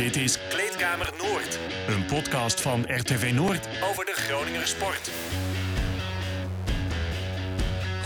Dit 0.00 0.16
is 0.16 0.38
Kleedkamer 0.48 1.10
Noord, 1.18 1.58
een 1.88 2.04
podcast 2.04 2.60
van 2.60 2.84
RTV 2.86 3.32
Noord 3.34 3.68
over 3.90 4.04
de 4.04 4.12
Groninger 4.14 4.66
sport. 4.66 5.10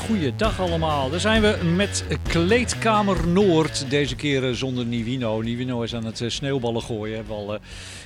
Goeiedag 0.07 0.61
allemaal, 0.61 1.11
daar 1.11 1.21
zijn 1.21 1.43
we 1.43 1.57
met 1.75 2.05
Kleedkamer 2.29 3.29
Noord. 3.29 3.91
Deze 3.91 4.17
keer 4.17 4.49
eh, 4.49 4.55
zonder 4.55 4.85
Nivino. 4.87 5.41
Nivino 5.41 5.83
is 5.83 5.95
aan 5.95 6.05
het 6.05 6.21
eh, 6.21 6.29
sneeuwballen 6.29 6.83
gooien, 6.83 7.17
hebben 7.17 7.37
we 7.37 7.43
al 7.43 7.55
eh, 7.55 7.61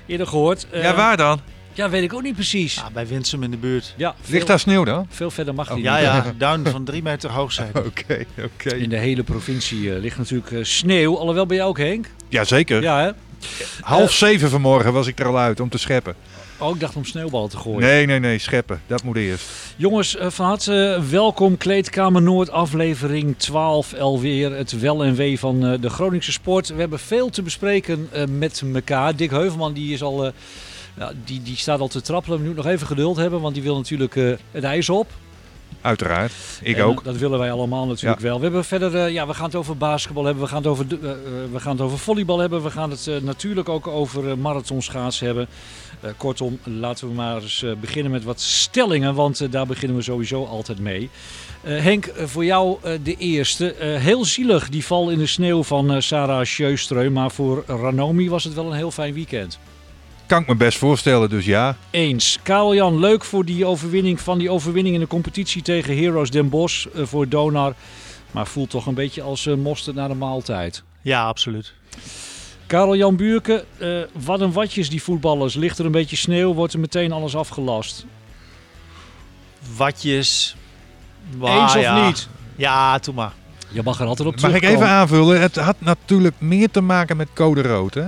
eerder 0.07 0.27
gehoord. 0.27 0.66
Eh, 0.70 0.82
Ja, 0.82 0.95
waar 0.95 1.16
dan? 1.16 1.41
Ja, 1.73 1.91
weet 1.91 2.02
ik 2.02 2.14
ook 2.14 2.23
niet 2.23 2.34
precies. 2.34 2.75
Ja, 2.75 2.91
bij 2.91 3.07
Winsum 3.07 3.43
in 3.43 3.50
de 3.50 3.57
buurt. 3.57 3.95
Ja, 3.96 4.14
veel, 4.20 4.34
Ligt 4.34 4.46
daar 4.46 4.59
sneeuw 4.59 4.84
dan? 4.84 5.07
veel 5.09 5.30
verder 5.30 5.55
mag 5.55 5.68
die 5.75 5.82
Ja, 5.82 5.94
niet. 5.94 6.05
ja, 6.05 6.32
duin 6.39 6.66
van 6.66 6.85
drie 6.85 7.02
meter 7.02 7.30
hoog 7.30 7.52
zijn. 7.52 7.71
Oké, 7.86 8.25
oké. 8.44 8.75
In 8.75 8.89
de 8.89 8.96
hele 8.99 9.22
provincie 9.22 9.99
ligt 9.99 10.18
natuurlijk 10.18 10.50
eh, 10.52 10.58
sneeuw. 10.64 11.18
Alhoewel 11.18 11.46
bij 11.46 11.57
jou 11.57 11.68
ook, 11.68 11.79
Henk? 11.79 12.07
Jazeker. 12.29 12.82
Ja, 12.82 13.00
hè? 13.02 13.11
Half 13.81 14.13
zeven 14.13 14.51
vanmorgen 14.51 14.93
was 14.93 15.07
ik 15.07 15.19
er 15.19 15.27
al 15.27 15.39
uit 15.39 15.61
om 15.61 15.69
te 15.69 15.79
scheppen. 15.79 16.15
Oh, 16.59 16.75
ik 16.75 16.81
dacht 16.81 16.97
om 16.97 17.05
sneeuwballen 17.05 17.49
te 17.49 17.57
gooien. 17.57 17.81
Nee, 17.81 18.07
nee, 18.07 18.19
nee, 18.19 18.39
scheppen. 18.39 18.83
Dat 18.87 19.03
moet 19.03 19.17
eerst. 19.17 19.47
Jongens, 19.77 20.17
eh, 20.17 20.31
van 20.31 20.47
harte 20.47 21.01
welkom. 21.11 21.57
Kleedkamer 21.57 22.23
Noord, 22.23 22.51
aflevering 22.51 23.35
12 23.37 23.95
alweer. 23.95 24.53
Het 24.53 24.81
wel 24.81 25.05
en 25.05 25.14
wee 25.14 25.39
van 25.39 25.67
eh, 25.67 25.81
de 25.81 25.91
Groningse 25.91 26.33
sport. 26.33 26.69
We 26.69 26.81
hebben 26.81 26.99
veel 26.99 27.31
te 27.31 27.43
bespreken 27.43 28.09
eh, 28.13 28.25
met 28.27 28.63
elkaar. 28.75 29.17
Dick 29.17 29.31
Heuvelman 29.31 29.73
die 29.73 29.93
is 29.93 30.03
al, 30.03 30.33
eh, 30.99 31.07
die, 31.25 31.43
die 31.43 31.57
staat 31.57 31.81
al 31.81 31.89
te 31.89 32.00
trappelen. 32.00 32.39
We 32.39 32.45
moeten 32.45 32.64
nog 32.64 32.73
even 32.73 32.86
geduld 32.86 33.17
hebben, 33.17 33.41
want 33.41 33.55
die 33.55 33.62
wil 33.62 33.77
natuurlijk 33.77 34.17
eh, 34.17 34.33
het 34.50 34.64
ijs 34.64 34.89
op. 34.89 35.11
Uiteraard. 35.81 36.33
Ik 36.62 36.77
En, 36.77 36.83
ook. 36.83 37.05
Dat 37.05 37.17
willen 37.17 37.38
wij 37.38 37.52
allemaal 37.52 37.86
natuurlijk 37.86 38.20
wel. 38.20 38.36
We 38.36 38.42
hebben 38.42 38.64
verder, 38.64 38.97
eh, 38.97 39.12
ja, 39.12 39.27
we 39.27 39.34
gaan 39.34 39.44
het 39.44 39.55
over 39.55 39.77
basketbal 39.77 40.24
hebben, 40.24 40.42
we 40.42 40.48
gaan 40.48 40.58
het 40.58 40.66
over, 40.66 40.86
eh, 40.91 41.11
eh, 41.11 41.16
we 41.52 41.61
gaan 41.61 41.72
het 41.72 41.80
over 41.80 41.98
volleybal 41.98 42.38
hebben, 42.38 42.62
we 42.62 42.70
gaan 42.70 42.91
het 42.91 43.11
natuurlijk 43.22 43.69
ook 43.69 43.86
over 43.86 44.39
marathonschaats 44.39 45.20
hebben. 45.20 45.48
Kortom, 46.16 46.58
laten 46.64 47.08
we 47.08 47.14
maar 47.14 47.42
eens 47.42 47.64
beginnen 47.80 48.12
met 48.12 48.24
wat 48.24 48.41
stellingen, 48.41 49.14
want 49.14 49.52
daar 49.52 49.66
beginnen 49.66 49.96
we 49.96 50.02
sowieso 50.02 50.44
altijd 50.44 50.78
mee. 50.78 51.11
Henk, 51.62 52.12
voor 52.16 52.44
jou 52.44 52.78
de 53.02 53.16
eerste. 53.16 53.74
Heel 53.78 54.24
zielig 54.24 54.69
die 54.69 54.84
val 54.84 55.11
in 55.11 55.19
de 55.19 55.27
sneeuw 55.27 55.62
van 55.62 56.02
Sarah 56.02 56.46
Sjöström, 56.46 57.12
maar 57.12 57.30
voor 57.30 57.64
Ranomi 57.66 58.30
was 58.30 58.44
het 58.44 58.55
wel 58.55 58.66
een 58.66 58.77
heel 58.77 58.91
fijn 58.91 59.14
weekend. 59.14 59.58
Kan 60.28 60.40
ik 60.40 60.46
me 60.46 60.54
best 60.54 60.78
voorstellen, 60.78 61.30
dus 61.30 61.44
ja. 61.44 61.76
Eens. 61.90 62.38
Karel-Jan, 62.42 62.98
leuk 62.98 63.24
voor 63.24 63.44
die 63.44 63.66
overwinning 63.66 64.20
van 64.20 64.38
die 64.38 64.50
overwinning 64.50 64.94
in 64.94 65.00
de 65.00 65.06
competitie 65.06 65.62
tegen 65.62 65.96
Heroes 65.96 66.30
Den 66.30 66.48
Bosch 66.48 66.86
eh, 66.86 67.04
voor 67.04 67.28
Donar. 67.28 67.74
Maar 68.30 68.46
voelt 68.46 68.70
toch 68.70 68.86
een 68.86 68.94
beetje 68.94 69.22
als 69.22 69.46
eh, 69.46 69.54
mosterd 69.54 69.96
naar 69.96 70.08
de 70.08 70.14
maaltijd. 70.14 70.82
Ja, 71.02 71.26
absoluut. 71.26 71.74
Karel-Jan 72.66 73.16
Buurke, 73.16 73.64
eh, 73.78 73.88
wat 74.24 74.40
een 74.40 74.52
watjes 74.52 74.90
die 74.90 75.02
voetballers. 75.02 75.54
Ligt 75.54 75.78
er 75.78 75.84
een 75.84 75.92
beetje 75.92 76.16
sneeuw, 76.16 76.54
wordt 76.54 76.72
er 76.72 76.80
meteen 76.80 77.12
alles 77.12 77.36
afgelast. 77.36 78.06
Watjes. 79.76 80.56
Eens 81.40 81.74
of 81.74 81.80
ja. 81.80 82.06
niet? 82.06 82.28
Ja, 82.56 82.98
doe 82.98 83.14
maar. 83.14 83.32
Je 83.68 83.82
mag 83.82 84.00
er 84.00 84.06
altijd 84.06 84.28
op 84.28 84.40
Mag 84.40 84.54
ik 84.54 84.62
even 84.62 84.88
aanvullen? 84.88 85.40
Het 85.40 85.56
had 85.56 85.76
natuurlijk 85.78 86.34
meer 86.38 86.70
te 86.70 86.80
maken 86.80 87.16
met 87.16 87.28
code 87.34 87.62
rood, 87.62 87.94
hè? 87.94 88.06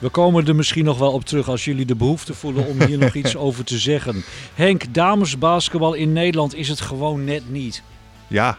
We 0.00 0.08
komen 0.08 0.46
er 0.46 0.54
misschien 0.54 0.84
nog 0.84 0.98
wel 0.98 1.12
op 1.12 1.24
terug 1.24 1.48
als 1.48 1.64
jullie 1.64 1.84
de 1.86 1.96
behoefte 1.96 2.34
voelen 2.34 2.66
om 2.66 2.82
hier 2.82 2.98
nog 2.98 3.14
iets 3.14 3.36
over 3.46 3.64
te 3.64 3.78
zeggen. 3.78 4.24
Henk, 4.54 4.94
damesbasketbal 4.94 5.94
in 5.94 6.12
Nederland 6.12 6.54
is 6.54 6.68
het 6.68 6.80
gewoon 6.80 7.24
net 7.24 7.50
niet. 7.50 7.82
Ja. 8.26 8.58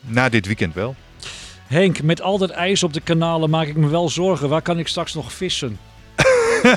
Na 0.00 0.28
dit 0.28 0.46
weekend 0.46 0.74
wel. 0.74 0.94
Henk, 1.66 2.02
met 2.02 2.22
al 2.22 2.38
dat 2.38 2.50
ijs 2.50 2.82
op 2.82 2.92
de 2.92 3.00
kanalen 3.00 3.50
maak 3.50 3.66
ik 3.66 3.76
me 3.76 3.88
wel 3.88 4.08
zorgen. 4.08 4.48
Waar 4.48 4.62
kan 4.62 4.78
ik 4.78 4.88
straks 4.88 5.14
nog 5.14 5.32
vissen? 5.32 5.78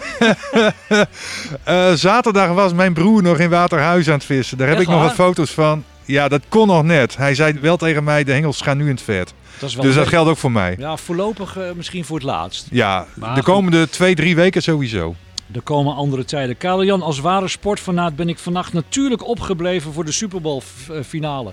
Eh, 1.64 1.94
zaterdag 1.94 2.54
was 2.54 2.74
mijn 2.74 2.94
broer 2.94 3.24
nog 3.24 3.40
in 3.40 3.50
Waterhuis 3.50 4.08
aan 4.08 4.14
het 4.14 4.24
vissen. 4.24 4.58
Daar 4.58 4.68
heb 4.68 4.78
Echt 4.78 4.88
ik 4.88 4.94
nog 4.94 5.02
wat 5.02 5.14
foto's 5.14 5.52
van. 5.52 5.84
Ja, 6.12 6.28
dat 6.28 6.42
kon 6.50 6.68
nog 6.68 6.84
net. 6.84 7.18
Hij 7.18 7.36
zei 7.36 7.54
wel 7.62 7.78
tegen 7.78 8.04
mij, 8.04 8.24
de 8.24 8.32
hengels 8.32 8.62
gaan 8.62 8.78
nu 8.78 8.84
in 8.84 8.90
het 8.96 9.02
vet. 9.02 9.34
Dat 9.60 9.70
is 9.70 9.76
wel 9.76 9.86
Dus 9.86 9.96
dat 9.96 10.08
geldt 10.08 10.30
ook 10.30 10.38
voor 10.38 10.52
mij. 10.52 10.76
Ja, 10.80 10.98
voorlopig 10.98 11.58
eh, 11.58 11.64
misschien 11.76 12.06
voor 12.06 12.16
het 12.18 12.26
laatst. 12.26 12.68
Ja, 12.72 13.06
Maar 13.16 13.36
de 13.36 13.42
goed. 13.44 13.54
komende 13.54 13.90
twee, 13.90 14.16
drie 14.16 14.36
weken 14.36 14.62
sowieso. 14.62 15.16
Er 15.54 15.62
komen 15.62 15.96
andere 15.96 16.26
tijden. 16.26 16.58
Karel-Jan, 16.58 17.02
als 17.02 17.20
ware 17.20 17.48
sportfanaat 17.48 18.16
ben 18.16 18.30
ik 18.30 18.40
vannacht 18.40 18.74
natuurlijk 18.74 19.28
opgebleven 19.28 19.94
voor 19.94 20.06
de 20.06 20.12
Super 20.12 20.42
Bowl 20.42 20.62
eh, 20.90 20.98
finale. 21.08 21.52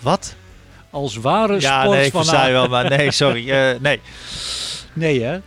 Wat? 0.00 0.34
Als 0.90 1.16
ware 1.16 1.60
Ja, 1.60 1.88
nee, 1.88 2.04
ik 2.04 2.10
versta 2.10 2.46
je 2.46 2.48
sportfanaat. 2.48 2.50
wel, 2.50 2.68
maar 2.68 2.98
nee, 2.98 3.10
sorry. 3.10 3.50
eh, 3.50 3.80
nee. 3.80 4.00
Nee, 4.92 5.22
hè? 5.22 5.38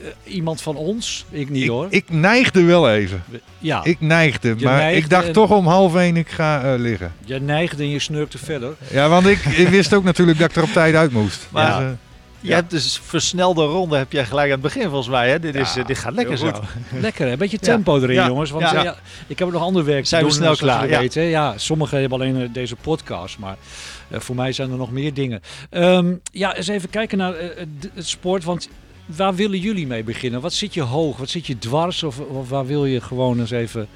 Eh, 0.00 0.06
iemand 0.34 0.62
van 0.62 0.76
ons? 0.76 1.24
Ik 1.30 1.50
niet 1.50 1.62
Ik, 1.62 1.68
hoor. 1.68 1.86
ik 1.90 2.04
neigde 2.10 2.62
wel 2.62 2.90
even. 2.90 3.22
ja, 3.58 3.84
Ik 3.84 4.00
neigde, 4.00 4.54
Je 4.58 4.64
maar 4.64 4.76
neigde 4.76 4.98
ik 5.02 5.10
dacht 5.10 5.26
en- 5.26 5.32
toch 5.32 5.50
om 5.50 5.66
half 5.66 5.94
één 5.96 6.16
ik 6.16 6.28
ga 6.28 6.62
eh, 6.62 6.78
liggen. 6.80 7.12
je 7.24 7.40
neigde 7.40 7.82
en 7.82 7.88
je 7.90 7.98
snurkte 7.98 8.38
verder. 8.38 8.74
Ja, 8.90 9.08
want 9.08 9.26
ik, 9.26 9.38
ik 9.44 9.68
wist 9.68 9.94
ook 9.94 10.04
natuurlijk 10.04 10.38
dat 10.38 10.50
ik 10.50 10.56
er 10.56 10.62
op 10.62 10.72
tijd 10.72 10.94
uit 10.94 11.12
moest. 11.12 11.46
Maar- 11.50 11.80
Dus, 11.80 11.90
Je 12.42 12.48
Ja. 12.48 12.54
hebt 12.54 12.70
dus 12.70 13.00
versnelde 13.04 13.64
ronde, 13.64 13.96
heb 13.96 14.12
jij 14.12 14.24
gelijk 14.26 14.46
aan 14.46 14.52
het 14.52 14.60
begin 14.60 14.82
volgens 14.82 15.08
mij. 15.08 15.30
Hè? 15.30 15.38
Dit, 15.40 15.54
is, 15.54 15.74
Ja, 15.74 15.80
eh, 15.80 15.86
dit 15.86 15.98
gaat 15.98 16.14
lekker 16.14 16.36
zo. 16.38 16.52
Lekker, 17.00 17.26
hè? 17.26 17.32
Een 17.32 17.38
beetje 17.38 17.58
tempo 17.58 17.96
erin, 17.96 18.14
Ja. 18.14 18.26
jongens. 18.26 18.50
Want 18.50 18.70
Ja. 18.70 18.82
ja, 18.82 18.96
ik 19.26 19.38
heb 19.38 19.50
nog 19.52 19.62
ander 19.62 19.84
werk 19.84 20.06
Zijn 20.06 20.24
we 20.24 20.30
snel 20.30 20.56
klaar, 20.56 20.88
ja. 20.88 20.98
Weten. 20.98 21.22
Ja, 21.22 21.52
sommigen 21.58 22.00
hebben 22.00 22.20
alleen 22.20 22.50
deze 22.52 22.76
podcast, 22.76 23.38
maar 23.38 23.56
eh, 24.08 24.20
voor 24.20 24.34
mij 24.34 24.52
zijn 24.52 24.70
er 24.70 24.76
nog 24.76 24.90
meer 24.90 25.14
dingen. 25.14 25.40
Ehm, 25.70 26.12
ja, 26.32 26.56
eens 26.56 26.68
even 26.68 26.90
kijken 26.90 27.18
naar 27.18 27.34
het 27.94 28.08
sport, 28.08 28.44
want 28.44 28.68
waar 29.16 29.34
willen 29.34 29.58
jullie 29.58 29.86
mee 29.86 30.04
beginnen? 30.04 30.40
Wat 30.40 30.52
zit 30.52 30.74
je 30.74 30.82
hoog? 30.82 31.16
Wat 31.16 31.28
zit 31.28 31.46
je 31.46 31.58
dwars? 31.58 32.02
Of, 32.02 32.20
waar 32.48 32.66
wil 32.66 32.86
je 32.86 33.00
gewoon 33.00 33.40
eens 33.40 33.50
even 33.50 33.88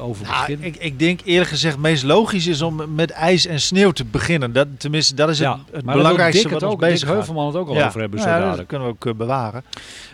over 0.00 0.24
Nou, 0.26 0.36
beginnen? 0.38 0.66
ik, 0.66 0.76
ik 0.76 0.98
denk 0.98 1.20
eerlijk 1.24 1.50
gezegd, 1.50 1.74
het 1.74 1.82
meest 1.82 2.02
logisch 2.02 2.46
is 2.46 2.62
om 2.62 2.94
met 2.94 3.10
ijs 3.10 3.46
en 3.46 3.60
sneeuw 3.60 3.90
te 3.90 4.04
beginnen. 4.04 4.52
Dat, 4.52 4.66
tenminste, 4.78 5.14
dat 5.14 5.28
is 5.28 5.38
het, 5.38 5.48
het 5.48 5.56
daar 5.72 5.82
wil 5.84 5.94
belangrijkste 5.94 6.42
Dick 6.42 6.52
wat 6.52 6.60
het 6.60 6.70
ook, 6.70 6.80
Dick 6.80 6.88
bezig 6.88 7.06
gaat. 7.08 7.16
Heuvelman 7.16 7.46
het 7.46 7.56
ook 7.56 7.68
al 7.68 7.74
Ja. 7.74 7.86
over 7.86 8.00
hebben. 8.00 8.20
Zo 8.20 8.26
Nou 8.26 8.40
ja, 8.42 8.56
dat 8.56 8.66
kunnen 8.66 8.86
we 8.86 8.92
ook 8.92 9.06
eh, 9.06 9.14
bewaren. 9.14 9.64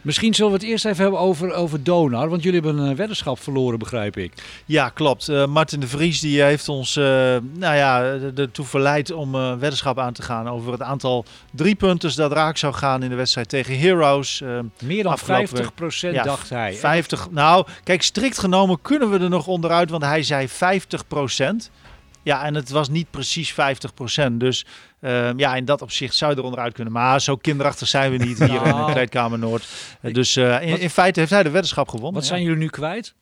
Misschien 0.03 0.34
zullen 0.34 0.53
we 0.53 0.59
het 0.59 0.66
eerst 0.66 0.84
even 0.84 1.03
hebben 1.03 1.21
over, 1.21 1.53
over 1.53 1.82
Donar. 1.82 2.28
Want 2.28 2.43
jullie 2.43 2.61
hebben 2.61 2.82
een 2.84 2.97
weddenschap 2.97 3.38
verloren, 3.41 3.78
begrijp 3.78 4.16
ik. 4.16 4.32
Ja, 4.66 4.88
klopt. 4.88 5.28
Eh, 5.28 5.47
Martin 5.47 5.81
de 5.81 5.87
Vries 5.87 6.21
die 6.21 6.43
heeft 6.43 6.69
ons 6.69 6.97
eh, 6.97 7.05
nou 7.05 7.77
ja, 7.77 8.03
er- 8.03 8.32
ertoe 8.37 8.65
verleid 8.66 9.12
om 9.12 9.34
eh 9.34 9.50
weddenschap 9.59 9.99
aan 9.99 10.12
te 10.12 10.22
gaan 10.22 10.49
over 10.49 10.72
het 10.72 10.82
aantal 10.82 11.25
driepunters 11.53 12.15
dat 12.15 12.32
raak 12.32 12.56
zou 12.56 12.75
gaan 12.75 13.03
in 13.03 13.09
de 13.11 13.16
wedstrijd 13.16 13.49
tegen 13.49 13.78
Heroes. 13.78 14.41
Eh, 14.41 14.49
Meer 14.82 15.03
dan 15.03 15.12
Afgelopen 15.12 15.49
50 15.49 15.75
procent, 15.75 16.15
ja, 16.15 16.22
dacht 16.22 16.49
hij. 16.50 16.75
50. 16.75 17.31
Nou, 17.31 17.66
kijk, 17.84 18.03
strikt 18.03 18.38
genomen 18.38 18.78
kunnen 18.82 19.11
we 19.11 19.19
er 19.19 19.28
nog 19.28 19.47
onderuit, 19.62 19.91
want 19.91 20.03
hij 20.03 20.23
zei 20.23 20.49
50% 20.49 21.71
Ja, 22.23 22.45
en 22.45 22.55
het 22.55 22.71
was 22.71 22.89
niet 22.89 23.11
precies 23.11 23.53
50% 23.53 23.56
Dus 24.33 24.67
eh, 25.00 25.31
ja, 25.37 25.55
in 25.55 25.65
dat 25.65 25.83
opzicht 25.83 26.15
zou 26.15 26.33
je 26.33 26.37
er 26.37 26.45
onderuit 26.45 26.75
kunnen. 26.75 26.93
Maar 26.93 27.21
zo 27.21 27.37
kinderachtig 27.37 27.89
zijn 27.89 28.11
we 28.11 28.25
niet 28.25 28.39
hier 28.39 28.67
in 28.67 28.77
de 28.77 28.93
Kleedkamer 28.93 29.39
Noord. 29.39 29.67
Dus 30.00 30.37
eh, 30.37 30.83
in, 30.83 30.91
feite 30.91 31.21
heeft 31.21 31.33
hij 31.33 31.43
de 31.43 31.50
weddenschap 31.50 31.89
gewonnen. 31.89 32.15
Wat 32.15 32.23
ja. 32.23 32.28
zijn 32.28 32.43
jullie 32.43 32.59
nu 32.59 32.69
kwijt? 32.69 33.15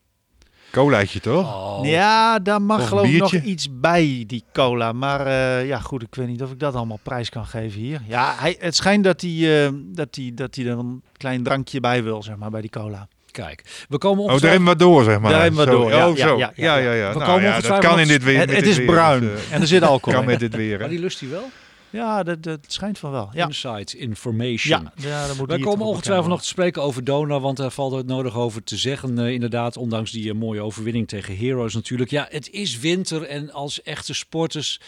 colaatje 0.71 1.21
toch? 1.21 1.55
Oh. 1.55 1.87
Ja, 1.87 2.39
daar 2.39 2.63
mag 2.63 2.89
geloof 2.89 3.07
ik 3.07 3.19
nog 3.19 3.33
iets 3.33 3.69
bij, 3.71 4.25
die 4.27 4.45
cola. 4.53 4.93
Maar 4.93 5.27
eh, 5.27 5.67
ja, 5.67 5.79
goed, 5.79 6.03
ik 6.03 6.15
weet 6.15 6.27
niet 6.27 6.43
of 6.43 6.51
ik 6.51 6.59
dat 6.59 6.75
allemaal 6.75 7.01
prijs 7.03 7.29
kan 7.29 7.47
geven 7.47 7.81
hier. 7.81 8.03
Ja, 8.07 8.35
hij, 8.39 8.57
het 8.59 8.77
schijnt 8.77 9.05
dat 9.05 9.21
hij, 9.21 9.67
eh, 9.67 9.73
dat, 9.75 10.09
hij, 10.15 10.33
dat 10.35 10.55
hij 10.55 10.67
er 10.67 10.79
een 10.79 11.03
klein 11.17 11.43
drankje 11.43 11.81
bij 11.81 12.03
wil, 12.03 12.23
zeg 12.23 12.37
maar, 12.37 12.51
bij 12.51 12.61
die 12.61 12.71
cola. 12.71 13.09
Kijk, 13.31 13.63
we 13.89 13.99
komen 13.99 14.19
Oh, 14.19 14.27
daar 14.27 14.35
ongetwijfeld... 14.35 14.67
hebben 14.67 14.89
we 14.89 14.93
door, 14.95 15.05
zeg 15.05 15.21
maar. 15.21 15.31
Daar 15.31 15.43
hebben 15.43 15.65
we 15.65 15.71
door, 15.71 15.91
ja, 15.91 16.09
oh, 16.09 16.17
ja, 16.17 16.27
zo. 16.27 16.39
ja, 16.39 16.53
Ja, 16.57 16.77
ja, 16.77 16.83
ja, 16.85 16.93
ja. 16.93 17.13
We 17.13 17.19
Nou 17.19 17.31
komen 17.31 17.43
ja, 17.49 17.61
dat 17.61 17.79
kan 17.79 18.01
in 18.01 18.09
dit 18.09 18.25
weer. 18.25 18.39
Het, 18.39 18.47
met 18.47 18.57
het 18.57 18.65
dit 18.65 18.73
is 18.73 18.79
weer, 18.79 18.87
bruin 18.87 19.21
dus, 19.21 19.31
eh, 19.49 19.53
en 19.55 19.61
er 19.61 19.67
zit 19.67 19.83
alcohol 19.83 20.13
kan 20.15 20.23
in. 20.23 20.29
met 20.31 20.39
dit 20.41 20.55
weer. 20.57 20.79
Maar 20.79 20.89
die 20.89 20.99
lust 20.99 21.21
hij 21.21 21.29
wel? 21.29 21.51
Ja, 21.91 22.23
dat, 22.23 22.43
dat 22.43 22.59
schijnt 22.67 22.99
van 22.99 23.11
wel. 23.11 23.31
Ja, 23.33 23.47
Inside 23.47 23.99
information. 23.99 24.83
ja, 24.83 24.93
ja 25.09 25.27
dat 25.27 25.37
moet 25.37 25.49
Wij 25.49 25.59
komen 25.59 25.87
ongetwijfeld 25.87 26.29
nog 26.29 26.41
te 26.41 26.47
spreken 26.47 26.83
over 26.83 27.05
Donar, 27.05 27.41
want 27.41 27.57
daar 27.57 27.71
valt 27.71 27.93
het 27.93 28.07
nodig 28.07 28.37
over 28.37 28.65
te 28.65 28.77
zeggen. 28.77 29.19
eh, 29.19 29.33
inderdaad, 29.33 29.77
ondanks 29.77 30.11
die 30.11 30.31
eh, 30.31 30.37
mooie 30.37 30.63
overwinning 30.63 31.09
tegen 31.09 31.37
Heroes 31.37 31.75
natuurlijk. 31.75 32.11
Ja, 32.11 32.27
het 32.31 32.51
is 32.51 32.79
winter 32.79 33.23
en 33.23 33.53
als 33.53 33.83
echte 33.83 34.15
sporters, 34.15 34.81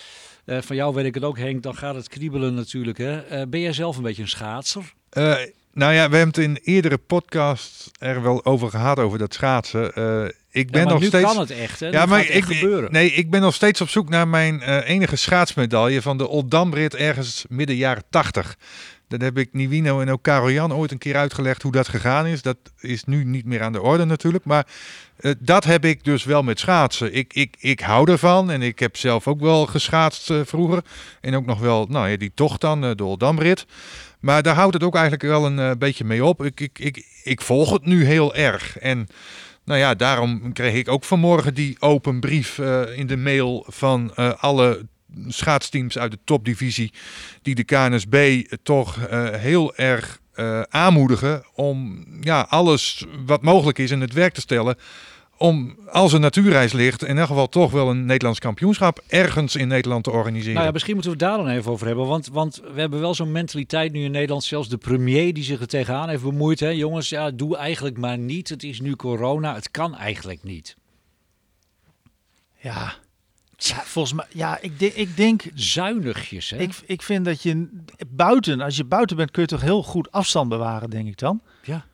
eh, 0.44 0.58
van 0.60 0.76
jou 0.76 0.94
weet 0.94 1.04
ik 1.04 1.14
het 1.14 1.24
ook 1.24 1.38
Henk, 1.38 1.62
dan 1.62 1.74
gaat 1.76 1.94
het 1.94 2.08
kriebelen 2.08 2.54
natuurlijk. 2.54 2.98
Hè? 2.98 3.18
Eh, 3.20 3.42
ben 3.48 3.60
jij 3.60 3.72
zelf 3.72 3.96
een 3.96 4.02
beetje 4.02 4.22
een 4.22 4.28
schaatser? 4.28 4.92
Nou 5.74 5.92
ja, 5.92 6.10
we 6.10 6.16
hebben 6.16 6.34
het 6.34 6.56
in 6.56 6.58
eerdere 6.62 6.98
podcasts 6.98 7.90
er 7.98 8.22
wel 8.22 8.44
over 8.44 8.70
gehad, 8.70 8.98
over 8.98 9.18
dat 9.18 9.34
schaatsen. 9.34 9.94
Eh, 9.94 10.24
ik 10.50 10.70
ben 10.70 10.82
ja, 10.82 10.88
nog 10.88 11.00
nu 11.00 11.06
steeds... 11.06 11.24
kan 11.24 11.38
het 11.40 11.50
echt, 11.50 11.80
hè? 11.80 11.88
Ja, 11.88 12.06
maar 12.06 12.18
echt 12.20 12.50
ik, 12.50 12.58
gebeuren. 12.58 12.92
nee, 12.92 13.12
ik 13.12 13.30
ben 13.30 13.40
nog 13.40 13.54
steeds 13.54 13.80
op 13.80 13.88
zoek 13.88 14.08
naar 14.08 14.28
mijn 14.28 14.62
eh, 14.62 14.88
enige 14.88 15.16
schaatsmedaille 15.16 16.02
van 16.02 16.18
de 16.18 16.28
Oldambrit 16.28 16.94
ergens 16.94 17.44
midden 17.48 17.76
jaren 17.76 18.02
80. 18.10 18.56
Dat 19.08 19.20
heb 19.20 19.38
ik 19.38 19.48
Nivino 19.52 20.00
en 20.00 20.10
ook 20.10 20.22
Karel 20.22 20.50
Jan 20.50 20.74
ooit 20.74 20.90
een 20.90 20.98
keer 20.98 21.16
uitgelegd 21.16 21.62
hoe 21.62 21.72
dat 21.72 21.88
gegaan 21.88 22.26
is. 22.26 22.42
Dat 22.42 22.56
is 22.80 23.04
nu 23.04 23.24
niet 23.24 23.44
meer 23.44 23.62
aan 23.62 23.72
de 23.72 23.82
orde 23.82 24.04
natuurlijk. 24.04 24.44
Maar 24.44 24.66
eh, 25.16 25.32
dat 25.38 25.64
heb 25.64 25.84
ik 25.84 26.04
dus 26.04 26.24
wel 26.24 26.42
met 26.42 26.58
schaatsen. 26.58 27.14
Ik, 27.14 27.34
ik, 27.34 27.56
ik 27.58 27.80
hou 27.80 28.10
ervan 28.10 28.50
en 28.50 28.62
ik 28.62 28.78
heb 28.78 28.96
zelf 28.96 29.28
ook 29.28 29.40
wel 29.40 29.66
geschaatst 29.66 30.32
vroeger. 30.44 30.82
En 31.20 31.34
ook 31.34 31.46
nog 31.46 31.60
wel, 31.60 31.86
nou 31.88 32.08
ja, 32.08 32.16
die 32.16 32.32
tocht 32.34 32.60
dan, 32.60 32.80
de 32.80 33.04
Oldambrit. 33.04 33.66
Maar 34.22 34.42
daar 34.42 34.54
houdt 34.54 34.74
het 34.74 34.82
ook 34.82 34.94
eigenlijk 34.94 35.22
wel 35.22 35.46
een 35.46 35.58
eh, 35.58 35.70
beetje 35.78 36.04
mee 36.04 36.24
op. 36.24 36.44
Ik, 36.44 36.60
ik, 36.60 36.78
ik, 36.78 37.06
ik 37.22 37.40
volg 37.40 37.72
het 37.72 37.84
nu 37.84 38.04
heel 38.04 38.34
erg. 38.34 38.78
En 38.78 39.06
nou 39.64 39.78
ja, 39.78 39.94
daarom 39.94 40.52
kreeg 40.52 40.74
ik 40.74 40.88
ook 40.88 41.04
vanmorgen 41.04 41.54
die 41.54 41.76
open 41.80 42.20
brief 42.20 42.58
eh, 42.58 42.98
in 42.98 43.06
de 43.06 43.16
mail 43.16 43.66
van 43.68 44.14
eh, 44.14 44.32
alle 44.36 44.86
schaatsteams 45.28 45.98
uit 45.98 46.10
de 46.10 46.18
topdivisie. 46.24 46.92
Die 47.42 47.54
de 47.54 47.64
KNSB 47.64 48.44
toch 48.62 48.98
heel 49.32 49.76
erg 49.76 50.20
aanmoedigen 50.68 51.44
om 51.54 52.06
ja, 52.20 52.46
alles 52.48 53.04
wat 53.26 53.42
mogelijk 53.42 53.78
is 53.78 53.90
in 53.90 54.00
het 54.00 54.12
werk 54.12 54.34
te 54.34 54.40
stellen. 54.40 54.76
Om 55.42 55.76
als 55.90 56.12
een 56.12 56.20
natuurreis 56.20 56.72
ligt, 56.72 57.04
in 57.04 57.18
elk 57.18 57.26
geval 57.26 57.48
toch 57.48 57.70
wel 57.70 57.90
een 57.90 58.04
Nederlands 58.04 58.38
kampioenschap 58.38 59.02
ergens 59.06 59.56
in 59.56 59.68
Nederland 59.68 60.04
te 60.04 60.10
organiseren. 60.10 60.54
Nou 60.54 60.66
ja, 60.66 60.72
misschien 60.72 60.94
moeten 60.94 61.12
we 61.12 61.18
het 61.18 61.26
daar 61.28 61.38
dan 61.38 61.48
even 61.48 61.70
over 61.70 61.86
hebben. 61.86 62.06
Want, 62.06 62.28
want 62.28 62.62
we 62.74 62.80
hebben 62.80 63.00
wel 63.00 63.14
zo'n 63.14 63.32
mentaliteit 63.32 63.92
nu 63.92 64.04
in 64.04 64.10
Nederland. 64.10 64.44
Zelfs 64.44 64.68
de 64.68 64.76
premier 64.76 65.34
die 65.34 65.44
zich 65.44 65.60
er 65.60 65.66
tegenaan 65.66 66.08
heeft 66.08 66.22
bemoeid. 66.22 66.60
Hè? 66.60 66.68
Jongens, 66.68 67.08
ja, 67.08 67.30
doe 67.30 67.56
eigenlijk 67.56 67.98
maar 67.98 68.18
niet. 68.18 68.48
Het 68.48 68.62
is 68.62 68.80
nu 68.80 68.96
corona. 68.96 69.54
Het 69.54 69.70
kan 69.70 69.96
eigenlijk 69.96 70.42
niet. 70.42 70.76
Ja. 72.58 72.94
ja, 73.56 73.82
volgens 73.84 74.14
mij, 74.14 74.26
ja, 74.32 74.58
ik, 74.60 74.78
denk, 74.78 74.92
ik 74.92 75.16
denk, 75.16 75.42
Zuinigjes, 75.54 76.50
hè? 76.50 76.58
ik, 76.58 76.74
ik 76.86 77.02
vind 77.02 77.24
dat 77.24 77.42
je 77.42 77.68
buiten, 78.08 78.60
als 78.60 78.76
je 78.76 78.84
buiten 78.84 79.16
bent, 79.16 79.30
kun 79.30 79.42
je 79.42 79.48
toch 79.48 79.60
heel 79.60 79.82
goed 79.82 80.12
afstand 80.12 80.48
bewaren, 80.48 80.90
denk 80.90 81.08
ik 81.08 81.18
dan. 81.18 81.40
Ja. 81.62 81.86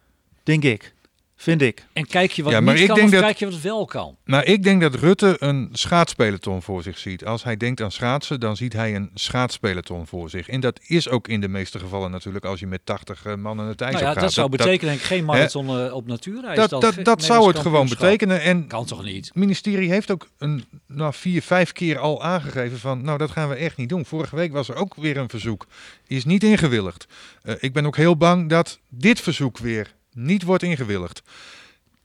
Denk 0.43 0.65
ik. 0.65 0.97
Vind 1.41 1.63
ik. 1.63 1.87
En 1.93 2.07
kijk 2.07 2.31
je 2.33 2.43
wat 2.43 2.53
Ja, 2.53 2.61
maar 2.61 2.73
niet 2.75 2.83
ik 2.83 2.89
kan 2.89 2.97
denk 2.97 3.09
of 3.09 3.15
dat- 3.15 3.25
kijk 3.25 3.37
je 3.39 3.45
wat 3.51 3.61
wel 3.61 3.85
kan? 3.85 4.17
Maar 4.25 4.45
ik 4.45 4.63
denk 4.63 4.81
dat 4.81 4.95
Rutte 4.95 5.37
een 5.39 5.69
schaatspeloton 5.73 6.63
voor 6.63 6.83
zich 6.83 6.99
ziet. 6.99 7.25
Als 7.25 7.45
hij 7.45 7.57
denkt 7.57 7.81
aan 7.81 7.91
schaatsen, 7.91 8.41
dan 8.41 8.57
ziet 8.57 8.73
hij 8.73 8.95
een 8.95 9.11
schaatspeloton 9.15 10.07
voor 10.07 10.31
zich. 10.31 10.49
En 10.49 10.61
dat 10.61 10.81
is 10.87 11.09
ook 11.09 11.29
in 11.29 11.41
de 11.41 11.49
meeste 11.49 11.79
gevallen 11.79 12.11
natuurlijk 12.11 12.45
als 12.45 12.61
je 12.61 12.67
met 12.67 12.81
80 12.85 13.25
eh, 13.25 13.35
man 13.35 13.61
aan 13.61 13.67
het 13.69 13.81
ijs 13.81 13.93
Nou 13.93 14.05
ja, 14.05 14.09
op 14.11 14.15
gaat. 14.17 14.25
dat 14.25 14.33
zou 14.33 14.49
betekenen 14.49 14.87
denk 14.87 14.99
ik 14.99 15.07
geen 15.07 15.25
marathon 15.25 15.69
eh, 15.87 15.95
op 15.95 16.07
natuurreis. 16.07 16.57
Dat, 16.69 16.71
dat, 16.81 16.95
dat, 17.03 17.23
zou 17.23 17.49
het 17.49 17.59
gewoon 17.59 17.89
betekenen. 17.89 18.41
En 18.41 18.67
Kan 18.67 18.85
toch 18.85 19.05
niet? 19.05 19.27
het 19.27 19.35
ministerie 19.35 19.91
heeft 19.91 20.11
ook 20.11 20.29
een, 20.39 20.65
nou, 20.87 21.13
vier, 21.15 21.43
vijf 21.43 21.73
keer 21.73 21.99
al 21.99 22.23
aangegeven 22.23 22.79
van, 22.79 23.03
nou 23.03 23.19
dat 23.19 23.31
gaan 23.31 23.49
we 23.49 23.55
echt 23.55 23.77
niet 23.77 23.89
doen. 23.89 24.05
Vorige 24.05 24.37
week 24.37 24.53
was 24.53 24.69
er 24.69 24.75
ook 24.75 24.95
weer 24.95 25.17
een 25.17 25.29
verzoek. 25.29 25.67
Is 26.07 26.25
niet 26.25 26.45
ingewilligd. 26.45 27.07
Eh, 27.43 27.55
ik 27.59 27.73
ben 27.73 27.87
ook 27.87 27.97
heel 27.97 28.17
bang 28.17 28.49
dat 28.49 28.79
dit 28.89 29.21
verzoek 29.21 29.59
weer 29.59 29.97
niet 30.13 30.43
wordt 30.43 30.63
ingewilligd. 30.63 31.23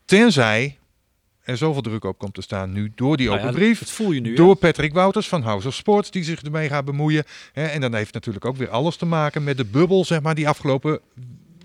Tenzij 0.05 0.77
er 1.43 1.57
zoveel 1.57 1.81
druk 1.81 2.03
op 2.03 2.17
komt 2.17 2.33
te 2.33 2.41
staan 2.41 2.71
nu 2.71 2.91
door 2.95 3.17
die 3.17 3.27
Nou 3.27 3.39
open 3.39 3.51
ja, 3.51 3.57
brief. 3.57 3.79
Dat 3.79 3.91
voel 3.91 4.11
je 4.11 4.21
nu. 4.21 4.35
Door 4.35 4.55
Patrick 4.55 4.93
Wouters 4.93 5.27
van 5.27 5.41
House 5.41 5.67
of 5.67 5.73
Sports, 5.73 6.11
die 6.11 6.23
zich 6.23 6.41
ermee 6.41 6.69
gaat 6.69 6.85
bemoeien. 6.85 7.23
Hè, 7.53 7.65
en 7.65 7.81
dan 7.81 7.93
heeft 7.93 8.13
natuurlijk 8.13 8.45
ook 8.45 8.55
weer 8.55 8.69
alles 8.69 8.95
te 8.95 9.05
maken 9.05 9.43
met 9.43 9.57
de 9.57 9.65
bubbel, 9.65 10.05
zeg 10.05 10.21
maar, 10.21 10.35
die 10.35 10.47
afgelopen 10.47 10.99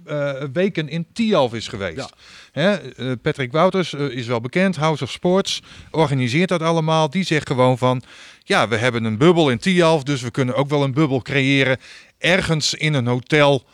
eh, 0.05 0.33
weken 0.53 0.89
in 0.89 1.07
Tialf 1.13 1.55
is 1.55 1.69
geweest. 1.69 1.97
Ja. 1.97 2.11
Hè, 2.53 2.75
eh, 2.75 3.13
Patrick 3.23 3.53
Wouters 3.53 3.95
eh, 3.95 4.09
is 4.09 4.27
wel 4.27 4.41
bekend, 4.41 4.77
House 4.77 5.05
of 5.05 5.11
Sports 5.11 5.63
organiseert 5.91 6.49
dat 6.49 6.63
allemaal. 6.63 7.11
Die 7.11 7.25
zegt 7.25 7.49
gewoon 7.49 7.79
van, 7.79 8.03
ja, 8.43 8.69
we 8.69 8.77
hebben 8.77 9.05
een 9.05 9.19
bubbel 9.19 9.51
in 9.51 9.59
Tialf, 9.59 10.03
dus 10.03 10.23
we 10.23 10.31
kunnen 10.31 10.55
ook 10.55 10.69
wel 10.69 10.83
een 10.83 10.93
bubbel 10.93 11.23
creëren 11.23 11.79
ergens 12.19 12.75
in 12.75 12.95
een 12.95 13.07
hotel 13.07 13.65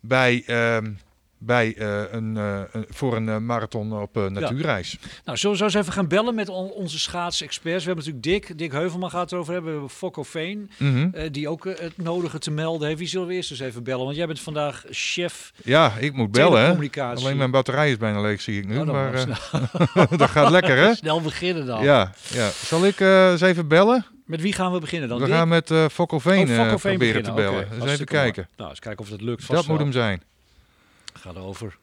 bij... 0.00 0.42
ehm, 0.46 0.92
bij, 1.46 1.74
eh, 1.76 2.02
een, 2.10 2.36
eh, 2.36 2.60
een- 2.72 2.86
voor 2.88 3.16
een 3.16 3.28
eh, 3.28 3.36
marathon 3.38 3.92
op 4.00 4.14
natuurreis. 4.14 4.98
Nou, 5.24 5.38
zullen 5.38 5.52
we 5.56 5.58
zo 5.58 5.64
eens 5.64 5.74
even 5.74 5.92
gaan 5.92 6.08
bellen 6.08 6.34
met 6.34 6.48
on- 6.48 6.70
onze 6.70 6.98
schaatsexperts? 6.98 7.84
We 7.84 7.90
hebben 7.92 8.04
natuurlijk 8.12 8.46
Dick, 8.46 8.58
Dick 8.58 8.72
Heuvelman 8.72 9.10
gaat 9.10 9.20
het 9.20 9.32
erover 9.32 9.52
hebben. 9.52 9.70
We 9.72 9.76
hebben 9.78 9.96
Fokko 9.96 10.22
Veen, 10.22 10.70
Mhm. 10.78 11.30
die 11.30 11.48
ook 11.48 11.64
het 11.64 11.92
nodige 11.96 12.38
te 12.38 12.50
melden 12.50 12.86
heeft. 12.86 12.98
Wie 12.98 13.08
zullen 13.08 13.26
we 13.26 13.34
eerst 13.34 13.50
eens 13.50 13.60
even 13.60 13.82
bellen? 13.84 14.04
Want 14.04 14.16
jij 14.16 14.26
bent 14.26 14.40
vandaag 14.40 14.84
chef 14.90 15.52
Ja, 15.64 15.92
ik 15.98 16.12
moet 16.12 16.30
bellen. 16.30 16.90
Alleen 16.98 17.36
mijn 17.36 17.50
batterij 17.50 17.90
is 17.90 17.96
bijna 17.96 18.20
leeg, 18.20 18.40
zie 18.40 18.58
ik 18.58 18.66
nu. 18.68 18.78
Oh, 18.78 18.86
dan 18.86 18.94
maar 18.94 19.26
dat 20.18 20.30
gaat 20.30 20.50
lekker, 20.50 20.76
hè? 20.76 20.94
Snel 21.04 21.20
beginnen 21.20 21.66
dan. 21.66 21.82
Ja, 21.82 22.12
ja. 22.30 22.50
Zal 22.50 22.86
ik 22.86 23.00
eens 23.00 23.40
even 23.40 23.68
bellen? 23.68 24.06
Met 24.26 24.40
wie 24.40 24.52
gaan 24.52 24.72
we 24.72 24.78
beginnen 24.80 25.08
dan? 25.08 25.18
We 25.18 25.24
Dick? 25.24 25.34
gaan 25.34 25.48
met 25.48 25.70
eh 25.70 25.84
Fokko 25.92 26.18
Veen 26.18 26.50
Oh, 26.60 26.74
proberen 26.74 27.22
te 27.22 27.32
beginnen. 27.32 27.34
bellen. 27.34 27.66
Oké, 27.72 27.74
eens 27.82 27.92
even 27.92 28.06
kijken. 28.06 28.48
Nou, 28.56 28.70
eens 28.70 28.78
kijken 28.78 29.00
of 29.04 29.10
dat 29.10 29.20
lukt. 29.20 29.44
Vast 29.44 29.58
Dat 29.60 29.68
moet 29.68 29.78
hem 29.78 29.92
zijn. 29.92 30.22
Ga 31.24 31.30
erover. 31.30 31.78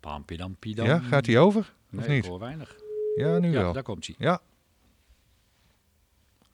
Pampidam, 0.00 0.56
Ja, 0.60 0.98
gaat 0.98 1.26
hij 1.26 1.38
over? 1.38 1.60
Of 1.60 1.66
Nee, 1.90 2.02
ik 2.04 2.08
niet? 2.10 2.26
hoor 2.26 2.38
weinig. 2.38 2.76
Ja, 3.16 3.38
nu 3.38 3.50
Ja, 3.50 3.60
wel. 3.60 3.72
daar 3.72 3.82
komt 3.82 4.06
hij. 4.06 4.14
Ja. 4.18 4.40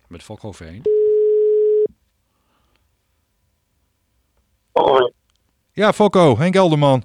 Met 0.09 0.23
Fokko 0.23 0.53
Veen. 0.53 0.83
Oh, 4.73 5.11
Ja, 5.73 5.93
Fokko, 5.93 6.37
Henk 6.39 6.55
Elderman. 6.55 7.05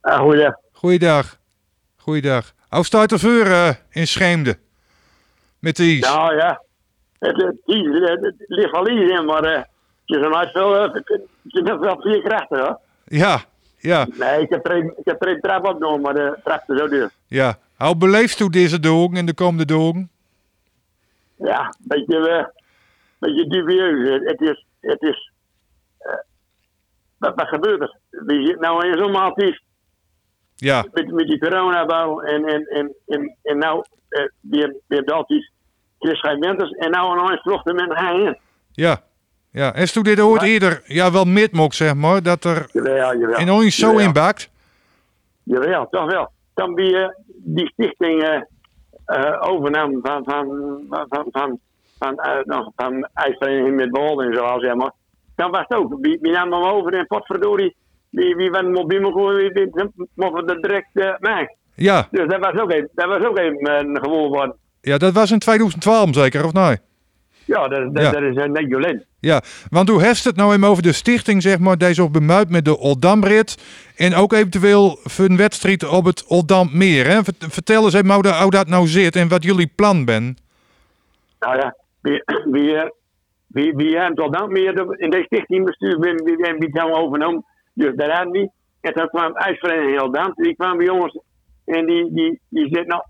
ah, 0.00 0.18
goeie. 0.20 0.54
Goeiedag. 0.72 1.38
Goeiedag. 1.96 2.54
Hoe 2.68 2.84
staat 2.84 3.08
de 3.08 3.18
vuur 3.18 3.78
in 3.90 4.06
Scheemde? 4.06 4.58
Met 5.58 5.76
de 5.76 5.84
is. 5.96 6.00
Nou 6.00 6.36
ja, 6.36 6.62
het, 7.18 7.36
het, 7.42 7.56
het, 7.64 8.08
het, 8.08 8.20
het 8.22 8.34
ligt 8.48 8.70
wel 8.70 8.88
hier 8.88 9.18
in, 9.18 9.24
maar 9.24 9.44
eh, 9.44 9.56
het 9.56 9.66
is 10.06 10.16
een 10.24 10.34
uitspel. 10.34 10.90
Het 11.42 11.68
is 11.68 11.78
wel 11.78 12.00
vier 12.00 12.22
krachten 12.22 12.58
hoor. 12.60 12.78
Ja, 13.04 13.40
ja, 13.76 14.06
Nee, 14.18 14.40
ik 14.40 14.50
heb 14.50 14.66
er 14.66 14.76
een- 14.76 14.94
ik 14.96 15.04
heb 15.04 15.22
er 15.22 15.28
een 15.28 15.40
trap 15.40 15.66
opgenomen, 15.66 16.00
maar 16.00 16.14
de 16.14 16.38
is 16.42 16.76
zo 16.78 16.88
duur. 16.88 17.10
ja. 17.26 17.58
Hoe 17.76 17.96
beleefd 17.96 18.40
u 18.40 18.48
deze 18.48 18.80
dagen 18.80 19.12
en 19.16 19.26
de 19.26 19.34
komende 19.34 19.64
dagen? 19.64 20.10
Ja, 21.36 21.60
een 21.66 21.74
beetje, 21.80 22.28
eh, 22.28 22.44
beetje 23.18 23.46
dubieus. 23.48 24.20
Het, 24.24 24.40
is, 24.40 24.66
het 24.80 25.02
is, 25.02 25.32
eh, 25.98 26.12
wat, 27.18 27.34
wat 27.34 27.48
gebeurt 27.48 27.80
er? 27.80 27.96
We 28.10 28.34
zitten 28.44 28.60
nou 28.60 28.86
in 28.88 28.98
zo'n 28.98 29.10
maaltijd 29.12 29.62
Ja, 30.56 30.84
met, 30.92 31.12
met 31.12 31.26
die 31.26 31.38
coronabouw 31.38 32.20
en, 32.20 32.44
en, 32.44 32.64
en, 32.66 32.94
en, 33.06 33.36
en 33.42 33.58
nou 33.58 33.84
eh, 34.08 34.24
weer, 34.40 34.74
weer 34.86 35.04
dat 35.04 35.30
is 35.30 35.52
en 36.78 36.90
nou 36.90 37.12
een 37.18 37.30
eens 37.30 37.40
vlochten 37.42 37.74
met 37.74 37.90
een 37.90 37.96
in. 38.26 38.38
ja. 38.72 39.02
Ja, 39.52 39.74
en 39.74 39.92
toen 39.92 40.02
dit 40.02 40.20
ooit 40.20 40.40
Maar- 40.40 40.48
eerder, 40.50 40.82
ja 40.84 41.12
wel 41.12 41.24
midmok 41.24 41.74
zeg 41.74 41.94
maar, 41.94 42.22
dat 42.22 42.44
er 42.44 42.66
Jawel, 42.72 43.18
jawel. 43.18 43.38
in 43.38 43.50
ons 43.50 43.76
zo 43.76 43.86
Jawel. 43.86 44.04
inbakt? 44.06 44.50
Jawel, 45.42 45.86
toch 45.90 46.10
wel. 46.12 46.30
Dan 46.54 46.74
die, 46.74 46.96
eh, 46.96 47.08
die 47.36 47.66
stichting 47.72 48.22
eh 48.22 48.40
eh, 49.06 49.36
overnam 49.40 49.98
van, 50.02 50.22
van, 50.24 50.46
van, 50.88 51.06
van, 51.30 51.58
van, 51.98 52.14
van, 52.46 52.72
van 52.76 53.08
ijsvereniging 53.14 53.76
met 53.76 53.96
en 54.20 54.34
zo, 54.34 54.58
zeg 54.58 54.74
maar. 54.74 54.92
Dan 55.36 55.50
was 55.50 55.64
het 55.68 55.78
ook. 55.78 55.96
Wie, 56.00 56.18
wie 56.20 56.32
nam 56.32 56.52
hem 56.52 56.62
over 56.62 56.94
en 56.94 57.06
potverdorie, 57.06 57.76
wie, 58.10 58.34
wie 58.36 58.50
was 58.50 58.62
mobiel, 58.62 59.14
wie, 59.36 59.70
mochten 60.14 60.46
er 60.48 60.60
direct 60.60 61.18
mee. 61.20 61.46
Ja, 61.74 62.08
Dus 62.10 62.28
dat 62.28 62.40
was 62.40 62.60
ook 62.62 62.70
even, 62.72 62.88
dat 62.94 63.06
was 63.06 63.24
ook 63.24 63.38
even 63.38 63.70
een 63.70 63.98
gewoon 64.02 64.28
worden. 64.28 64.56
ja, 64.80 64.98
dat 64.98 65.12
was 65.12 65.30
in 65.30 65.38
2012 65.38 66.14
zeker, 66.14 66.44
of 66.44 66.52
nee? 66.52 66.76
Ja, 67.44 67.68
dat, 67.68 67.94
dat, 67.94 68.02
Ja. 68.02 68.10
dat 68.10 68.22
is 68.22 68.34
net 68.34 68.64
Jolien. 68.68 69.04
Ja, 69.20 69.42
want 69.70 69.88
hoe 69.88 70.02
heeft 70.02 70.24
het 70.24 70.36
nou 70.36 70.54
even 70.54 70.68
over 70.68 70.82
de 70.82 70.92
stichting, 70.92 71.42
zeg 71.42 71.58
maar, 71.58 71.78
deze 71.78 72.02
op 72.02 72.12
bemuid 72.12 72.50
met 72.50 72.64
de 72.64 72.78
Oldamrit 72.78 73.58
en 73.96 74.14
ook 74.14 74.32
eventueel 74.32 74.98
een 75.18 75.36
wedstrijd 75.36 75.88
op 75.88 76.04
het 76.04 76.24
Oldammeer, 76.26 77.06
hè? 77.06 77.24
Vert- 77.24 77.44
Vertel 77.48 77.84
eens 77.84 77.94
even 77.94 78.06
hoe 78.12 78.50
dat, 78.50 78.66
nou 78.66 78.86
zit 78.86 79.16
en 79.16 79.28
wat 79.28 79.42
jullie 79.44 79.72
plan 79.76 80.04
ben. 80.04 80.36
Nou 81.38 81.56
ja, 81.56 81.76
wie, 82.00 82.22
wie, 82.44 82.92
wie, 83.46 83.72
wie 83.76 83.98
heeft 84.00 84.20
al 84.20 84.30
dan 84.30 84.52
meer 84.52 85.00
in 85.00 85.10
deze 85.10 85.24
stichting 85.24 85.64
bestuur, 85.64 85.98
wie, 86.00 86.14
hebben 86.38 86.58
we 86.58 86.94
overnomen. 86.94 87.44
Dus 87.74 87.94
daar 87.96 88.10
hadden 88.10 88.32
die. 88.32 88.50
En 88.80 88.92
toen 88.92 89.08
kwam 89.08 89.36
IJsvereniging 89.36 90.00
dan. 90.12 90.32
Die 90.34 90.54
kwamen 90.56 90.76
bij 90.76 90.86
jongens 90.86 91.18
en 91.64 91.86
die, 91.86 92.12
die, 92.14 92.40
die 92.48 92.64
zitten 92.64 92.86
nou, 92.86 93.02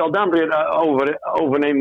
al 0.00 0.10
dan 0.10 0.30
weer 0.30 0.48
eh, 0.48 0.80
over, 0.80 1.18
overnemen 1.32 1.80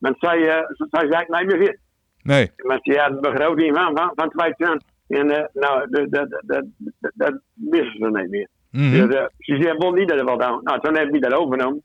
Want 0.00 0.16
zij, 0.18 0.38
uh, 0.38 0.66
zij 0.90 1.06
zei, 1.10 1.24
nee, 1.28 1.44
meer 1.44 1.66
fit. 1.66 1.78
Nee, 2.22 2.50
Maar 2.56 2.78
ze 2.82 2.98
hadden 2.98 3.16
een 3.16 3.32
begroting 3.32 3.76
van, 3.76 3.96
van, 3.96 4.12
van 4.14 4.30
2000. 4.30 4.84
En 5.08 5.30
eh, 5.30 5.44
nou, 5.52 5.90
dat, 5.90 6.10
dat, 6.10 6.42
dat, 6.46 6.64
dat, 7.00 7.12
dat 7.14 7.40
wisten 7.54 7.98
ze 7.98 8.18
niet 8.18 8.30
meer. 8.30 8.48
Mhm. 8.70 8.90
Dus, 8.90 9.14
eh, 9.14 9.24
ze 9.38 9.62
zei, 9.62 9.76
bon, 9.78 9.94
niet 9.94 10.08
dat 10.08 10.18
er 10.18 10.24
wel 10.24 10.40
aan. 10.40 10.60
Nou, 10.62 10.80
toen 10.80 10.94
hebben 10.94 11.12
die 11.12 11.20
dat 11.20 11.32
overgenomen. 11.34 11.82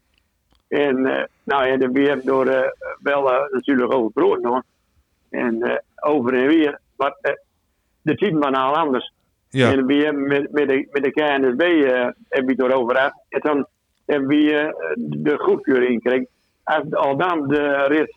En 0.68 1.06
eh, 1.06 1.24
nou 1.44 1.66
ja, 1.66 1.78
we 1.78 2.02
hebben 2.02 2.26
door 2.26 2.48
eh, 2.48 2.70
wel 3.00 3.32
eh, 3.32 3.52
natuurlijk 3.52 3.94
over 3.94 4.12
brood 4.12 4.42
nog. 4.42 4.62
En 5.30 5.62
eh, 5.62 5.78
over 5.96 6.34
en 6.34 6.48
weer. 6.48 6.80
Maar 6.98 7.18
eh, 7.22 7.34
de 8.02 8.16
typen 8.16 8.40
waren 8.40 8.60
al 8.60 8.76
anders. 8.76 9.14
ja, 9.50 9.72
En 9.72 9.86
we 9.86 9.94
hebben 9.96 10.28
met, 10.28 10.52
met, 10.52 10.70
de, 10.70 10.88
met 10.92 11.04
de 11.04 11.12
KNSB 11.12 11.62
eh 11.62 11.92
hebben 12.30 12.56
we 12.56 12.64
het 12.64 12.72
erover 12.72 12.96
gehad. 12.96 13.14
En 13.30 13.40
dan 13.40 13.68
hebben 14.06 14.28
we 14.28 14.52
eh, 14.52 14.94
de 14.98 15.38
goedkeuring 15.38 16.02
gekregen. 16.02 16.28
Als 16.66 16.84
al 16.92 17.18
dan 17.18 17.48
de 17.48 17.86
rit 17.88 18.16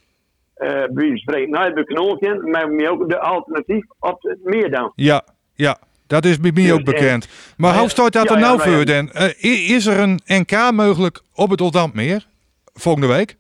eh 0.55 0.83
wie 0.95 1.17
spreekt 1.19 1.51
nou 1.51 1.65
hebben 1.65 1.85
we 1.85 1.95
knoopje, 1.95 2.41
maar 2.51 2.71
we 2.71 2.89
ook 2.91 3.09
de 3.09 3.19
alternatief 3.21 3.85
op 3.99 4.23
het 4.23 4.39
meer 4.45 4.71
dan. 4.71 4.93
ja, 4.95 5.23
ja. 5.55 5.79
Dat 6.07 6.25
is 6.25 6.41
bij 6.41 6.51
mij 6.55 6.63
Dus, 6.63 6.73
ook 6.73 6.79
eh, 6.79 6.85
bekend. 6.85 7.29
Maar 7.57 7.79
hoe 7.79 7.89
staat 7.89 8.13
dat 8.13 8.29
ja, 8.29 8.35
er 8.35 8.41
nou 8.41 8.61
voor 8.61 8.73
ja. 8.73 8.85
dan? 8.85 9.11
Eh, 9.11 9.71
is 9.71 9.87
er 9.87 9.99
een 9.99 10.21
NK 10.27 10.71
mogelijk 10.73 11.21
op 11.35 11.51
het 11.51 11.61
Oldammeer 11.61 12.27
volgende 12.75 13.07
week? 13.07 13.37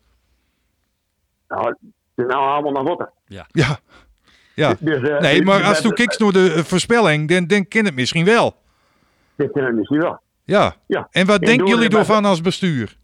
Nou, 1.48 1.68
het 1.68 1.76
is 2.16 2.24
nou 2.26 2.40
allemaal 2.48 2.72
naar 2.72 2.84
botten. 2.84 3.10
Ja, 3.26 3.46
Ja, 3.52 3.78
Ja. 4.54 4.74
Dus, 4.80 5.08
eh, 5.08 5.20
Nee, 5.20 5.36
dus- 5.36 5.46
maar 5.46 5.62
als 5.62 5.78
je 5.78 5.92
kijkt 5.92 6.18
naar 6.18 6.32
de 6.32 6.64
voorspelling, 6.64 7.28
dan, 7.28 7.46
dan 7.46 7.68
ken 7.68 7.84
het 7.84 7.94
misschien 7.94 8.24
wel. 8.24 8.54
Dit 9.36 9.52
kunnen 9.52 9.70
we 9.70 9.76
misschien 9.76 10.00
wel. 10.00 10.20
Ja. 10.44 10.76
Ja. 10.86 11.08
En 11.10 11.26
wat 11.26 11.40
En 11.40 11.46
denken 11.46 11.66
jullie 11.66 11.98
ervan 11.98 12.24
als 12.24 12.40
bestuur? 12.40 12.96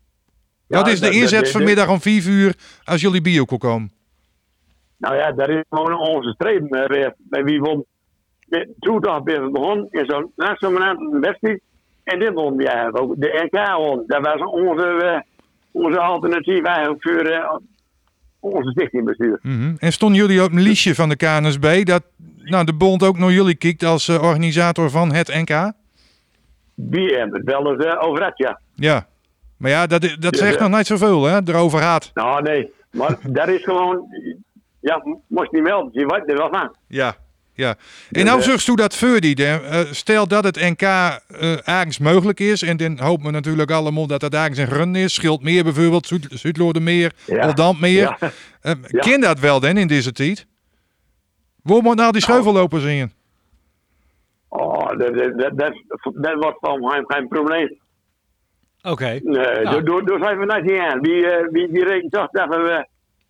Wat 0.74 0.88
is 0.88 0.94
de 1.00 1.04
dat- 1.04 1.12
dat- 1.14 1.22
inzet 1.22 1.40
dat- 1.40 1.50
vanmiddag 1.50 1.88
om 1.88 2.00
4 2.00 2.28
uur 2.28 2.54
als 2.84 3.00
jullie 3.00 3.20
bio 3.20 3.44
komen? 3.44 3.92
Nou 4.96 5.16
ja, 5.16 5.32
dat 5.32 5.48
is 5.48 5.62
gewoon 5.70 5.98
onze 5.98 6.30
streven. 6.32 6.68
Bij 7.18 7.44
wie 7.44 7.60
won 7.60 7.84
toedag 8.78 9.20
weer 9.22 9.50
begonnen 9.50 9.86
in 9.90 10.04
zo'n 10.06 10.32
nationale 10.36 11.18
wedstrijd. 11.20 11.60
En 12.04 12.18
dit 12.18 12.32
won 12.32 12.58
ja, 12.58 12.88
ook 12.92 13.14
de 13.20 13.48
NK 13.50 13.76
won. 13.76 14.04
Dat 14.06 14.20
was 14.26 14.40
onze, 14.40 14.86
eh, 14.86 15.20
onze 15.70 15.98
alternatief 16.00 16.62
eigenlijk 16.62 17.02
voor 17.02 17.20
eh, 17.24 17.56
onze 18.40 18.70
stichtingbestuur. 18.70 19.38
Mhm. 19.42 19.74
En 19.78 19.92
stonden 19.92 20.18
jullie 20.18 20.42
op 20.42 20.52
een 20.52 20.60
liestje 20.60 20.94
van 20.94 21.08
de 21.08 21.16
KNSB 21.16 21.84
dat 21.84 22.02
nou, 22.42 22.64
de 22.64 22.74
bond 22.74 23.02
ook 23.02 23.18
naar 23.18 23.30
jullie 23.32 23.54
kijkt 23.56 23.82
als 23.84 24.08
eh, 24.08 24.22
organisator 24.22 24.90
van 24.90 25.12
het 25.12 25.28
NK? 25.28 25.72
Die 26.74 27.14
hebben 27.14 27.38
het 27.40 27.44
wel 27.50 27.72
eens 27.72 27.96
over 27.98 28.22
had, 28.22 28.32
ja. 28.38 28.60
Ja. 28.74 29.06
Maar 29.64 29.72
ja, 29.72 29.86
dat, 29.86 30.16
dat 30.18 30.36
zegt 30.36 30.58
ja. 30.58 30.68
nog 30.68 30.76
niet 30.76 30.86
zoveel, 30.86 31.24
hè? 31.24 31.38
Erover 31.44 31.78
gaat. 31.78 32.10
Nou 32.14 32.42
nee, 32.42 32.72
maar 32.90 33.16
dat 33.22 33.48
is 33.48 33.62
gewoon, 33.62 34.06
ja, 34.80 35.02
moest 35.28 35.52
niet 35.52 35.62
melden. 35.62 35.90
Je 35.92 36.06
weet 36.06 36.28
er 36.28 36.36
wel 36.36 36.48
van. 36.50 36.76
Ja. 36.88 37.16
Ja. 37.54 37.74
En 38.10 38.24
nou 38.24 38.42
zegt 38.42 38.66
u 38.66 38.74
dat 38.74 38.94
Verdi, 38.94 39.34
eh, 39.34 39.80
stel 39.90 40.28
dat 40.28 40.44
het 40.44 40.56
NK 40.60 40.82
eh 40.82 41.68
ergens 41.68 41.98
mogelijk 41.98 42.40
is, 42.40 42.62
en 42.62 42.76
dan 42.76 42.98
hopen 42.98 43.24
we 43.26 43.30
natuurlijk 43.30 43.70
allemaal 43.70 44.06
dat 44.06 44.22
het 44.22 44.34
ergens 44.34 44.58
in 44.58 44.66
Grun 44.66 44.94
is, 44.94 45.14
Schildmeer 45.14 45.64
bijvoorbeeld, 45.64 46.06
Zuid 46.06 46.26
Zuidloordermeer, 46.30 47.12
Ja. 47.26 47.46
Oldambmeer. 47.46 48.16
Ja. 48.20 48.30
Eh, 48.60 48.72
Ja. 48.86 49.00
Ken 49.00 49.20
dat 49.20 49.38
wel 49.40 49.60
dan 49.60 49.76
in 49.76 49.86
deze 49.86 50.12
tijd? 50.12 50.46
Waar 51.62 51.82
moet 51.82 51.96
nou 51.96 52.12
die 52.12 52.22
scheuvellopers 52.22 52.84
in? 52.84 53.12
Oh, 54.48 54.88
dat, 54.88 55.14
dat, 55.14 55.38
dat, 55.38 55.56
dat, 55.56 55.72
dat 56.14 56.34
wordt 56.34 56.58
van 56.60 56.80
mij 56.80 57.02
geen 57.06 57.28
probleem. 57.28 57.82
Oké. 58.92 59.18
Nee, 59.22 59.60
Ja. 59.60 59.70
door, 59.70 59.84
door, 59.84 60.04
door 60.06 60.18
zijn 60.18 60.38
we 60.38 60.60
niet 60.62 60.78
aan. 60.78 61.00
Wie, 61.00 61.26
eh, 61.26 61.48
wie, 61.50 61.68
wie 61.70 61.84
rekent 61.84 62.12
toch 62.12 62.28
dat 62.30 62.48
we, 62.48 62.86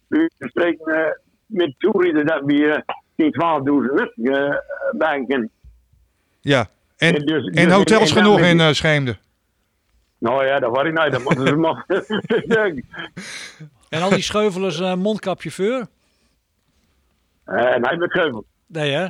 we 0.08 0.30
spreken 0.38 0.86
eh, 1.04 1.10
met 1.46 1.74
toerieden 1.78 2.26
dat 2.26 2.42
we 2.44 2.52
uh, 2.52 2.76
10, 3.16 3.32
12.000 4.06 4.12
uh, 4.16 4.54
banken. 4.92 5.50
Ja. 6.40 6.66
En, 6.96 7.14
En 7.14 7.26
dus- 7.26 7.44
en 7.46 7.52
dus- 7.64 7.72
hotels 7.72 8.10
en- 8.10 8.16
en 8.16 8.22
genoeg 8.22 8.38
dan 8.38 8.48
in 8.48 8.58
uh, 8.58 8.68
Scheemde. 8.72 9.16
Nou 10.18 10.46
ja, 10.46 10.58
dat 10.58 10.70
was 10.76 10.84
ik 10.86 11.02
niet. 11.02 11.12
Dat 11.12 11.22
moeten 11.24 11.46
ze 11.46 11.56
maar. 11.66 11.84
En 13.88 14.02
al 14.02 14.10
die 14.10 14.22
scheuvelers 14.22 14.80
eh, 14.80 14.94
mondkapje 14.94 15.50
voor? 15.50 15.86
Eh, 17.44 17.76
nee, 17.76 17.96
met 17.96 18.12
geuvels. 18.12 18.44
Nee 18.66 18.92
hè? 18.92 19.06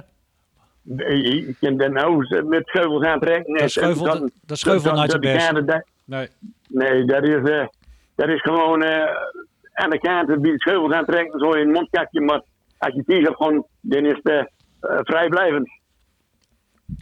Je 0.82 1.34
je 1.46 1.54
kunt 1.60 1.78
de 1.78 1.88
nou 1.88 2.44
met 2.44 2.70
geuvels 2.70 3.04
aantrekken. 3.04 3.54
Dat 3.58 3.70
scheuvel- 3.70 4.14
En 4.14 4.32
dat 4.46 4.58
scheuvel 4.58 4.84
dat- 4.84 4.94
nooit 4.98 5.10
dat 5.10 5.22
de 5.22 5.28
best. 5.32 5.82
Nee. 6.04 6.28
Nee, 6.68 7.04
dat 7.04 7.22
is, 7.22 7.50
eh, 7.50 7.66
dat 8.14 8.28
is 8.28 8.40
gewoon 8.40 8.82
eh, 8.82 9.16
aan 9.72 9.90
de 9.90 9.98
kant 9.98 10.42
die 10.42 10.60
scheuvels 10.60 10.92
aantrekken, 10.92 11.38
zo 11.38 11.50
in 11.50 11.66
een 11.66 11.72
mondkapje. 11.72 12.20
Maar 12.20 12.42
als 12.78 12.94
je 12.94 13.02
die 13.06 13.22
hebt, 13.22 13.36
gewoon, 13.36 13.66
dan 13.80 14.04
is 14.04 14.20
het 14.22 14.46
eh, 14.80 14.98
vrijblijvend. 15.02 15.68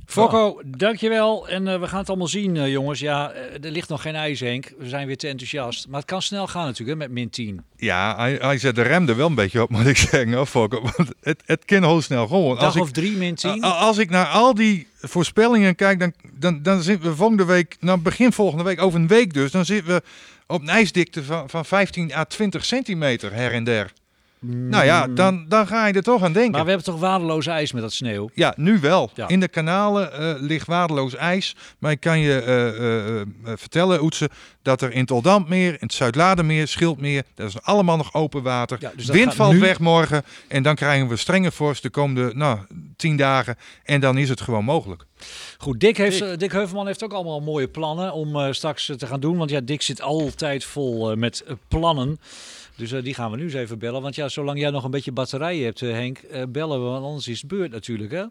Fokko, 0.07 0.61
dankjewel. 0.65 1.49
En 1.49 1.69
eh, 1.69 1.81
we 1.81 1.87
gaan 1.89 1.99
het 1.99 2.09
allemaal 2.09 2.27
zien, 2.29 2.57
eh, 2.57 2.69
jongens. 2.71 3.01
Ja, 3.01 3.31
eh, 3.31 3.65
er 3.65 3.71
ligt 3.71 3.89
nog 3.89 4.03
geen 4.03 4.15
ijs, 4.15 4.41
Henk. 4.41 4.73
We 4.79 4.89
zijn 4.89 5.07
weer 5.07 5.17
te 5.17 5.29
enthousiast. 5.29 5.89
Maar 5.89 6.01
het 6.01 6.09
kan 6.09 6.23
snel 6.23 6.47
gaan 6.47 6.65
natuurlijk, 6.67 6.99
hè, 7.01 7.05
met 7.07 7.15
min 7.15 7.31
10. 7.31 7.63
Ja, 7.77 8.17
hij, 8.17 8.35
hij 8.41 8.59
zet 8.59 8.75
de 8.75 8.83
rem 8.83 9.09
er 9.09 9.17
wel 9.17 9.27
een 9.27 9.35
beetje 9.35 9.63
op, 9.63 9.71
moet 9.77 9.87
ik 9.87 9.97
zeggen. 9.97 10.47
Fokker. 10.47 10.81
Want 10.83 11.11
het, 11.21 11.43
het 11.47 11.65
kan 11.65 11.83
heel 11.85 12.01
snel 12.03 12.27
gewoon. 12.27 12.55
Dag 12.55 12.65
Als 12.65 12.75
ik, 12.75 12.83
of 12.83 12.91
drie 12.91 13.17
min 13.17 13.35
10. 13.35 13.65
a- 13.65 13.69
als 13.69 13.99
ik 13.99 14.11
naar 14.11 14.27
al 14.27 14.55
die 14.55 14.87
voorspellingen 15.01 15.75
kijk, 15.75 15.99
dan, 16.01 16.13
dan, 16.33 16.63
dan 16.63 16.83
zitten 16.83 17.11
we 17.11 17.17
volgende 17.17 17.45
week, 17.45 17.77
nou 17.81 17.99
begin 17.99 18.33
volgende 18.33 18.65
week, 18.65 18.83
over 18.83 19.01
een 19.01 19.07
week 19.09 19.33
dus, 19.35 19.51
dan 19.51 19.65
zitten 19.65 19.95
we 19.95 20.03
op 20.47 20.61
een 20.61 20.69
ijsdikte 20.69 21.25
van, 21.25 21.51
van 21.51 21.65
15 21.65 22.13
à 22.15 22.25
20 22.25 22.65
centimeter 22.65 23.33
her 23.33 23.53
en 23.53 23.65
der. 23.65 23.93
Nou 24.47 24.85
ja, 24.85 25.07
dan, 25.07 25.45
dan 25.49 25.67
ga 25.67 25.87
je 25.87 25.93
er 25.93 26.03
toch 26.03 26.23
aan 26.23 26.33
denken. 26.33 26.45
Mm. 26.45 26.51
Maar 26.51 26.65
we 26.65 26.69
hebben 26.71 26.87
toch 26.87 27.01
waardeloos 27.01 27.47
ijs 27.47 27.73
met 27.73 27.83
dat 27.83 27.93
sneeuw? 27.93 28.31
Ja, 28.35 28.55
nu 28.57 28.81
wel. 28.81 29.11
Ja. 29.15 29.29
In 29.29 29.41
de 29.41 29.49
kanalen 29.49 30.13
eh, 30.13 30.35
ligt 30.41 30.67
waardeloos 30.67 31.15
ijs. 31.15 31.57
Maar 31.79 31.91
ik 31.91 32.01
kan 32.01 32.19
je 32.19 32.41
eh, 32.41 32.69
eh, 32.69 33.21
eh, 33.21 33.27
vertellen, 33.45 34.03
Oetse, 34.03 34.31
dat 34.63 34.83
er 34.83 34.93
in 34.93 35.01
het 35.01 35.51
in 35.51 35.77
het 35.79 35.93
Zuidladermeer, 35.93 36.69
Schildmeer, 36.69 37.23
dat 37.35 37.49
is 37.49 37.63
allemaal 37.63 37.97
nog 37.97 38.15
open 38.15 38.43
water. 38.43 38.77
Ja, 38.81 38.93
dus 38.97 39.07
Wind 39.07 39.35
valt 39.35 39.53
nu- 39.53 39.61
weg 39.61 39.79
morgen 39.79 40.23
en 40.49 40.63
dan 40.63 40.75
krijgen 40.75 41.09
we 41.09 41.17
strenge 41.17 41.51
vorst 41.53 41.83
de 41.83 41.91
komende 41.91 42.35
nou, 42.35 42.59
tien 42.97 43.17
dagen. 43.17 43.57
En 43.85 44.01
dan 44.01 44.19
is 44.19 44.29
het 44.29 44.41
gewoon 44.41 44.65
mogelijk. 44.65 45.05
Goed, 45.59 45.81
Dick, 45.81 45.97
heeft, 45.97 46.21
eh, 46.21 46.37
Dick 46.37 46.53
Heuvelman 46.53 46.87
heeft 46.87 47.05
ook 47.05 47.13
allemaal 47.13 47.41
mooie 47.41 47.69
plannen 47.69 48.13
om 48.13 48.37
eh, 48.37 48.53
straks 48.53 48.89
eh, 48.89 48.97
te 48.97 49.07
gaan 49.07 49.21
doen. 49.21 49.37
Want 49.37 49.51
ja, 49.51 49.61
Dick 49.61 49.83
zit 49.83 50.01
altijd 50.03 50.65
vol 50.65 51.11
eh, 51.11 51.17
met 51.17 51.45
plannen. 51.69 52.19
Dus 52.77 52.93
eh, 52.93 53.03
die 53.03 53.15
gaan 53.15 53.31
we 53.31 53.37
nu 53.37 53.43
eens 53.43 53.55
even 53.55 53.79
bellen. 53.79 54.03
Want 54.03 54.15
ja, 54.15 54.29
zolang 54.29 54.59
jij 54.59 54.71
nog 54.71 54.85
een 54.85 54.91
beetje 54.91 55.13
batterijen 55.13 55.65
hebt, 55.65 55.81
Henk, 55.81 56.19
eh, 56.19 56.43
bellen 56.49 56.79
we. 56.85 56.89
Want 56.91 57.05
anders 57.05 57.29
is 57.29 57.39
het 57.41 57.49
beurt 57.51 57.71
natuurlijk, 57.71 58.11
hè? 58.13 58.25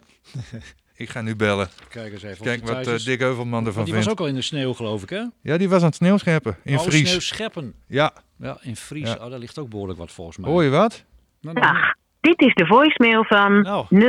Ik 0.96 1.10
ga 1.10 1.22
nu 1.22 1.36
bellen. 1.36 1.70
Kijk 1.90 2.14
eens 2.14 2.24
even. 2.24 2.44
Kijk 2.46 2.68
wat. 2.68 3.02
Dick 3.04 3.20
Heuvelman 3.20 3.60
ervan 3.66 3.74
Want 3.74 3.86
die 3.86 3.94
vindt. 3.94 3.94
was 3.94 4.08
ook 4.08 4.20
al 4.20 4.28
in 4.28 4.36
de 4.36 4.42
sneeuw, 4.42 4.74
geloof 4.74 5.04
ik, 5.04 5.10
hè? 5.10 5.24
Ja, 5.42 5.58
die 5.58 5.70
was 5.70 5.80
aan 5.80 5.86
het 5.88 5.96
sneeuwscheppen 5.96 6.58
in 6.64 6.78
oh, 6.78 6.82
Fries. 6.84 7.08
sneeuw 7.10 7.20
scheppen. 7.20 7.74
Ja, 7.88 8.14
Ja, 8.40 8.58
in 8.62 8.76
Fries. 8.76 9.08
Ja. 9.10 9.18
Oh, 9.24 9.30
daar 9.30 9.40
ligt 9.40 9.58
ook 9.60 9.70
behoorlijk 9.70 10.00
wat 10.00 10.12
volgens 10.12 10.38
mij. 10.38 10.50
hoor 10.50 10.64
je 10.64 10.70
wat? 10.70 11.04
Nou, 11.42 11.60
nou, 11.60 11.74
Dag, 11.74 11.94
dit 12.22 12.42
is 12.42 12.54
de 12.54 12.66
voicemail 12.66 13.24
van 13.24 13.62
Nou, 13.62 13.86
06. 13.90 14.00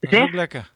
dat 0.00 0.12
is 0.12 0.18
ook 0.20 0.32
lekker. 0.32 0.72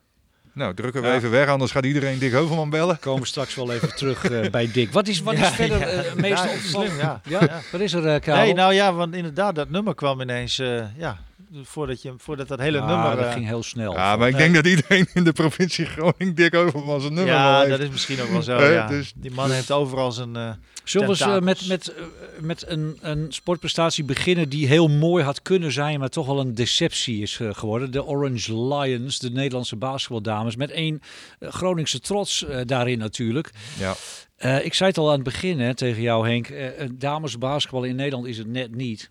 Nou, 0.53 0.73
drukken 0.73 1.01
we 1.01 1.07
Ja. 1.07 1.13
even 1.15 1.31
weg, 1.31 1.47
anders 1.47 1.71
gaat 1.71 1.85
iedereen 1.85 2.19
Dick 2.19 2.31
Heuvelman 2.31 2.69
bellen. 2.69 2.99
komen 2.99 3.21
we 3.21 3.27
straks 3.27 3.55
wel 3.55 3.71
even 3.73 3.95
terug 3.95 4.25
eh, 4.25 4.49
bij 4.51 4.71
Dick. 4.71 4.91
Wat 4.91 5.07
is, 5.07 5.21
wat 5.21 5.33
is 5.33 5.47
verder 5.47 5.79
ja. 5.79 5.85
eh, 5.85 6.13
meest 6.13 6.43
Ja, 6.43 6.49
slim, 6.65 6.97
ja. 6.97 7.21
Ja? 7.27 7.39
Ja. 7.41 7.61
Wat 7.71 7.81
is 7.81 7.93
er, 7.93 8.07
eh 8.07 8.21
Karel? 8.21 8.43
Nee, 8.43 8.53
nou 8.53 8.73
ja, 8.73 8.93
want 8.93 9.15
inderdaad, 9.15 9.55
dat 9.55 9.69
nummer 9.69 9.95
kwam 9.95 10.21
ineens, 10.21 10.59
eh, 10.59 10.83
ja, 10.97 11.17
voordat, 11.63 12.01
je, 12.01 12.13
voordat 12.17 12.47
dat 12.47 12.59
hele 12.59 12.79
Ah, 12.79 12.87
nummer... 12.87 13.15
dat 13.15 13.25
eh, 13.25 13.33
ging 13.33 13.45
heel 13.45 13.63
snel. 13.63 13.93
Ja, 13.93 14.15
maar 14.15 14.27
ik 14.27 14.33
Nee. 14.35 14.43
denk 14.51 14.55
dat 14.55 14.67
iedereen 14.67 15.07
in 15.13 15.23
de 15.23 15.31
provincie 15.33 15.85
Groningen 15.85 16.35
Dick 16.35 16.51
Heuvelman 16.51 17.01
zijn 17.01 17.13
nummer 17.13 17.33
wel 17.33 17.43
ja, 17.43 17.57
heeft. 17.57 17.69
dat 17.69 17.79
is 17.79 17.89
misschien 17.89 18.21
ook 18.21 18.29
wel 18.29 18.41
zo, 18.41 18.63
ja. 18.63 18.87
dus- 18.87 19.13
Die 19.15 19.31
man 19.31 19.51
heeft 19.51 19.71
overal 19.71 20.11
zijn... 20.11 20.35
eh, 20.35 20.51
Zullen 20.83 21.07
we 21.07 21.13
eens 21.13 21.21
eh, 21.21 21.39
met, 21.39 21.67
met, 21.67 21.93
met 22.39 22.67
een, 22.67 22.97
een 23.01 23.25
sportprestatie 23.29 24.03
beginnen 24.03 24.49
die 24.49 24.67
heel 24.67 24.87
mooi 24.87 25.23
had 25.23 25.41
kunnen 25.41 25.71
zijn, 25.71 25.99
maar 25.99 26.09
toch 26.09 26.25
wel 26.25 26.39
een 26.39 26.55
deceptie 26.55 27.21
is 27.21 27.39
geworden? 27.51 27.91
De 27.91 28.05
Orange 28.05 28.57
Lions, 28.67 29.19
de 29.19 29.29
Nederlandse 29.31 29.75
basketbaldames, 29.75 30.55
met 30.55 30.71
één 30.71 31.01
Groningse 31.39 31.99
trots 31.99 32.45
daarin 32.65 32.97
natuurlijk. 32.97 33.49
Ja. 33.79 33.93
Eh, 34.35 34.65
ik 34.65 34.73
zei 34.73 34.89
het 34.89 34.97
al 34.97 35.07
aan 35.07 35.13
het 35.13 35.23
begin 35.23 35.59
hè, 35.59 35.73
tegen 35.75 36.01
jou 36.01 36.27
Henk, 36.29 36.47
eh, 36.47 36.87
damesbasketbal 36.93 37.83
in 37.83 37.95
Nederland 37.95 38.25
is 38.27 38.37
het 38.37 38.47
net 38.47 38.75
niet. 38.75 39.09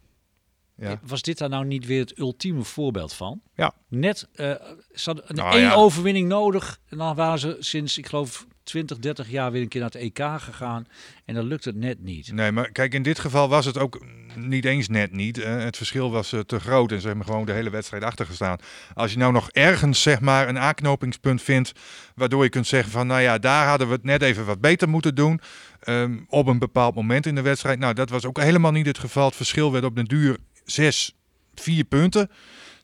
Ja. 0.76 1.00
Was 1.02 1.22
dit 1.22 1.38
daar 1.38 1.48
nou 1.48 1.64
niet 1.64 1.86
weer 1.86 2.00
het 2.00 2.18
ultieme 2.18 2.62
voorbeeld 2.62 3.12
van? 3.12 3.40
Ja. 3.54 3.74
Net, 3.88 4.28
eh 4.34 4.50
ze 4.94 5.02
hadden 5.04 5.24
een 5.28 5.34
Nou 5.36 5.52
één 5.52 5.62
ja. 5.62 5.74
overwinning 5.74 6.28
nodig. 6.28 6.78
En 6.88 6.98
dan 6.98 7.14
waren 7.14 7.38
ze 7.38 7.56
sinds, 7.60 7.98
ik 7.98 8.06
geloof, 8.06 8.46
20, 8.62 8.98
30 8.98 9.30
jaar 9.30 9.52
weer 9.52 9.62
een 9.62 9.68
keer 9.68 9.80
naar 9.80 9.90
het 9.90 10.00
EK 10.00 10.18
gegaan. 10.40 10.86
En 11.24 11.34
dan 11.34 11.44
lukt 11.46 11.64
het 11.64 11.74
net 11.76 12.02
niet. 12.02 12.32
Nee, 12.32 12.52
maar 12.52 12.70
kijk, 12.70 12.94
in 12.94 13.02
dit 13.02 13.18
geval 13.18 13.48
was 13.48 13.64
het 13.64 13.78
ook 13.78 14.04
niet 14.36 14.64
eens 14.64 14.88
net 14.88 15.12
niet. 15.12 15.38
Eh, 15.38 15.58
het 15.58 15.76
verschil 15.76 16.10
was 16.10 16.32
eh, 16.32 16.40
te 16.40 16.60
groot 16.60 16.92
en 16.92 17.00
ze 17.00 17.06
hebben 17.06 17.26
gewoon 17.26 17.46
de 17.46 17.52
hele 17.52 17.70
wedstrijd 17.70 18.04
achtergestaan. 18.04 18.58
Als 18.94 19.12
je 19.12 19.18
nou 19.18 19.32
nog 19.32 19.50
ergens 19.50 20.02
zeg 20.02 20.20
maar 20.20 20.48
een 20.48 20.58
aanknopingspunt 20.58 21.42
vindt, 21.42 21.72
waardoor 22.14 22.42
je 22.44 22.50
kunt 22.50 22.66
zeggen 22.66 22.92
van, 22.92 23.06
nou 23.06 23.20
ja, 23.20 23.38
daar 23.38 23.66
hadden 23.68 23.86
we 23.86 23.92
het 23.92 24.04
net 24.04 24.22
even 24.22 24.44
wat 24.44 24.60
beter 24.60 24.88
moeten 24.88 25.14
doen. 25.14 25.40
ehm, 25.80 26.18
op 26.28 26.46
een 26.46 26.58
bepaald 26.58 26.94
moment 26.94 27.26
in 27.26 27.34
de 27.34 27.42
wedstrijd. 27.42 27.78
Nou, 27.78 27.94
dat 27.94 28.10
was 28.10 28.24
ook 28.24 28.40
helemaal 28.40 28.72
niet 28.72 28.86
het 28.86 28.98
geval. 28.98 29.26
Het 29.26 29.36
verschil 29.36 29.72
werd 29.72 29.84
op 29.84 29.96
den 29.96 30.04
duur 30.04 30.36
zes, 30.64 31.14
vier 31.54 31.84
punten. 31.84 32.30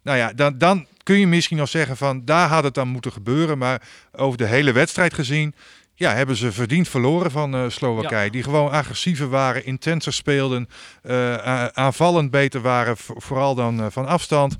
Nou 0.02 0.18
ja, 0.18 0.32
dan, 0.32 0.58
dan 0.58 0.86
kun 1.02 1.18
je 1.18 1.26
misschien 1.26 1.56
nog 1.56 1.68
zeggen 1.68 1.96
van, 1.96 2.24
daar 2.24 2.48
had 2.48 2.64
het 2.64 2.74
dan 2.74 2.88
moeten 2.88 3.12
gebeuren. 3.12 3.58
Maar 3.58 3.82
over 4.12 4.38
de 4.38 4.46
hele 4.46 4.72
wedstrijd 4.72 5.14
gezien, 5.14 5.54
ja, 5.94 6.14
hebben 6.14 6.36
ze 6.36 6.52
verdiend 6.52 6.88
verloren 6.88 7.30
van 7.30 7.54
eh, 7.54 7.64
Slowakije. 7.68 8.30
Die 8.30 8.42
gewoon 8.42 8.70
agressiever 8.70 9.28
waren, 9.28 9.64
intenser 9.64 10.12
speelden, 10.12 10.68
eh, 11.02 11.66
aanvallend 11.66 12.30
beter 12.30 12.60
waren, 12.60 12.96
vo- 12.96 13.14
vooral 13.16 13.54
dan 13.54 13.80
eh, 13.80 13.86
van 13.90 14.06
afstand. 14.06 14.56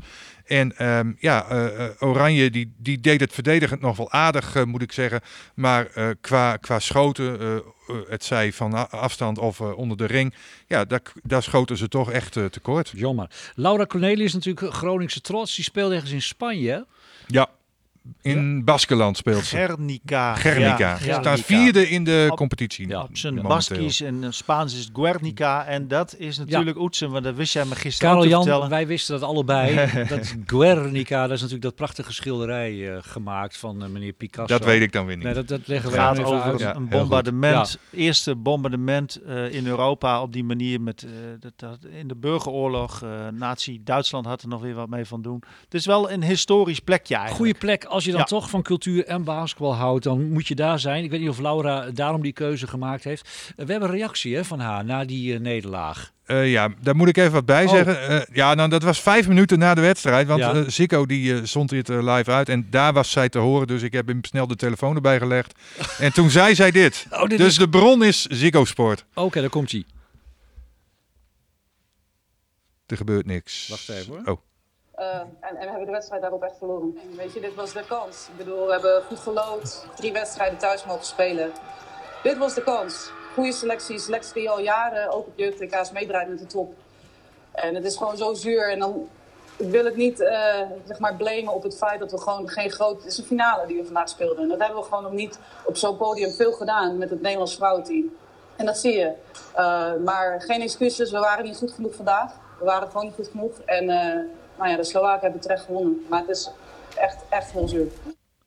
En 0.48 0.76
ehm, 0.76 1.12
ja, 1.18 1.48
eh, 1.48 1.84
eh, 1.84 1.92
Oranje 1.98 2.50
die, 2.50 2.74
die 2.76 3.00
deed 3.00 3.20
het 3.20 3.32
verdedigend 3.32 3.80
nog 3.80 3.96
wel 3.96 4.10
aardig, 4.10 4.54
eh, 4.54 4.64
moet 4.64 4.82
ik 4.82 4.92
zeggen. 4.92 5.20
Maar 5.54 5.86
qua, 6.20 6.56
qua 6.56 6.78
schoten, 6.78 7.62
het 8.08 8.24
zij 8.24 8.52
van 8.52 8.90
afstand 8.90 9.38
of 9.38 9.60
onder 9.60 9.96
de 9.96 10.04
ring, 10.04 10.34
ja, 10.66 10.84
daar, 10.84 11.02
daar 11.22 11.42
schoten 11.42 11.76
ze 11.76 11.88
toch 11.88 12.10
echt 12.10 12.32
tekort. 12.32 12.92
Jammer. 12.94 13.30
Laura 13.54 13.86
Cornelius 13.86 14.32
natuurlijk 14.32 14.74
Groningse 14.74 15.20
trots. 15.20 15.54
Die 15.54 15.64
speelde 15.64 15.94
ergens 15.94 16.12
in 16.12 16.22
Spanje. 16.22 16.86
Ja, 17.26 17.48
in 18.22 18.64
Baskeland 18.64 19.16
speelt 19.16 19.44
ze. 19.44 19.56
Guernica. 19.56 20.34
Guernica. 20.34 20.76
Ja, 20.78 20.96
Ze 20.96 21.06
ja. 21.06 21.20
staan 21.20 21.38
vierde 21.38 21.88
in 21.88 22.04
de 22.04 22.26
Op- 22.30 22.36
competitie. 22.36 22.88
Ja. 22.88 23.02
Op 23.02 23.16
zijn 23.16 23.34
momenteel. 23.34 23.56
Baskisch 23.56 24.00
en 24.00 24.24
eh, 24.24 24.30
Spaans 24.30 24.74
is 24.74 24.80
het 24.84 24.90
Guernica. 24.92 25.64
En 25.66 25.88
dat 25.88 26.14
is 26.18 26.38
natuurlijk 26.38 26.78
Oetsen, 26.78 27.10
want 27.10 27.24
dat 27.24 27.34
wist 27.34 27.52
jij 27.52 27.64
me 27.64 27.74
gisteren 27.74 28.12
ook 28.12 28.16
Karel 28.16 28.22
te 28.22 28.28
Jan, 28.28 28.42
vertellen. 28.42 28.68
wij 28.70 28.86
wisten 28.86 29.20
dat 29.20 29.28
allebei. 29.28 29.74
dat 30.08 30.34
Guernica, 30.46 31.20
dat 31.22 31.30
is 31.30 31.36
natuurlijk 31.40 31.62
dat 31.62 31.74
prachtige 31.74 32.12
schilderij 32.12 32.92
eh, 32.94 32.98
gemaakt 33.02 33.56
van 33.56 33.82
eh, 33.82 33.88
meneer 33.88 34.12
Picasso. 34.12 34.58
Dat 34.58 34.64
weet 34.66 34.82
ik 34.82 34.92
dan 34.92 35.06
weer 35.06 35.16
niet. 35.16 35.24
Nee, 35.24 35.34
dat, 35.34 35.48
dat 35.48 35.66
leggen 35.66 35.90
we 35.90 35.96
Het 35.96 36.06
gaat 36.06 36.26
over 36.26 36.40
uit. 36.40 36.60
Ja, 36.60 36.74
een 36.74 36.88
bombardement. 36.88 37.78
Eerste 37.92 38.36
bombardement 38.36 39.16
eh, 39.16 39.52
in 39.54 39.66
Europa 39.66 40.22
op 40.22 40.32
die 40.32 40.44
manier. 40.44 40.80
Met, 40.80 41.02
eh, 41.02 41.10
dat, 41.40 41.52
dat, 41.56 41.78
in 41.90 42.08
de 42.08 42.16
burgeroorlog. 42.16 43.02
eh 43.02 43.08
Nazi-Duitsland 43.32 44.26
had 44.26 44.42
er 44.42 44.48
nog 44.48 44.60
weer 44.60 44.74
wat 44.74 44.88
mee 44.88 45.04
van 45.04 45.22
doen. 45.22 45.42
Het 45.64 45.74
is 45.74 45.86
wel 45.86 46.10
een 46.10 46.22
historisch 46.22 46.78
plekje 46.80 47.14
eigenlijk. 47.16 47.44
Goede 47.44 47.66
plek. 47.66 47.84
Als 47.88 48.04
je 48.04 48.10
dan 48.10 48.20
Ja. 48.20 48.26
toch 48.26 48.50
van 48.50 48.62
cultuur 48.62 49.04
en 49.06 49.24
basketbal 49.24 49.74
houdt, 49.74 50.04
dan 50.04 50.30
moet 50.32 50.46
je 50.46 50.54
daar 50.54 50.78
zijn. 50.78 51.04
Ik 51.04 51.10
weet 51.10 51.20
niet 51.20 51.28
of 51.28 51.38
Laura 51.38 51.90
daarom 51.90 52.22
die 52.22 52.32
keuze 52.32 52.66
gemaakt 52.66 53.04
heeft. 53.04 53.28
Eh, 53.56 53.64
we 53.66 53.70
hebben 53.72 53.88
een 53.88 53.94
reactie 53.96 54.34
hè, 54.34 54.44
van 54.44 54.60
haar 54.60 54.84
na 54.84 55.04
die 55.04 55.34
eh, 55.34 55.40
nederlaag. 55.40 56.12
Eh, 56.24 56.50
ja, 56.50 56.68
daar 56.80 56.96
moet 56.96 57.08
ik 57.08 57.16
even 57.16 57.32
wat 57.32 57.44
bij 57.46 57.64
Oh. 57.64 57.70
zeggen. 57.70 58.26
Ja, 58.32 58.54
nou, 58.54 58.68
dat 58.68 58.82
was 58.82 59.00
vijf 59.00 59.28
minuten 59.28 59.58
na 59.58 59.74
de 59.74 59.80
wedstrijd. 59.80 60.26
Want 60.26 60.40
Ja. 60.40 60.68
Zico 60.70 61.06
die 61.06 61.46
zond 61.46 61.68
dit 61.68 61.88
live 61.88 62.30
uit. 62.30 62.48
En 62.48 62.66
daar 62.70 62.92
was 62.92 63.10
zij 63.10 63.28
te 63.28 63.38
horen. 63.38 63.66
Dus 63.66 63.82
ik 63.82 63.92
heb 63.92 64.06
hem 64.06 64.24
snel 64.24 64.46
de 64.46 64.56
telefoon 64.56 64.94
erbij 64.94 65.18
gelegd. 65.18 65.58
en 65.98 66.12
toen 66.12 66.30
zei 66.30 66.54
zij 66.54 66.70
dit. 66.70 67.06
Oh, 67.10 67.26
dit 67.26 67.38
dus 67.38 67.46
is- 67.46 67.56
de 67.58 67.68
bron 67.68 68.04
is 68.04 68.22
Zico 68.26 68.64
Sport. 68.64 69.04
Oké, 69.14 69.40
daar 69.40 69.50
komt 69.50 69.70
hij. 69.72 69.84
Er 72.86 72.96
gebeurt 72.96 73.26
niks. 73.26 73.68
Wacht 73.68 73.88
even, 73.88 74.12
hoor. 74.12 74.22
Oh. 74.34 74.40
Eh, 74.98 75.20
en, 75.40 75.54
we 75.58 75.64
hebben 75.64 75.84
de 75.84 75.92
wedstrijd 75.92 76.22
daarop 76.22 76.42
echt 76.42 76.58
verloren. 76.58 76.98
Weet 77.16 77.32
je, 77.32 77.40
dit 77.40 77.54
was 77.54 77.72
de 77.72 77.84
kans. 77.88 78.28
Ik 78.28 78.36
bedoel, 78.36 78.66
we 78.66 78.72
hebben 78.72 79.02
goed 79.02 79.18
gelood, 79.18 79.86
drie 79.96 80.12
wedstrijden 80.12 80.58
thuis 80.58 80.84
mogen 80.84 81.04
spelen. 81.04 81.52
Dit 82.22 82.38
was 82.38 82.54
de 82.54 82.62
kans. 82.62 83.10
Goede 83.34 83.52
selectie, 83.52 83.98
selectie 83.98 84.34
die 84.34 84.50
al 84.50 84.60
jaren 84.60 85.10
ook 85.10 85.26
op 85.26 85.32
jeugd-TK's 85.36 85.92
meedraait 85.92 86.28
met 86.28 86.38
de 86.38 86.46
top. 86.46 86.74
En 87.52 87.74
het 87.74 87.84
is 87.84 87.96
gewoon 87.96 88.16
zo 88.16 88.34
zuur. 88.34 88.70
En 88.70 88.78
dan 88.78 89.08
wil 89.56 89.86
ik 89.86 89.96
niet 89.96 90.20
eh, 90.20 90.60
zeg 90.84 90.98
maar 90.98 91.14
blamen 91.14 91.54
op 91.54 91.62
het 91.62 91.76
feit 91.76 92.00
dat 92.00 92.10
we 92.10 92.18
gewoon 92.18 92.48
geen 92.48 92.70
groot... 92.70 92.96
Het 92.96 93.12
is 93.12 93.18
een 93.18 93.24
finale 93.24 93.66
die 93.66 93.76
we 93.76 93.84
vandaag 93.84 94.08
speelden. 94.08 94.42
En 94.42 94.48
dat 94.48 94.58
hebben 94.58 94.78
we 94.78 94.84
gewoon 94.84 95.02
nog 95.02 95.12
niet 95.12 95.38
op 95.64 95.76
zo'n 95.76 95.96
podium 95.96 96.30
veel 96.30 96.52
gedaan 96.52 96.98
met 96.98 97.10
het 97.10 97.20
Nederlands 97.20 97.56
vrouwenteam. 97.56 98.16
En 98.56 98.66
dat 98.66 98.78
zie 98.78 98.98
je. 98.98 99.12
Eh, 99.54 99.94
maar 100.04 100.40
geen 100.40 100.60
excuses, 100.60 101.10
we 101.10 101.18
waren 101.18 101.44
niet 101.44 101.56
goed 101.56 101.72
genoeg 101.72 101.94
vandaag. 101.94 102.32
We 102.58 102.64
waren 102.64 102.88
gewoon 102.88 103.04
niet 103.04 103.14
goed 103.14 103.28
genoeg. 103.28 103.58
En 103.64 103.90
eh, 103.90 104.20
nou 104.58 104.70
ja, 104.70 104.76
de 104.76 104.84
Slowaken 104.84 105.20
hebben 105.22 105.40
terecht 105.40 105.64
gewonnen. 105.64 105.96
Maar 106.10 106.20
het 106.20 106.28
is 106.28 106.50
echt, 106.96 107.16
echt 107.30 107.50
heel 107.52 107.68
zuur. 107.68 107.86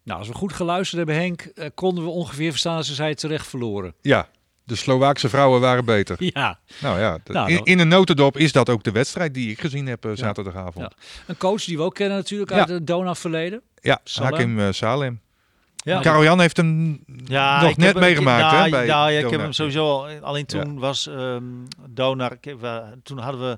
Nou, 0.03 0.19
als 0.19 0.27
we 0.27 0.33
goed 0.33 0.53
geluisterd 0.53 0.97
hebben, 0.97 1.15
Henk, 1.15 1.41
eh, 1.41 1.65
konden 1.75 2.03
we 2.03 2.09
ongeveer 2.09 2.49
verstaan 2.51 2.75
dat 2.75 2.85
ze 2.85 2.93
zei 2.93 3.13
terecht 3.15 3.47
verloren. 3.47 3.93
Ja, 4.01 4.27
de 4.63 4.75
Slovaakse 4.75 5.29
vrouwen 5.29 5.61
waren 5.61 5.85
beter. 5.85 6.15
Ja, 6.33 6.59
Nou 6.81 6.99
ja, 6.99 7.17
d- 7.23 7.27
Nou, 7.27 7.51
in, 7.51 7.63
in 7.63 7.79
een 7.79 7.87
notendop 7.87 8.37
is 8.37 8.51
dat 8.51 8.69
ook 8.69 8.83
de 8.83 8.91
wedstrijd 8.91 9.33
die 9.33 9.51
ik 9.51 9.59
gezien 9.61 9.87
heb 9.87 10.05
eh, 10.05 10.11
zaterdagavond. 10.13 10.95
Ja. 10.97 11.03
een 11.27 11.37
coach 11.37 11.63
die 11.63 11.77
we 11.77 11.83
ook 11.83 11.95
kennen 11.95 12.17
natuurlijk 12.17 12.51
Ja. 12.51 12.57
uit 12.57 12.69
het 12.69 12.87
Dona-verleden. 12.87 13.61
Ja, 13.81 13.99
Salem. 14.03 14.31
Hakim 14.31 14.59
eh, 14.59 14.67
Salem. 14.71 15.21
Ja. 15.83 15.99
Karel 16.01 16.23
Jan 16.23 16.39
heeft 16.39 16.57
hem 16.57 17.03
Ja, 17.25 17.61
nog 17.61 17.69
ik 17.71 17.77
net 17.77 17.89
ik- 17.95 17.99
meegemaakt. 18.01 18.41
nou, 18.51 18.63
hè, 18.63 18.69
bij 18.69 18.85
nou, 18.85 19.11
ja, 19.11 19.17
ik 19.19 19.29
heb 19.29 19.39
hem 19.39 19.51
sowieso 19.51 19.85
al. 19.87 20.07
Alleen 20.21 20.45
toen 20.45 20.79
was 20.79 21.07
ehm 21.07 21.43
Donar. 21.89 22.31
ik 22.31 22.43
heb, 22.43 22.83
toen 23.03 23.17
hadden 23.17 23.41
we. 23.49 23.57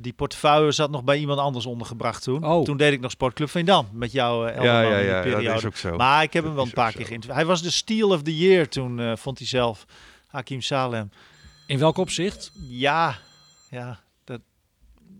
Die 0.00 0.12
portefeuille 0.12 0.72
zat 0.72 0.90
nog 0.90 1.04
bij 1.04 1.18
iemand 1.18 1.38
anders 1.38 1.66
ondergebracht 1.66 2.22
toen. 2.22 2.44
Oh. 2.46 2.64
Toen 2.64 2.76
deed 2.76 2.92
ik 2.92 3.00
nog 3.00 3.10
Sportclub 3.10 3.50
Veendam 3.50 3.88
met 3.92 4.12
jou, 4.12 4.48
eh 4.48 4.54
Ja, 4.54 4.60
Elderman, 4.82 4.90
ja, 4.92 4.98
in 4.98 5.06
ja, 5.06 5.12
dat 5.12 5.22
periode. 5.22 5.58
is 5.58 5.64
ook 5.64 5.76
zo. 5.76 5.96
Maar 5.96 6.22
ik 6.22 6.32
heb 6.32 6.44
hem 6.44 6.54
wel 6.54 6.64
een 6.64 6.72
paar 6.72 6.92
keer 6.92 7.06
geïnterviewd. 7.06 7.36
Hij 7.36 7.46
was 7.46 7.62
de 7.62 7.70
Steel 7.70 8.08
of 8.10 8.22
the 8.22 8.36
Year 8.36 8.68
toen, 8.68 9.00
eh, 9.00 9.16
vond 9.16 9.38
hij 9.38 9.46
zelf. 9.46 9.84
Hakim 10.26 10.60
Salem. 10.60 11.10
In 11.66 11.78
welk 11.78 11.96
opzicht? 11.96 12.52
Ja, 12.68 13.18
ja, 13.70 14.00
dat, 14.24 14.40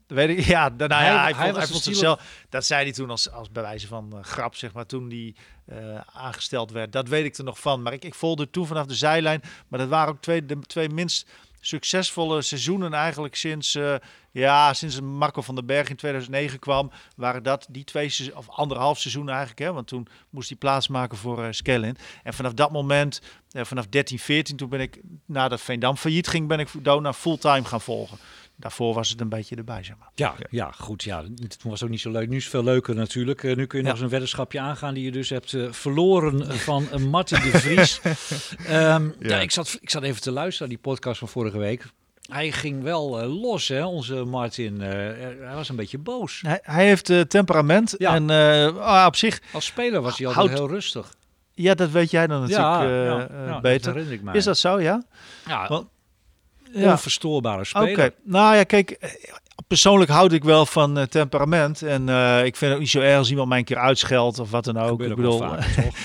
weet 0.07 0.29
ik. 0.39 0.45
Ja, 0.45 0.71
daarna, 0.71 0.99
Hij- 0.99 1.07
ja, 1.07 1.23
hij, 1.23 1.23
hij 1.23 1.35
vond, 1.35 1.47
was 1.47 1.55
hij 1.57 1.63
de 1.67 1.73
vond 1.73 1.83
Steel 1.83 1.95
zichzelf. 1.95 2.45
Dat 2.49 2.65
zei 2.65 2.83
hij 2.83 2.93
toen 2.93 3.11
als, 3.11 3.31
als 3.31 3.51
bij 3.51 3.63
wijze 3.63 3.87
van 3.87 4.13
eh, 4.17 4.23
grap, 4.23 4.55
zeg 4.55 4.73
maar, 4.73 4.87
toen 4.87 5.09
die 5.09 5.37
eh, 5.67 5.77
aangesteld 6.13 6.71
werd. 6.71 6.93
Dat 6.93 7.09
weet 7.09 7.25
ik 7.25 7.37
er 7.37 7.45
nog 7.45 7.59
van. 7.61 7.83
Maar 7.83 7.93
ik, 7.93 8.05
ik 8.05 8.15
volgde 8.15 8.51
toen 8.51 8.67
vanaf 8.67 8.87
de 8.87 8.95
zijlijn. 8.95 9.43
Maar 9.69 9.79
dat 9.79 9.89
waren 9.89 10.13
ook 10.13 10.21
twee, 10.21 10.47
de 10.47 10.59
twee 10.61 10.89
minst 10.89 11.29
succesvolle 11.61 12.43
seizoenen 12.43 12.93
eigenlijk 12.93 13.35
sinds, 13.35 13.75
eh, 13.75 13.95
ja, 14.31 14.75
sinds 14.75 15.01
Marco 15.01 15.43
van 15.43 15.55
den 15.55 15.67
Berg 15.67 15.89
in 15.89 15.97
2009 15.97 16.59
kwam. 16.59 16.91
Waren 17.17 17.43
dat 17.43 17.67
die 17.71 17.85
twee, 17.85 18.13
of 18.35 18.49
anderhalf 18.49 18.99
seizoen 18.99 19.29
eigenlijk. 19.29 19.59
Hè, 19.59 19.73
want 19.73 19.87
toen 19.87 20.07
moest 20.31 20.49
hij 20.49 20.59
plaatsmaken 20.59 21.19
voor 21.19 21.55
Skellin. 21.55 21.97
En 22.23 22.35
vanaf 22.35 22.53
dat 22.53 22.71
moment, 22.71 23.21
eh, 23.51 23.65
vanaf 23.65 23.87
13, 23.87 24.19
14, 24.19 24.57
toen 24.57 24.69
ben 24.69 24.81
ik, 24.81 25.01
nadat 25.27 25.61
Veendam 25.61 25.97
failliet 25.97 26.29
ging, 26.29 26.49
ben 26.49 26.59
ik 26.59 26.69
Dona 26.83 27.13
fulltime 27.13 27.65
gaan 27.65 27.81
volgen. 27.81 28.19
Daarvoor 28.61 28.95
was 28.95 29.09
het 29.09 29.21
een 29.21 29.29
beetje 29.29 29.57
erbij, 29.57 29.83
zeg 29.83 29.97
maar. 29.99 30.09
Ja, 30.15 30.35
ja. 30.51 30.71
goed. 30.79 31.03
Ja, 31.03 31.21
toen 31.23 31.71
was 31.71 31.73
het 31.73 31.83
ook 31.83 31.89
niet 31.89 32.01
zo 32.01 32.11
leuk. 32.11 32.29
Nu 32.29 32.37
is 32.37 32.43
het 32.43 32.53
veel 32.53 32.65
leuker 32.65 32.95
natuurlijk. 32.95 33.45
Eh, 33.45 33.57
nu 33.57 33.67
kun 33.67 33.79
je 33.79 33.85
nog 33.85 33.93
eens 33.95 34.03
een 34.03 34.09
weddenschapje 34.09 34.61
aangaan 34.61 34.95
die 34.95 35.05
je 35.05 35.13
dus 35.13 35.29
hebt 35.31 35.53
eh, 35.53 35.67
verloren 35.71 36.59
van 36.59 36.87
uh, 36.95 37.05
Martin 37.05 37.41
de 37.41 37.59
Vries. 37.59 38.01
Ehm, 38.67 39.09
ja. 39.19 39.41
ik, 39.41 39.51
zat, 39.51 39.79
ik 39.81 39.91
zat 39.91 40.03
even 40.03 40.21
te 40.23 40.31
luisteren 40.31 40.69
naar 40.69 40.77
die 40.83 40.93
podcast 40.93 41.19
van 41.19 41.29
vorige 41.29 41.59
week. 41.59 41.85
Hij 42.31 42.53
ging 42.53 42.83
wel 42.83 43.21
eh, 43.21 43.41
los, 43.41 43.69
hè, 43.69 43.85
onze 43.85 44.15
Martin. 44.15 44.81
Eh, 44.83 44.89
hij 45.47 45.55
was 45.55 45.69
een 45.69 45.77
beetje 45.77 45.99
boos. 45.99 46.41
Hij, 46.47 46.59
hij 46.63 46.87
heeft 46.87 47.11
eh, 47.11 47.21
temperament 47.21 47.95
Ja. 47.99 48.15
en 48.15 48.31
eh, 48.31 48.77
ah, 48.77 49.07
op 49.07 49.17
zich, 49.17 49.41
Als 49.53 49.65
speler 49.67 50.01
was 50.01 50.19
hij 50.19 50.27
altijd 50.27 50.49
heel 50.51 50.69
rustig. 50.69 51.15
ja, 51.53 51.75
dat 51.75 51.91
weet 51.91 52.11
jij 52.11 52.27
dan 52.27 52.41
natuurlijk 52.41 52.67
ja, 52.69 52.83
eh, 52.85 53.05
ja, 53.05 53.29
eh, 53.29 53.47
ja, 53.47 53.53
dat 53.53 53.63
beter. 53.63 53.93
herinner 53.93 54.15
ik 54.15 54.23
mij. 54.23 54.35
Is 54.35 54.45
dat 54.45 54.59
zo, 54.59 54.81
ja? 54.81 55.03
Ja, 55.47 55.69
Want- 55.69 55.89
Ja. 56.73 56.91
onverstoorbare 56.91 57.59
Oké, 57.59 57.65
speler. 57.65 58.15
nou 58.25 58.57
ja, 58.57 58.65
kijk, 58.65 58.99
persoonlijk 59.71 60.11
houd 60.11 60.33
ik 60.33 60.45
wel 60.45 60.67
van 60.67 60.99
eh, 60.99 61.05
temperament. 61.05 61.83
En 61.83 62.09
eh, 62.09 62.45
ik 62.45 62.57
vind 62.57 62.61
het 62.61 62.73
ook 62.73 62.79
niet 62.79 62.91
zo 62.91 63.01
erg 63.01 63.19
als 63.19 63.31
iemand 63.31 63.49
mij 63.49 63.59
een 63.59 63.65
keer 63.65 63.77
uitscheldt 63.77 64.39
of 64.39 64.51
wat 64.51 64.65
dan 64.65 64.79
ook. 64.79 65.03
Ik 65.03 65.15
bedoel? 65.15 65.45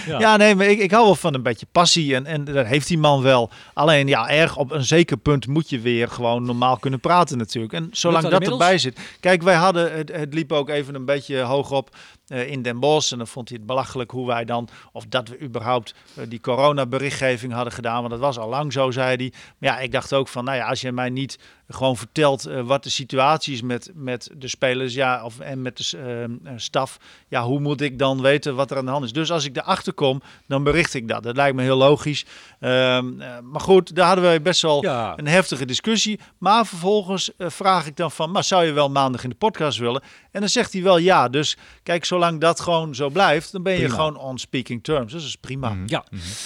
Ja. 0.07 0.37
nee, 0.37 0.55
maar 0.55 0.65
ik, 0.65 0.79
ik 0.79 0.91
hou 0.91 1.05
wel 1.05 1.15
van 1.15 1.33
een 1.33 1.43
beetje 1.43 1.65
passie 1.71 2.15
en, 2.15 2.25
en 2.25 2.43
dat 2.43 2.65
heeft 2.65 2.87
die 2.87 2.97
man 2.97 3.21
wel. 3.21 3.49
Alleen 3.73 4.07
ja, 4.07 4.29
erg 4.29 4.57
op 4.57 4.71
een 4.71 4.83
zeker 4.83 5.17
punt 5.17 5.47
moet 5.47 5.69
je 5.69 5.79
weer 5.79 6.07
gewoon 6.07 6.45
normaal 6.45 6.77
kunnen 6.77 6.99
praten 6.99 7.37
natuurlijk. 7.37 7.73
En 7.73 7.87
zolang 7.91 8.23
dat 8.23 8.31
dat, 8.31 8.51
erbij 8.51 8.77
zit. 8.77 8.99
Kijk, 9.19 9.41
wij 9.43 9.55
hadden, 9.55 9.93
het, 9.93 10.11
het 10.11 10.33
liep 10.33 10.51
ook 10.51 10.69
even 10.69 10.95
een 10.95 11.05
beetje 11.05 11.39
hoog 11.39 11.71
op 11.71 11.95
eh, 12.27 12.51
in 12.51 12.61
Den 12.61 12.79
Bosch. 12.79 13.11
En 13.11 13.17
dan 13.17 13.27
vond 13.27 13.49
hij 13.49 13.57
het 13.57 13.67
belachelijk 13.67 14.11
hoe 14.11 14.27
wij 14.27 14.45
dan, 14.45 14.67
of 14.91 15.05
dat 15.05 15.27
we 15.27 15.41
überhaupt 15.41 15.93
eh, 16.15 16.23
die 16.29 16.39
coronaberichtgeving 16.39 17.53
hadden 17.53 17.73
gedaan. 17.73 17.97
Want 17.97 18.09
dat 18.09 18.19
was 18.19 18.37
al 18.37 18.49
lang 18.49 18.73
zo, 18.73 18.91
zei 18.91 19.15
hij. 19.15 19.33
Maar 19.57 19.69
ja, 19.69 19.79
ik 19.79 19.91
dacht 19.91 20.13
ook 20.13 20.27
van, 20.27 20.43
nou 20.43 20.57
ja, 20.57 20.67
als 20.67 20.81
je 20.81 20.91
mij 20.91 21.09
niet 21.09 21.39
gewoon 21.67 21.97
vertelt 21.97 22.45
eh, 22.45 22.61
wat 22.61 22.83
de 22.83 22.89
situatie 22.89 23.53
is 23.53 23.61
met, 23.61 23.91
met 23.93 24.29
de 24.37 24.47
spelers 24.47 24.93
ja, 24.93 25.23
of, 25.23 25.39
en 25.39 25.61
met 25.61 25.77
de 25.77 26.37
staf. 26.55 26.97
Ja, 27.27 27.43
hoe 27.43 27.59
moet 27.59 27.81
ik 27.81 27.99
dan 27.99 28.21
weten 28.21 28.55
wat 28.55 28.71
er 28.71 28.77
aan 28.77 28.85
de 28.85 28.91
hand 28.91 29.03
is? 29.03 29.13
Dus 29.13 29.31
als 29.31 29.45
ik 29.45 29.57
erachter 29.57 29.93
kom, 29.93 30.21
dan 30.47 30.63
bericht 30.63 30.93
ik 30.93 31.07
dat. 31.07 31.23
Dat 31.23 31.35
lijkt 31.35 31.55
me 31.55 31.61
heel 31.61 31.77
logisch. 31.77 32.25
Ehm, 32.59 33.21
eh, 33.21 33.39
maar 33.43 33.61
goed, 33.61 33.95
daar 33.95 34.05
hadden 34.05 34.23
wij 34.25 34.41
best 34.41 34.61
wel 34.61 34.83
Ja. 34.83 35.13
een 35.15 35.27
heftige 35.27 35.65
discussie. 35.65 36.19
Maar 36.37 36.65
vervolgens 36.65 37.31
vraag 37.37 37.85
ik 37.87 37.97
dan 37.97 38.11
van, 38.11 38.31
maar 38.31 38.43
zou 38.43 38.65
je 38.65 38.71
wel 38.71 38.89
maandag 38.89 39.23
in 39.23 39.29
de 39.29 39.35
podcast 39.35 39.77
willen? 39.77 40.01
En 40.31 40.39
dan 40.39 40.49
zegt 40.49 40.73
hij 40.73 40.81
wel 40.83 40.97
ja. 40.97 41.29
Dus 41.29 41.57
kijk, 41.83 42.05
zolang 42.15 42.39
dat 42.41 42.59
gewoon 42.59 42.95
zo 42.95 43.09
blijft, 43.09 43.51
dan 43.51 43.63
ben 43.63 43.73
je 43.73 43.79
Prima. 43.79 43.93
gewoon 43.95 44.17
on 44.17 44.37
speaking 44.37 44.83
terms. 44.83 45.11
Dus 45.11 45.21
dat 45.21 45.29
is 45.29 45.35
prima. 45.35 45.69
Mhm. 45.69 45.83
Ja, 45.85 46.03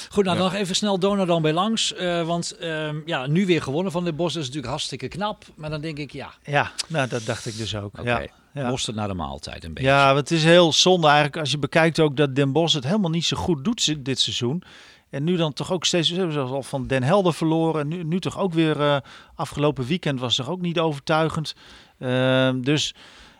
goed. 0.09 0.25
Nou, 0.25 0.37
dan 0.37 0.45
nog 0.51 0.55
even 0.55 0.75
snel 0.75 0.99
Dona 0.99 1.25
dan 1.25 1.41
bij 1.41 1.53
langs. 1.53 1.93
eh, 1.93 2.25
want 2.25 2.57
ehm, 2.57 2.95
ja, 3.05 3.27
nu 3.27 3.45
weer 3.45 3.61
gewonnen 3.61 3.91
van 3.91 4.03
de 4.03 4.13
Bos. 4.13 4.29
Is 4.35 4.39
natuurlijk 4.45 4.67
hartstikke 4.67 5.07
knap. 5.07 5.43
Maar 5.55 5.69
dan 5.69 5.81
denk 5.81 5.97
ik, 5.97 6.11
ja, 6.11 6.31
Ja, 6.43 6.71
nou 6.87 7.07
dat 7.07 7.25
dacht 7.25 7.45
ik 7.45 7.57
dus 7.57 7.75
ook. 7.75 7.99
oké. 7.99 8.09
Ja, 8.09 8.25
ja. 8.53 8.69
Mosterd 8.69 8.95
naar 8.95 9.07
de 9.07 9.13
maaltijd 9.13 9.63
een 9.63 9.73
beetje. 9.73 9.89
Ja, 9.89 10.15
het 10.15 10.31
is 10.31 10.43
heel 10.43 10.73
zonde 10.73 11.07
eigenlijk 11.07 11.37
als 11.37 11.51
je 11.51 11.57
bekijkt 11.57 11.99
ook 11.99 12.17
dat 12.17 12.35
Den 12.35 12.51
Bosch 12.51 12.75
het 12.75 12.83
helemaal 12.83 13.09
niet 13.09 13.25
zo 13.25 13.37
goed 13.37 13.63
doet 13.63 14.05
dit 14.05 14.19
seizoen. 14.19 14.63
En 15.09 15.23
nu 15.23 15.35
dan 15.35 15.53
toch 15.53 15.71
ook 15.71 15.85
steeds, 15.85 16.07
ze 16.07 16.15
hebben 16.15 16.33
zelfs 16.33 16.51
al 16.51 16.63
van 16.63 16.87
Den 16.87 17.03
Helder 17.03 17.33
verloren. 17.33 17.81
En 17.81 17.87
nu, 17.87 18.03
nu 18.03 18.19
toch 18.19 18.37
ook 18.37 18.53
weer, 18.53 18.81
eh, 18.81 18.97
afgelopen 19.35 19.85
weekend 19.85 20.19
was 20.19 20.35
toch 20.35 20.49
ook 20.49 20.61
niet 20.61 20.79
overtuigend. 20.79 21.53
Ehm, 21.99 22.61
dus 22.61 22.93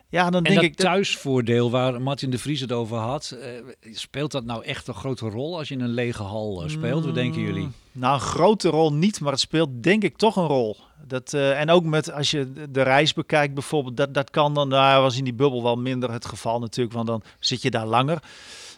ja, 0.10 0.30
dan 0.30 0.34
En 0.34 0.43
denk 0.43 0.56
dat 0.56 0.63
ik... 0.63 0.78
dat- 0.78 0.86
thuisvoordeel 0.86 1.72
waar 1.72 2.02
Martin 2.02 2.30
de 2.30 2.38
Vries 2.38 2.60
het 2.60 2.72
over 2.72 2.98
had, 2.98 3.32
eh, 3.41 3.50
speelt 3.93 4.32
dat 4.32 4.43
nou 4.45 4.63
echt 4.63 4.88
een 4.88 4.93
grote 4.93 5.30
rol 5.30 5.58
als 5.58 5.67
je 5.67 5.74
in 5.74 5.82
een 5.82 5.89
lege 5.93 6.24
hal 6.24 6.63
eh, 6.63 6.69
speelt? 6.69 7.06
Wat 7.06 7.13
denken 7.13 7.41
jullie? 7.41 7.63
Mm, 7.63 7.74
Nou, 7.91 8.13
een 8.13 8.19
grote 8.19 8.69
rol 8.69 8.93
niet, 8.93 9.19
maar 9.22 9.32
het 9.32 9.41
speelt 9.41 9.84
denk 9.84 10.04
ik 10.04 10.17
toch 10.17 10.36
een 10.36 10.48
rol. 10.48 10.78
Dat, 11.08 11.34
eh, 11.34 11.60
en 11.60 11.69
ook 11.69 11.84
met 11.84 12.12
als 12.13 12.32
je 12.32 12.52
de- 12.72 12.82
reis 12.82 13.13
bekijkt 13.13 13.54
bijvoorbeeld, 13.54 13.98
dat, 13.98 14.13
dat 14.13 14.30
kan 14.30 14.54
dan, 14.54 14.67
nou 14.67 15.02
was 15.02 15.17
in 15.17 15.24
die 15.24 15.34
bubbel 15.34 15.63
wel 15.63 15.76
minder 15.76 16.12
het 16.12 16.26
geval 16.26 16.60
natuurlijk, 16.60 16.95
want 16.95 17.08
dan 17.08 17.24
zit 17.39 17.62
je 17.62 17.69
daar 17.72 17.86
langer. 17.88 18.24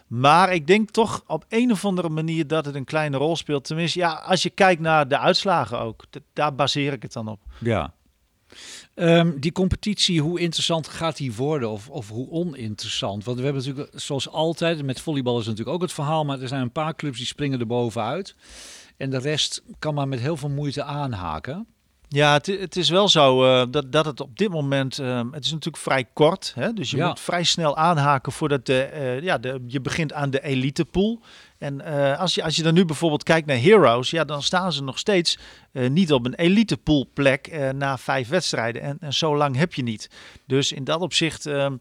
Maar 0.06 0.52
ik 0.52 0.66
denk 0.66 0.90
toch 0.90 1.22
op 1.26 1.44
een 1.48 1.70
of 1.72 1.84
andere 1.84 2.08
manier 2.08 2.46
dat 2.46 2.64
het 2.64 2.74
een 2.74 2.84
kleine 2.84 3.16
rol 3.16 3.36
speelt. 3.36 3.64
Tenminste, 3.64 3.98
ja, 3.98 4.12
als 4.12 4.42
je 4.42 4.50
kijkt 4.50 4.80
naar 4.80 5.08
de 5.08 5.18
uitslagen 5.18 5.78
ook, 5.80 6.04
daar 6.32 6.54
baseer 6.54 6.92
ik 6.92 7.02
het 7.02 7.12
dan 7.12 7.28
op. 7.28 7.40
Ja. 7.58 7.92
Ehm, 9.02 9.38
die 9.38 9.52
competitie, 9.52 10.20
hoe 10.20 10.40
interessant 10.40 10.88
gaat 10.88 11.16
die 11.16 11.34
worden 11.34 11.70
of, 11.70 11.88
of 11.88 12.08
hoe 12.08 12.30
oninteressant? 12.30 13.24
Want 13.24 13.38
we 13.38 13.44
hebben 13.44 13.62
natuurlijk, 13.62 14.00
zoals 14.00 14.28
altijd, 14.28 14.82
met 14.82 15.00
volleybal 15.00 15.38
is 15.38 15.46
natuurlijk 15.46 15.76
ook 15.76 15.82
het 15.82 15.92
verhaal, 15.92 16.24
maar 16.24 16.40
er 16.40 16.48
zijn 16.48 16.62
een 16.62 16.72
paar 16.72 16.94
clubs 16.94 17.16
die 17.16 17.26
springen 17.26 17.60
er 17.60 17.66
bovenuit. 17.66 18.34
En 18.96 19.10
de 19.10 19.18
rest 19.18 19.62
kan 19.78 19.94
maar 19.94 20.08
met 20.08 20.20
heel 20.20 20.36
veel 20.36 20.48
moeite 20.48 20.82
aanhaken. 20.82 21.66
Ja, 22.08 22.32
het, 22.32 22.46
het 22.46 22.76
is 22.76 22.88
wel 22.88 23.08
zo 23.08 23.44
uh, 23.44 23.66
dat, 23.70 23.92
dat 23.92 24.04
het 24.04 24.20
op 24.20 24.38
dit 24.38 24.48
moment, 24.48 25.00
uh, 25.00 25.20
het 25.30 25.44
is 25.44 25.50
natuurlijk 25.50 25.82
vrij 25.82 26.04
kort. 26.12 26.52
Hè? 26.54 26.72
Dus 26.72 26.90
je 26.90 26.96
ja. 26.96 27.08
moet 27.08 27.20
vrij 27.20 27.44
snel 27.44 27.76
aanhaken 27.76 28.32
voordat 28.32 28.66
de, 28.66 28.90
uh, 28.94 29.22
ja, 29.22 29.38
de, 29.38 29.64
je 29.66 29.80
begint 29.80 30.12
aan 30.12 30.30
de 30.30 30.42
elite 30.42 30.84
pool. 30.84 31.20
En 31.62 31.80
als, 32.18 32.34
je, 32.34 32.42
als 32.42 32.56
je 32.56 32.62
dan 32.62 32.74
nu 32.74 32.84
bijvoorbeeld 32.84 33.22
kijkt 33.22 33.46
naar 33.46 33.60
Heroes, 33.60 34.10
ja, 34.10 34.24
dan 34.24 34.42
staan 34.42 34.72
ze 34.72 34.82
nog 34.82 34.98
steeds 34.98 35.38
niet 35.72 36.12
op 36.12 36.26
een 36.26 36.34
elite 36.34 36.76
pool 36.76 37.08
plek 37.14 37.72
na 37.74 37.98
vijf 37.98 38.28
wedstrijden. 38.28 38.82
En, 38.82 38.96
en 39.00 39.12
zo 39.12 39.36
lang 39.36 39.56
heb 39.56 39.74
je 39.74 39.82
niet. 39.82 40.10
Dus 40.46 40.72
in 40.72 40.84
dat 40.84 41.00
opzicht 41.00 41.46
ehm, 41.46 41.76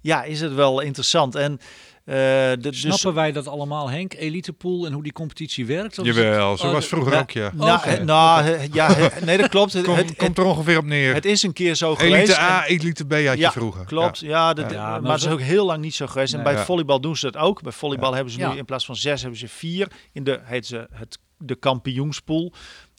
ja, 0.00 0.24
is 0.24 0.40
het 0.40 0.54
wel 0.54 0.80
interessant. 0.80 1.34
En 1.34 1.60
de, 2.06 2.56
dus- 2.60 2.80
Snappen 2.80 3.14
wij 3.14 3.32
dat 3.32 3.48
allemaal, 3.48 3.90
Henk? 3.90 4.14
Elitepool 4.14 4.86
en 4.86 4.92
hoe 4.92 5.02
die 5.02 5.12
competitie 5.12 5.66
werkt? 5.66 5.98
Jawel, 6.02 6.56
zo 6.56 6.72
was 6.72 6.86
vroeger 6.86 7.18
ook, 7.18 7.30
ja. 7.30 7.50
Nou, 7.54 7.78
okay. 7.78 7.98
nou 7.98 8.58
ja, 8.72 9.10
nee, 9.24 9.36
dat 9.36 9.48
klopt. 9.48 9.82
Kom, 9.82 9.94
het, 9.94 10.16
komt 10.16 10.38
er 10.38 10.44
ongeveer 10.44 10.78
op 10.78 10.84
neer. 10.84 11.14
Het 11.14 11.24
is 11.24 11.42
een 11.42 11.52
keer 11.52 11.74
zo 11.74 11.86
elite 11.86 12.04
geweest. 12.04 12.28
Elite 12.28 12.40
A, 12.40 12.66
Elite 12.66 13.06
B 13.06 13.12
had 13.12 13.20
je 13.20 13.36
ja, 13.36 13.52
vroeger. 13.52 13.84
Klopt, 13.84 14.18
ja. 14.18 14.28
ja, 14.28 14.54
dat, 14.54 14.70
ja 14.70 15.00
maar 15.00 15.12
het 15.12 15.20
is 15.20 15.28
ook 15.28 15.40
heel 15.40 15.66
lang 15.66 15.82
niet 15.82 15.94
zo 15.94 16.06
geweest. 16.06 16.34
En 16.34 16.42
bij 16.42 16.58
volleybal 16.58 17.00
doen 17.00 17.16
ze 17.16 17.30
dat 17.30 17.42
ook. 17.42 17.62
Bij 17.62 17.72
volleybal 17.72 18.14
hebben 18.14 18.32
ze 18.32 18.38
nu 18.38 18.56
in 18.56 18.64
plaats 18.64 18.84
van 18.84 18.96
zes, 18.96 19.20
hebben 19.20 19.38
ze 19.38 19.48
vier. 19.48 19.90
In 20.12 20.24
de, 20.24 20.40
heet 20.42 20.66
ze 20.66 20.86
het, 20.92 21.18
de 21.38 21.54
kampioenspool. 21.54 22.52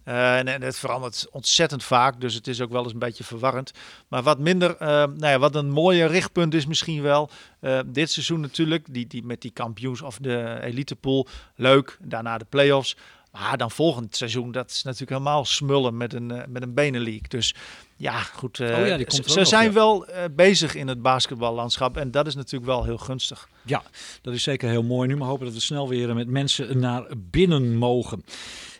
Uh, 0.07 0.37
en, 0.37 0.47
en, 0.47 0.61
het 0.61 0.77
verandert 0.77 1.27
ontzettend 1.31 1.83
vaak, 1.83 2.21
dus 2.21 2.33
het 2.33 2.47
is 2.47 2.61
ook 2.61 2.71
wel 2.71 2.83
eens 2.83 2.93
een 2.93 2.99
beetje 2.99 3.23
verwarrend. 3.23 3.71
Maar 4.07 4.23
wat 4.23 4.39
minder, 4.39 4.71
uh, 4.71 4.87
nou 4.87 5.27
ja, 5.27 5.39
wat 5.39 5.55
een 5.55 5.69
mooie 5.69 6.05
richtpunt 6.05 6.53
is 6.53 6.65
misschien 6.65 7.01
wel. 7.01 7.29
Uh, 7.61 7.79
dit 7.85 8.11
seizoen 8.11 8.39
natuurlijk, 8.39 8.93
die, 8.93 9.07
die, 9.07 9.23
met 9.23 9.41
die 9.41 9.51
kampioens 9.51 10.01
of 10.01 10.17
de 10.21 10.59
elitepool, 10.61 11.27
leuk. 11.55 11.97
Daarna 12.01 12.37
de 12.37 12.45
play-offs. 12.49 12.97
Maar 13.31 13.57
dan 13.57 13.71
volgend 13.71 14.15
seizoen, 14.15 14.51
dat 14.51 14.69
is 14.69 14.83
natuurlijk 14.83 15.11
helemaal 15.11 15.45
smullen 15.45 15.97
met 15.97 16.13
een, 16.13 16.27
met 16.47 16.75
een. 16.75 17.21
Dus 17.27 17.55
ja, 17.95 18.19
goed. 18.19 18.59
oh 18.59 18.87
ja, 18.87 19.09
ze 19.09 19.45
zijn 19.45 19.73
wel 19.73 20.07
bezig 20.31 20.75
in 20.75 20.87
het 20.87 21.01
basketballandschap 21.01 21.97
en 21.97 22.11
dat 22.11 22.27
is 22.27 22.35
natuurlijk 22.35 22.65
wel 22.65 22.83
heel 22.83 22.97
gunstig. 22.97 23.49
Ja, 23.65 23.83
dat 24.21 24.33
is 24.33 24.43
zeker 24.43 24.69
heel 24.69 24.83
mooi. 24.83 25.07
Nu 25.07 25.17
maar 25.17 25.27
hopen 25.27 25.45
dat 25.45 25.53
we 25.53 25.59
snel 25.61 25.89
weer 25.89 26.15
met 26.15 26.27
mensen 26.27 26.79
naar 26.79 27.05
binnen 27.17 27.75
mogen. 27.75 28.23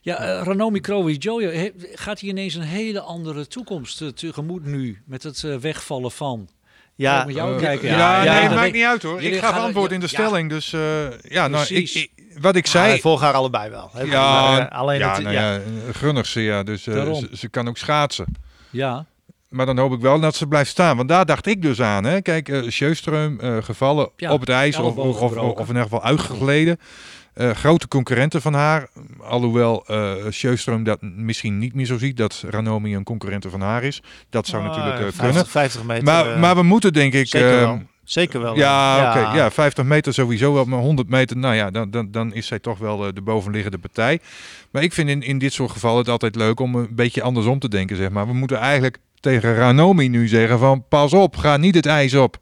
Ja, 0.07 0.39
uh, 0.39 0.43
Ranomi 0.43 0.79
Krowi 0.79 1.15
Jojo, 1.15 1.69
gaat 1.93 2.19
hij 2.19 2.29
ineens 2.29 2.55
een 2.55 2.61
hele 2.61 3.01
andere 3.01 3.47
toekomst 3.47 4.01
uh, 4.01 4.09
tegemoet 4.09 4.65
nu 4.65 5.01
met 5.05 5.23
het 5.23 5.43
uh, 5.43 5.55
wegvallen 5.55 6.11
van? 6.11 6.49
Ja, 6.95 7.25
met 7.25 7.35
jou 7.35 7.53
uh, 7.53 7.59
kijken. 7.59 7.87
Ja, 7.87 8.23
ja, 8.23 8.41
ja 8.41 8.47
nee, 8.47 8.55
maakt 8.55 8.73
niet 8.73 8.83
uit 8.83 9.03
hoor. 9.03 9.21
Ik 9.21 9.39
gaf 9.39 9.57
antwoord 9.57 9.91
in 9.91 9.99
de 9.99 10.07
stelling, 10.07 10.49
dus 10.49 10.69
ja, 11.21 11.47
nou, 11.47 11.75
ik, 11.75 11.89
ik, 11.93 12.11
wat 12.39 12.55
ik 12.55 12.67
zei. 12.67 12.99
Volgen 12.99 13.25
haar 13.25 13.35
allebei 13.35 13.69
wel. 13.69 13.89
Hè? 13.93 14.01
Ja, 14.01 14.41
maar, 14.41 14.69
alleen 14.69 14.99
ja, 14.99 15.13
het, 15.13 15.23
nou 15.23 15.35
ja, 15.35 15.59
Grunnigse, 15.91 16.41
ja, 16.41 16.63
dus 16.63 16.83
ze, 16.83 17.29
ze 17.33 17.49
kan 17.49 17.67
ook 17.67 17.77
schaatsen. 17.77 18.25
Ja. 18.69 19.05
Maar 19.49 19.65
dan 19.65 19.77
hoop 19.77 19.93
ik 19.93 19.99
wel 19.99 20.19
dat 20.19 20.35
ze 20.35 20.47
blijft 20.47 20.69
staan. 20.69 20.97
Want 20.97 21.09
daar 21.09 21.25
dacht 21.25 21.45
ik 21.45 21.61
dus 21.61 21.81
aan. 21.81 22.03
Hè. 22.03 22.21
Kijk, 22.21 22.49
uh, 22.49 22.69
Sjöström 22.69 23.43
uh, 23.43 23.57
gevallen 23.61 24.09
ja, 24.15 24.33
op 24.33 24.39
het 24.39 24.49
ijs 24.49 24.77
of, 24.77 24.95
of, 24.95 25.21
of, 25.21 25.35
of, 25.35 25.59
in 25.59 25.67
ieder 25.67 25.81
geval 25.81 26.03
uitgegleden. 26.03 26.79
Uh, 27.37 27.51
grote 27.51 27.87
concurrenten 27.87 28.41
van 28.41 28.53
haar. 28.53 28.87
Alhoewel 29.19 29.85
uh, 29.87 30.13
Sjöström 30.31 30.81
dat 30.83 31.01
misschien 31.01 31.57
niet 31.57 31.73
meer 31.73 31.85
zo 31.85 31.97
ziet. 31.97 32.17
Dat 32.17 32.43
Ranomi 32.49 32.95
een 32.95 33.03
concurrente 33.03 33.49
van 33.49 33.61
haar 33.61 33.83
is. 33.83 34.01
Dat 34.29 34.47
zou 34.47 34.61
oh, 34.61 34.67
natuurlijk 34.67 34.95
uh, 34.95 35.01
50, 35.01 35.23
kunnen. 35.23 35.45
50 35.47 35.83
meter. 35.83 36.03
Maar, 36.03 36.39
maar 36.39 36.55
we 36.55 36.63
moeten 36.63 36.93
denk 36.93 37.13
ik... 37.13 37.27
Zeker 37.27 37.59
wel. 37.59 37.81
Zeker 38.03 38.41
wel. 38.41 38.55
Ja, 38.55 38.97
ja. 38.97 39.09
oké. 39.09 39.19
Okay, 39.19 39.35
ja, 39.35 39.51
50 39.51 39.85
meter 39.85 40.13
sowieso 40.13 40.53
wel. 40.53 40.65
Maar 40.65 40.79
100 40.79 41.09
meter, 41.09 41.37
nou 41.37 41.55
ja, 41.55 41.71
dan, 41.71 41.91
dan, 41.91 42.11
dan 42.11 42.33
is 42.33 42.47
zij 42.47 42.59
toch 42.59 42.77
wel 42.77 43.13
de 43.13 43.21
bovenliggende 43.21 43.77
partij. 43.77 44.19
Maar 44.71 44.83
ik 44.83 44.93
vind 44.93 45.09
in, 45.09 45.21
in 45.21 45.37
dit 45.37 45.53
soort 45.53 45.71
gevallen 45.71 45.97
het 45.97 46.09
altijd 46.09 46.35
leuk 46.35 46.59
om 46.59 46.75
een 46.75 46.95
beetje 46.95 47.21
andersom 47.21 47.59
te 47.59 47.69
denken, 47.69 47.95
zeg 47.95 48.09
maar. 48.09 48.27
We 48.27 48.33
moeten 48.33 48.57
eigenlijk 48.57 48.97
tegen 49.19 49.55
Ranomi 49.55 50.09
nu 50.09 50.27
zeggen 50.27 50.59
van 50.59 50.85
pas 50.89 51.13
op, 51.13 51.35
ga 51.35 51.57
niet 51.57 51.75
het 51.75 51.85
ijs 51.85 52.13
op. 52.13 52.37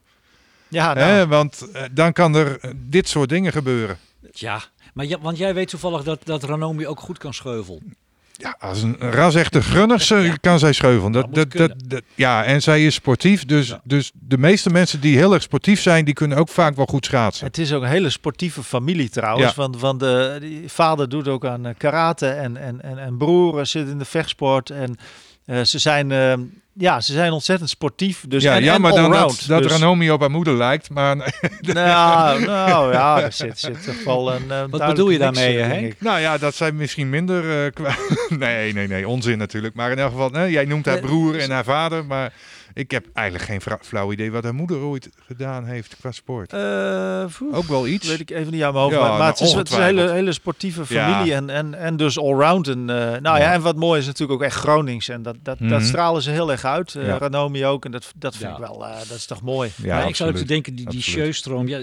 Ja, 0.68 0.94
nou. 0.94 1.28
Want 1.28 1.68
dan 1.92 2.14
kan 2.14 2.36
er 2.36 2.60
dit 2.76 3.08
soort 3.08 3.30
dingen 3.30 3.52
gebeuren. 3.52 3.98
Ja, 4.32 4.64
maar 4.96 5.06
ja, 5.06 5.20
want 5.22 5.38
jij 5.38 5.54
weet 5.54 5.68
toevallig 5.68 6.04
dat, 6.04 6.20
dat 6.24 6.44
Ranomi 6.44 6.88
ook 6.88 7.00
goed 7.00 7.18
kan 7.18 7.34
scheuvelen. 7.34 7.96
Ja, 8.38 8.56
als 8.60 8.82
een 8.82 8.98
ras-echte 9.00 9.62
Grunnigse 9.62 10.16
ja. 10.16 10.36
kan 10.36 10.60
zij 10.60 10.74
scheuvelen. 10.74 11.12
Dat, 11.12 11.34
dat, 11.34 11.52
dat, 11.52 11.74
dat, 11.86 12.02
ja, 12.16 12.44
en 12.44 12.62
zij 12.62 12.86
is 12.86 12.94
sportief. 12.94 13.46
Dus, 13.46 13.68
ja. 13.68 13.82
dus 13.84 14.12
de 14.14 14.38
meeste 14.38 14.70
mensen 14.70 15.02
die 15.02 15.18
heel 15.18 15.34
erg 15.34 15.42
sportief 15.42 15.82
zijn, 15.82 16.06
die 16.06 16.14
kunnen 16.14 16.38
ook 16.38 16.50
vaak 16.50 16.76
wel 16.76 16.86
goed 16.86 17.06
schaatsen. 17.06 17.46
Het 17.48 17.58
is 17.58 17.74
ook 17.74 17.82
een 17.82 17.90
hele 17.90 18.10
sportieve 18.10 18.64
familie 18.64 19.10
trouwens. 19.10 19.50
Ja. 19.50 19.56
Want, 19.56 19.80
want 19.80 20.00
de, 20.00 20.38
die 20.40 20.70
vader 20.70 21.10
doet 21.10 21.28
ook 21.28 21.46
aan 21.46 21.74
karate 21.78 22.28
en, 22.28 22.58
en, 22.58 22.82
en, 22.82 22.98
en 22.98 23.18
broer 23.18 23.66
zit 23.66 23.88
in 23.88 23.98
de 23.98 24.06
vechtsport. 24.06 24.70
En 24.70 24.98
uh, 25.46 25.62
ze 25.62 25.80
zijn... 25.80 26.10
Uh, 26.10 26.34
ja, 26.78 27.02
ze 27.02 27.14
zijn 27.14 27.32
ontzettend 27.32 27.70
sportief. 27.70 28.24
Dus 28.28 28.44
ja, 28.44 28.56
en, 28.56 28.64
jammer 28.64 28.94
en 28.94 29.02
dan 29.02 29.12
dat, 29.12 29.44
dat 29.48 29.64
dus... 29.64 29.72
Ranomi 29.72 30.12
op 30.12 30.20
haar 30.20 30.32
moeder 30.32 30.54
lijkt. 30.54 30.90
Maar 30.90 31.16
nou, 31.62 32.46
nou 32.46 32.92
ja, 32.94 33.22
er 33.22 33.32
zit, 33.32 33.60
zit 33.60 33.84
toch 33.84 34.04
wel 34.04 34.34
een. 34.34 34.46
Uh, 34.50 34.64
Wat 34.70 34.86
bedoel 34.86 35.10
je 35.10 35.18
daarmee, 35.18 35.58
Henk? 35.58 35.94
Nou 36.00 36.20
ja, 36.20 36.38
dat 36.38 36.56
zij 36.56 36.72
misschien 36.72 37.10
minder. 37.10 37.44
Uh, 37.56 37.72
kwa... 37.74 37.96
nee, 38.30 38.74
nee, 38.74 38.88
nee, 38.88 39.08
onzin 39.08 39.38
natuurlijk. 39.38 39.76
Maar 39.76 39.92
in 39.92 40.00
elk 40.00 40.12
geval, 40.12 40.30
nee, 40.30 40.52
jij 40.52 40.66
noemt 40.66 40.86
haar 40.86 41.00
broer 41.00 41.40
en 41.40 41.52
haar 41.52 41.64
vader. 41.64 42.06
Maar 42.06 42.34
ik 42.76 42.92
heb 42.92 43.06
eigenlijk 43.14 43.46
geen 43.46 43.80
flauw 43.82 44.12
idee 44.12 44.32
wat 44.32 44.44
haar 44.44 44.56
moeder 44.56 44.78
ooit 44.78 45.10
gedaan 45.28 45.66
heeft 45.66 45.96
qua 46.00 46.12
sport. 46.12 46.54
Uh, 46.54 47.26
ook 47.52 47.64
wel 47.64 47.88
iets. 47.88 48.08
Weet 48.08 48.20
ik 48.20 48.30
even 48.30 48.52
niet 48.52 48.64
aan 48.64 48.74
mijn 48.74 48.84
hoofd. 48.84 48.96
Ja, 48.96 49.02
maar, 49.02 49.18
maar 49.18 49.28
het, 49.28 49.40
is, 49.40 49.54
het 49.54 49.70
is 49.70 49.76
een 49.76 49.84
hele, 49.84 50.12
hele 50.12 50.32
sportieve 50.32 50.86
familie 50.86 51.32
ja. 51.32 51.36
en, 51.36 51.50
en, 51.50 51.74
en 51.74 51.98
dus 51.98 52.20
allround. 52.20 52.68
En, 52.68 52.80
uh, 52.80 52.86
nou 52.86 53.22
ja. 53.22 53.38
ja. 53.38 53.54
en 53.54 53.62
wat 53.62 53.76
mooi 53.76 54.00
is 54.00 54.06
natuurlijk 54.06 54.42
ook 54.42 54.46
echt 54.46 54.56
Gronings. 54.56 55.10
En 55.10 55.22
dat, 55.22 55.36
dat, 55.44 55.60
mm 55.60 55.68
-hmm. 55.68 55.78
dat 55.78 55.88
stralen 55.88 56.22
ze 56.22 56.32
heel 56.32 56.52
erg 56.52 56.66
uit. 56.66 56.94
Uh, 56.94 57.16
Ranomi 57.18 57.66
ook. 57.66 57.86
En 57.86 57.92
dat, 57.92 58.12
dat 58.16 58.36
vind 58.36 58.52
ik 58.52 58.58
wel, 58.58 58.80
dat 58.80 59.18
is 59.18 59.26
toch 59.26 59.42
mooi. 59.42 59.72
Ja, 59.76 60.04
ik 60.04 60.16
zou 60.16 60.30
ook 60.30 60.48
denken, 60.48 60.76
die, 60.76 60.90
die 60.90 61.04
Sjöström, 61.04 61.68
ja, 61.68 61.80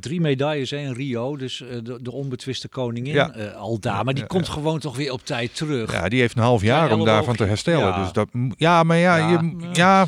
drie 0.00 0.20
medailles 0.20 0.70
hè, 0.70 0.76
in 0.76 0.92
Rio. 0.92 1.36
Dus 1.36 1.64
de, 1.82 1.98
de 2.02 2.12
onbetwiste 2.12 2.68
koningin 2.68 3.52
al 3.54 3.78
daar. 3.78 4.04
Maar 4.04 4.14
die 4.14 4.26
komt 4.26 4.48
gewoon 4.48 4.78
toch 4.78 4.96
weer 4.96 5.12
op 5.12 5.24
tijd 5.24 5.56
terug. 5.56 5.92
Ja, 5.92 6.08
die 6.08 6.20
heeft 6.20 6.36
een 6.36 6.42
half 6.42 6.62
jaar 6.62 6.92
om 6.92 7.04
daarvan 7.04 7.36
te 7.36 7.44
herstellen. 7.44 8.00
Dus 8.02 8.12
dat, 8.12 8.28
ja, 8.56 8.82
maar 8.82 8.96
ja, 8.96 9.16
je, 9.30 9.56
ja 9.72 10.06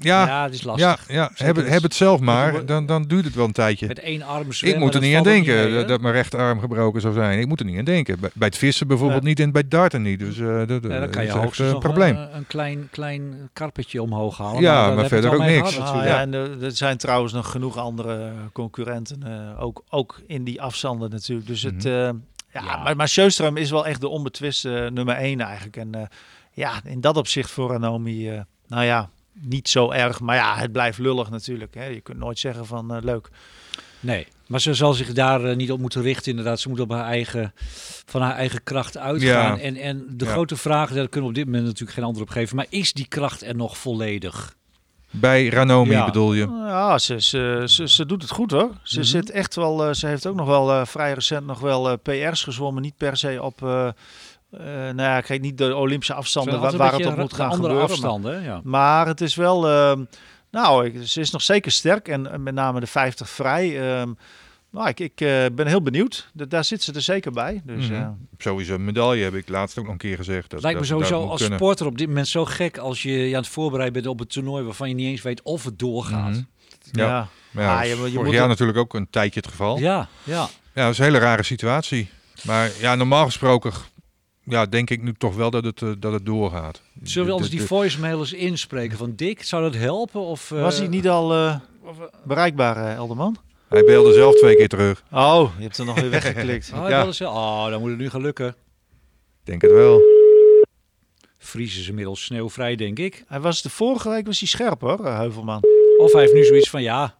ja, 0.00 0.26
ja, 0.26 0.44
het 0.44 0.54
is 0.54 0.62
lastig. 0.62 1.08
Ja, 1.08 1.14
ja. 1.14 1.30
Heb, 1.34 1.56
het, 1.56 1.68
heb 1.68 1.82
het 1.82 1.94
zelf 1.94 2.20
maar, 2.20 2.66
dan, 2.66 2.86
dan 2.86 3.02
duurt 3.02 3.24
het 3.24 3.34
wel 3.34 3.44
een 3.44 3.52
tijdje. 3.52 3.86
Met 3.86 3.98
één 3.98 4.22
arm 4.22 4.46
Ik 4.60 4.78
moet 4.78 4.94
er 4.94 5.00
niet 5.00 5.16
aan 5.16 5.22
denken 5.22 5.64
niet 5.64 5.74
mee, 5.74 5.84
dat 5.84 6.00
mijn 6.00 6.14
rechterarm 6.14 6.60
gebroken 6.60 7.00
zou 7.00 7.14
zijn. 7.14 7.38
Ik 7.38 7.46
moet 7.46 7.60
er 7.60 7.66
niet 7.66 7.78
aan 7.78 7.84
denken. 7.84 8.20
Bij, 8.20 8.30
bij 8.34 8.48
het 8.48 8.56
vissen 8.56 8.86
bijvoorbeeld 8.86 9.22
ja. 9.22 9.28
niet 9.28 9.40
en 9.40 9.52
bij 9.52 9.60
het 9.60 9.70
darten 9.70 10.02
niet. 10.02 10.18
Dus 10.18 10.36
uh, 10.36 10.66
dat, 10.66 10.82
ja, 10.82 11.00
dan 11.00 11.10
kan 11.10 11.24
je 11.24 11.30
hoogstens 11.30 11.72
een 11.72 11.78
probleem. 11.78 12.16
Een, 12.16 12.36
een 12.36 12.46
klein, 12.46 12.88
klein 12.90 13.50
karpetje 13.52 14.02
omhoog 14.02 14.38
halen. 14.38 14.60
Ja, 14.60 14.86
maar, 14.86 14.94
maar 14.94 15.08
verder 15.08 15.34
ook 15.34 15.44
niks. 15.44 15.74
Gehad, 15.74 15.94
ah, 15.94 16.04
ja, 16.04 16.20
en 16.20 16.34
er, 16.34 16.64
er 16.64 16.72
zijn 16.72 16.96
trouwens 16.96 17.32
nog 17.32 17.50
genoeg 17.50 17.76
andere 17.76 18.32
concurrenten. 18.52 19.22
Uh, 19.26 19.62
ook, 19.62 19.84
ook 19.88 20.20
in 20.26 20.44
die 20.44 20.62
afstanden 20.62 21.10
natuurlijk. 21.10 21.48
Dus 21.48 21.62
het... 21.62 21.84
Uh, 21.84 22.10
ja, 22.52 22.62
ja, 22.62 22.82
maar, 22.82 22.96
maar 22.96 23.08
Sjöström 23.08 23.54
is 23.54 23.70
wel 23.70 23.86
echt 23.86 24.00
de 24.00 24.08
onbetwiste 24.08 24.90
nummer 24.92 25.14
één 25.14 25.40
eigenlijk. 25.40 25.76
En 25.76 25.96
uh, 25.96 26.02
ja, 26.52 26.80
in 26.84 27.00
dat 27.00 27.16
opzicht 27.16 27.50
voor 27.50 27.70
Ranomi, 27.70 28.32
uh, 28.32 28.40
nou 28.70 28.84
ja, 28.84 29.10
niet 29.32 29.68
zo 29.68 29.90
erg. 29.90 30.20
Maar 30.20 30.36
ja, 30.36 30.56
het 30.56 30.72
blijft 30.72 30.98
lullig 30.98 31.30
natuurlijk. 31.30 31.74
Hè. 31.74 31.84
Je 31.84 32.00
kunt 32.00 32.18
nooit 32.18 32.38
zeggen 32.38 32.66
van 32.66 32.94
uh, 32.96 33.02
leuk. 33.02 33.28
Nee, 34.00 34.26
maar 34.46 34.60
ze 34.60 34.74
zal 34.74 34.92
zich 34.92 35.12
daar 35.12 35.44
uh, 35.44 35.56
niet 35.56 35.72
op 35.72 35.78
moeten 35.78 36.02
richten. 36.02 36.30
Inderdaad, 36.30 36.60
ze 36.60 36.68
moet 36.68 36.80
op 36.80 36.90
haar 36.90 37.04
eigen, 37.04 37.52
van 38.06 38.22
haar 38.22 38.34
eigen 38.34 38.62
kracht 38.62 38.96
uitgaan. 38.96 39.56
Ja. 39.56 39.58
En, 39.58 39.76
en 39.76 40.06
de 40.10 40.24
ja. 40.24 40.30
grote 40.30 40.56
vraag, 40.56 40.88
daar 40.92 41.08
kunnen 41.08 41.20
we 41.22 41.28
op 41.28 41.34
dit 41.34 41.44
moment 41.46 41.64
natuurlijk 41.64 41.92
geen 41.92 42.04
antwoord 42.04 42.28
op 42.28 42.34
geven. 42.34 42.56
Maar 42.56 42.66
is 42.68 42.92
die 42.92 43.06
kracht 43.08 43.42
er 43.42 43.56
nog 43.56 43.78
volledig? 43.78 44.54
Bij 45.12 45.48
Ranomi 45.48 45.90
Ja. 45.90 46.04
bedoel 46.04 46.32
je? 46.32 46.46
Ja, 46.66 46.98
ze, 46.98 47.20
ze, 47.20 47.62
ze, 47.66 47.88
ze 47.88 48.06
doet 48.06 48.22
het 48.22 48.30
goed 48.30 48.50
hoor. 48.50 48.70
Ze 48.82 48.98
Mhm. 48.98 49.08
zit 49.08 49.30
echt 49.30 49.54
wel. 49.54 49.84
eh, 49.86 49.92
ze 49.94 50.06
heeft 50.06 50.26
ook 50.26 50.36
nog 50.36 50.46
wel 50.46 50.72
eh, 50.72 50.86
vrij 50.86 51.12
recent 51.12 51.46
nog 51.46 51.60
wel 51.60 51.90
eh, 51.90 51.96
PR's 52.02 52.42
gezwommen. 52.42 52.82
Niet 52.82 52.96
per 52.96 53.16
se 53.16 53.42
op. 53.42 53.60
eh 54.50 54.88
eh, 54.88 54.94
nou 54.94 55.08
ja, 55.08 55.18
ik 55.18 55.26
weet 55.26 55.40
niet 55.40 55.58
de 55.58 55.76
Olympische 55.76 56.14
afstanden 56.14 56.60
waar, 56.60 56.72
een 56.74 56.80
het 57.00 57.06
op 57.06 57.16
moet 57.16 57.32
gaan 57.34 57.50
andere 57.50 57.62
gebeuren. 57.62 57.90
afstanden. 57.90 58.34
hè? 58.40 58.46
Ja. 58.46 58.52
Maar, 58.52 58.62
maar 58.64 59.06
het 59.06 59.20
is 59.20 59.34
wel. 59.34 59.68
ehm, 59.68 60.04
nou, 60.50 60.86
ik, 60.86 61.06
ze 61.06 61.20
is 61.20 61.30
nog 61.30 61.42
zeker 61.42 61.72
sterk 61.72 62.08
en 62.08 62.42
met 62.42 62.54
name 62.54 62.80
de 62.80 62.86
50 62.86 63.28
vrij. 63.30 63.80
ehm, 64.00 64.12
nou, 64.70 64.88
ik, 64.88 65.00
ik 65.00 65.20
eh, 65.20 65.44
ben 65.52 65.66
heel 65.66 65.82
benieuwd. 65.82 66.28
Da- 66.32 66.44
daar 66.44 66.64
zit 66.64 66.82
ze 66.82 66.92
er 66.92 67.02
zeker 67.02 67.32
bij. 67.32 67.60
Dus, 67.64 67.88
Mhm. 67.88 67.94
eh, 68.00 68.08
Sowieso 68.38 68.74
een 68.74 68.84
medaille 68.84 69.24
heb 69.24 69.34
ik 69.34 69.48
laatst 69.48 69.78
ook 69.78 69.84
nog 69.84 69.92
een 69.92 69.98
keer 69.98 70.16
gezegd. 70.16 70.50
Dat, 70.50 70.62
Lijkt 70.62 70.80
me 70.80 70.86
dat- 70.86 70.94
sowieso 70.98 71.28
als 71.28 71.40
kunnen. 71.40 71.58
sporter 71.58 71.86
op 71.86 71.98
dit 71.98 72.08
moment 72.08 72.28
zo 72.28 72.44
gek 72.44 72.78
als 72.78 73.02
je 73.02 73.12
je 73.12 73.34
aan 73.36 73.42
het 73.42 73.50
voorbereiden 73.50 74.02
bent 74.02 74.14
op 74.14 74.18
het 74.18 74.30
toernooi 74.32 74.64
waarvan 74.64 74.88
je 74.88 74.94
niet 74.94 75.06
eens 75.06 75.22
weet 75.22 75.42
of 75.42 75.64
het 75.64 75.78
doorgaat. 75.78 76.30
Mhm. 76.30 76.42
ja. 76.92 77.06
Ja. 77.06 77.28
Maar 77.50 77.64
ja, 77.64 77.78
Ah, 77.80 77.84
je 77.86 77.94
vorig 77.96 78.32
jaar 78.32 78.42
ook- 78.42 78.48
natuurlijk 78.48 78.78
ook 78.78 78.94
een 78.94 79.10
tijdje 79.10 79.40
het 79.40 79.48
geval. 79.48 79.78
Ja. 79.78 80.08
Ja, 80.24 80.48
ja. 80.74 80.82
dat 80.84 80.92
is 80.92 80.98
een 80.98 81.04
hele 81.04 81.18
rare 81.18 81.42
situatie. 81.42 82.08
Maar 82.42 82.70
ja, 82.80 82.94
normaal 82.94 83.24
gesproken 83.24 83.72
ja, 84.44 84.66
denk 84.66 84.90
ik 84.90 85.02
nu 85.02 85.12
toch 85.12 85.34
wel 85.36 85.50
dat 85.50 85.64
het, 85.64 85.82
eh, 85.82 85.88
dat 85.98 86.12
het 86.12 86.26
doorgaat. 86.26 86.82
Zullen 87.02 87.18
we 87.22 87.24
De- 87.24 87.32
anders 87.32 87.50
die 87.50 87.62
voicemailers 87.62 88.32
inspreken 88.32 88.96
van 88.98 89.12
Dick? 89.16 89.42
Zou 89.42 89.62
dat 89.62 89.74
helpen? 89.74 90.20
Of, 90.20 90.50
eh, 90.50 90.60
Was 90.62 90.78
hij 90.78 90.88
niet 90.88 91.08
al 91.08 91.34
eh, 91.34 91.56
bereikbaar, 92.24 92.76
eh, 92.76 92.94
Elderman? 92.94 93.36
Hij 93.68 93.84
beelde 93.84 94.12
zelf 94.12 94.34
twee 94.34 94.56
keer 94.56 94.68
terug. 94.68 95.02
Oh, 95.12 95.50
je 95.56 95.62
hebt 95.62 95.78
er 95.78 95.84
nog 95.84 96.00
weer 96.00 96.10
weggeklikt. 96.20 96.72
Oh, 96.74 96.88
Ja. 96.88 97.06
oh, 97.20 97.68
dan 97.70 97.80
moet 97.80 97.90
het 97.90 97.98
nu 97.98 98.10
gaan 98.10 98.20
lukken. 98.20 98.54
Denk 99.44 99.62
het 99.62 99.70
wel. 99.70 100.00
Fries 101.38 101.78
is 101.78 101.88
inmiddels 101.88 102.24
sneeuwvrij, 102.24 102.76
denk 102.76 102.98
ik. 102.98 103.24
Hij 103.26 103.40
was 103.40 103.62
de 103.62 103.70
vorige 103.70 104.08
week 104.08 104.26
was 104.26 104.38
hij 104.38 104.48
scherp 104.48 104.80
hoor, 104.80 105.06
Heuvelman. 105.06 105.62
Of 105.98 106.12
hij 106.12 106.20
heeft 106.20 106.32
nu 106.34 106.44
zoiets 106.44 106.70
van, 106.70 106.82
ja, 106.82 107.18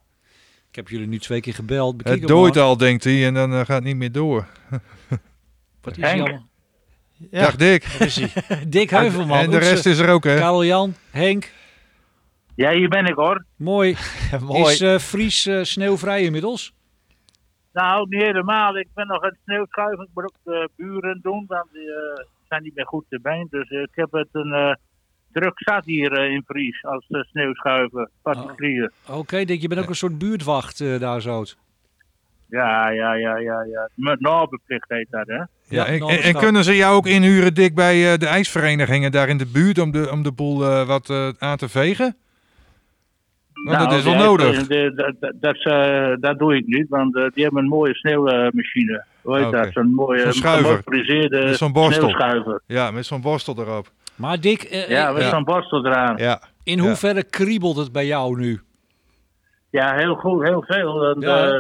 ik 0.69 0.77
heb 0.77 0.89
jullie 0.89 1.07
nu 1.07 1.19
twee 1.19 1.41
keer 1.41 1.55
gebeld. 1.55 1.97
bekijk 1.97 2.21
Het 2.21 2.29
hem 2.29 2.39
dooit 2.39 2.57
al, 2.57 2.77
denkt 2.77 3.05
hij, 3.05 3.27
en 3.27 3.35
dan 3.35 3.51
gaat 3.53 3.67
het 3.69 3.85
niet 3.85 3.97
meer 3.97 4.13
door. 4.13 4.47
Wat 5.83 5.97
is 5.99 6.05
allemaal? 6.05 6.49
Ja, 7.31 7.41
Dag 7.41 7.57
Dick. 7.57 7.85
Dick 8.69 8.91
Heuvelman. 8.91 9.39
en 9.39 9.51
de 9.51 9.57
Oetse, 9.57 9.69
rest 9.71 9.87
is 9.87 9.99
er 9.99 10.09
ook, 10.11 10.25
hè? 10.25 10.37
Karel 10.37 10.65
Jan, 10.65 10.95
Henk. 11.11 11.53
Ja, 12.55 12.71
hier 12.73 12.89
ben 12.89 13.07
ik 13.07 13.15
hoor. 13.15 13.45
Mooi. 13.57 13.97
Mooi. 14.41 14.73
Is 14.73 14.81
eh, 14.81 14.99
Fries 14.99 15.47
eh, 15.47 15.63
sneeuwvrij 15.63 16.23
inmiddels? 16.23 16.73
Nou, 17.73 18.07
niet 18.09 18.23
helemaal. 18.23 18.79
Ik 18.79 18.89
ben 18.95 19.07
nog 19.07 19.23
aan 19.23 19.29
het 19.29 19.39
sneeuwschuiven. 19.45 20.05
Ik 20.05 20.11
moet 20.15 20.25
ook 20.25 20.37
de 20.45 20.69
buren 20.77 21.19
doen, 21.23 21.45
want 21.47 21.67
die 21.73 21.83
eh, 21.93 22.25
zijn 22.49 22.63
niet 22.63 22.75
meer 22.75 22.87
goed 22.87 23.05
te 23.09 23.19
been. 23.23 23.47
Dus 23.51 23.69
eh, 23.69 23.81
ik 23.81 23.91
heb 23.95 24.13
het 24.13 24.29
een 24.33 24.53
eh, 24.53 24.75
druk 25.33 25.53
zat 25.55 25.85
hier 25.85 26.13
eh, 26.13 26.31
in 26.33 26.43
Fries 26.47 26.85
als 26.85 27.05
uh, 27.09 27.23
sneeuwschuiven, 27.23 28.11
particulier. 28.23 28.93
Oké, 29.09 29.45
Dick, 29.45 29.61
je 29.61 29.69
bent 29.69 29.81
ook 29.81 29.89
een 29.89 29.95
soort 29.95 30.19
buurtwacht 30.19 30.81
eh, 30.81 30.99
daar 31.01 31.21
zo. 31.21 31.45
Ja, 32.49 32.89
ja, 32.89 33.15
ja, 33.15 33.37
ja, 33.39 33.63
ja. 33.63 33.89
Met 33.95 34.21
nabeplicht 34.21 34.89
heet 34.89 35.07
dat, 35.11 35.27
hè? 35.27 35.43
Ja, 35.71 35.83
Ja, 35.87 35.87
en, 35.93 35.99
nou, 35.99 36.13
en- 36.13 36.23
en 36.23 36.33
dat- 36.33 36.43
kunnen 36.43 36.65
ze 36.65 36.77
jou 36.77 36.95
ook 36.97 37.07
inhuren, 37.07 37.55
Dick, 37.55 37.75
bij 37.75 38.13
eh, 38.13 38.19
de 38.19 38.27
ijsverenigingen 38.27 39.13
daar 39.13 39.29
in 39.29 39.39
de 39.39 39.47
buurt 39.47 39.79
om 39.79 39.91
de, 39.91 40.09
om 40.13 40.23
de 40.23 40.33
boel 40.33 40.65
eh, 40.65 40.87
wat 40.87 41.11
eh, 41.11 41.29
aan 41.39 41.57
te 41.57 41.69
vegen? 41.69 42.17
Want 43.65 43.79
dat 43.79 43.93
is 43.93 44.05
wel 44.05 44.15
Nou, 44.15 44.37
de- 44.37 44.43
nodig. 44.45 44.67
de- 44.67 44.93
de- 44.95 45.15
dat, 45.21 45.33
dat, 45.41 45.57
eh, 45.65 46.13
dat 46.21 46.39
doe 46.39 46.57
ik 46.57 46.67
niet, 46.67 46.89
want 46.89 47.17
eh, 47.17 47.25
die 47.35 47.45
hebben 47.45 47.63
een 47.63 47.69
mooie 47.69 47.95
sneeuwmachine. 47.95 49.05
Hoe 49.23 49.37
heet 49.37 49.47
Oké. 49.47 49.57
dat? 49.63 49.73
Zo'n 49.73 49.95
mooie 49.95 50.33
gemotoriseerde 50.33 51.45
Met 51.45 51.57
zo'n 51.57 51.73
sneeuwschuiver. 51.93 52.63
Ja, 52.67 52.91
met 52.91 53.07
zo'n 53.07 53.21
borstel 53.21 53.59
erop. 53.59 53.91
Maar 54.15 54.41
Dick, 54.41 54.63
eh, 54.63 54.89
Ja, 54.89 55.13
met 55.13 55.23
Ja. 55.23 55.29
zo'n 55.29 55.45
borstel 55.45 55.87
eraan. 55.87 56.17
Ja. 56.17 56.41
in 56.63 56.77
Ja. 56.77 56.83
hoeverre 56.83 57.23
kriebelt 57.25 57.77
het 57.77 57.93
bij 57.93 58.07
jou 58.07 58.39
nu? 58.39 58.61
Ja, 59.71 59.95
heel 59.95 60.15
goed, 60.15 60.43
heel 60.43 60.65
veel. 60.67 60.99
Want, 60.99 61.23
Ja, 61.23 61.37
hè? 61.45 61.53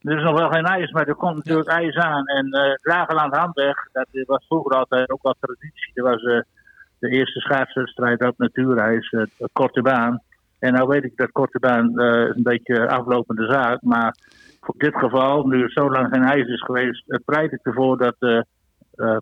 Er 0.00 0.16
is 0.16 0.22
nog 0.22 0.38
wel 0.38 0.50
geen 0.50 0.64
ijs, 0.64 0.90
maar 0.90 1.06
er 1.06 1.14
komt 1.14 1.36
natuurlijk 1.36 1.68
ijs 1.68 1.96
aan. 1.96 2.26
En 2.26 2.50
eh 2.50 2.74
Drageland 2.74 3.36
Handweg, 3.36 3.88
dat 3.92 4.06
was 4.26 4.46
vroeger 4.46 4.76
altijd 4.76 5.10
ook 5.10 5.22
wat 5.22 5.36
traditie. 5.40 5.92
Dat 5.94 6.04
was 6.04 6.22
eh, 6.22 6.40
de 6.98 7.08
eerste 7.08 7.40
schaatswedstrijd 7.40 8.24
op 8.24 8.38
natuurijs, 8.38 9.10
de 9.10 9.48
korte 9.52 9.82
baan. 9.82 10.20
En 10.58 10.72
nou 10.72 10.88
weet 10.88 11.04
ik 11.04 11.16
dat 11.16 11.30
korte 11.30 11.58
baan 11.58 12.00
een 12.00 12.42
beetje 12.42 12.88
aflopende 12.88 13.46
zaak. 13.46 13.82
Maar 13.82 14.14
voor 14.60 14.74
dit 14.78 14.96
geval, 14.96 15.46
nu 15.46 15.62
er 15.62 15.70
zo 15.70 15.90
lang 15.90 16.08
geen 16.12 16.22
ijs 16.22 16.46
is 16.46 16.62
geweest, 16.62 17.04
het 17.06 17.24
pleit 17.24 17.52
ik 17.52 17.66
ervoor 17.66 17.98
dat 17.98 18.14
de 18.18 18.46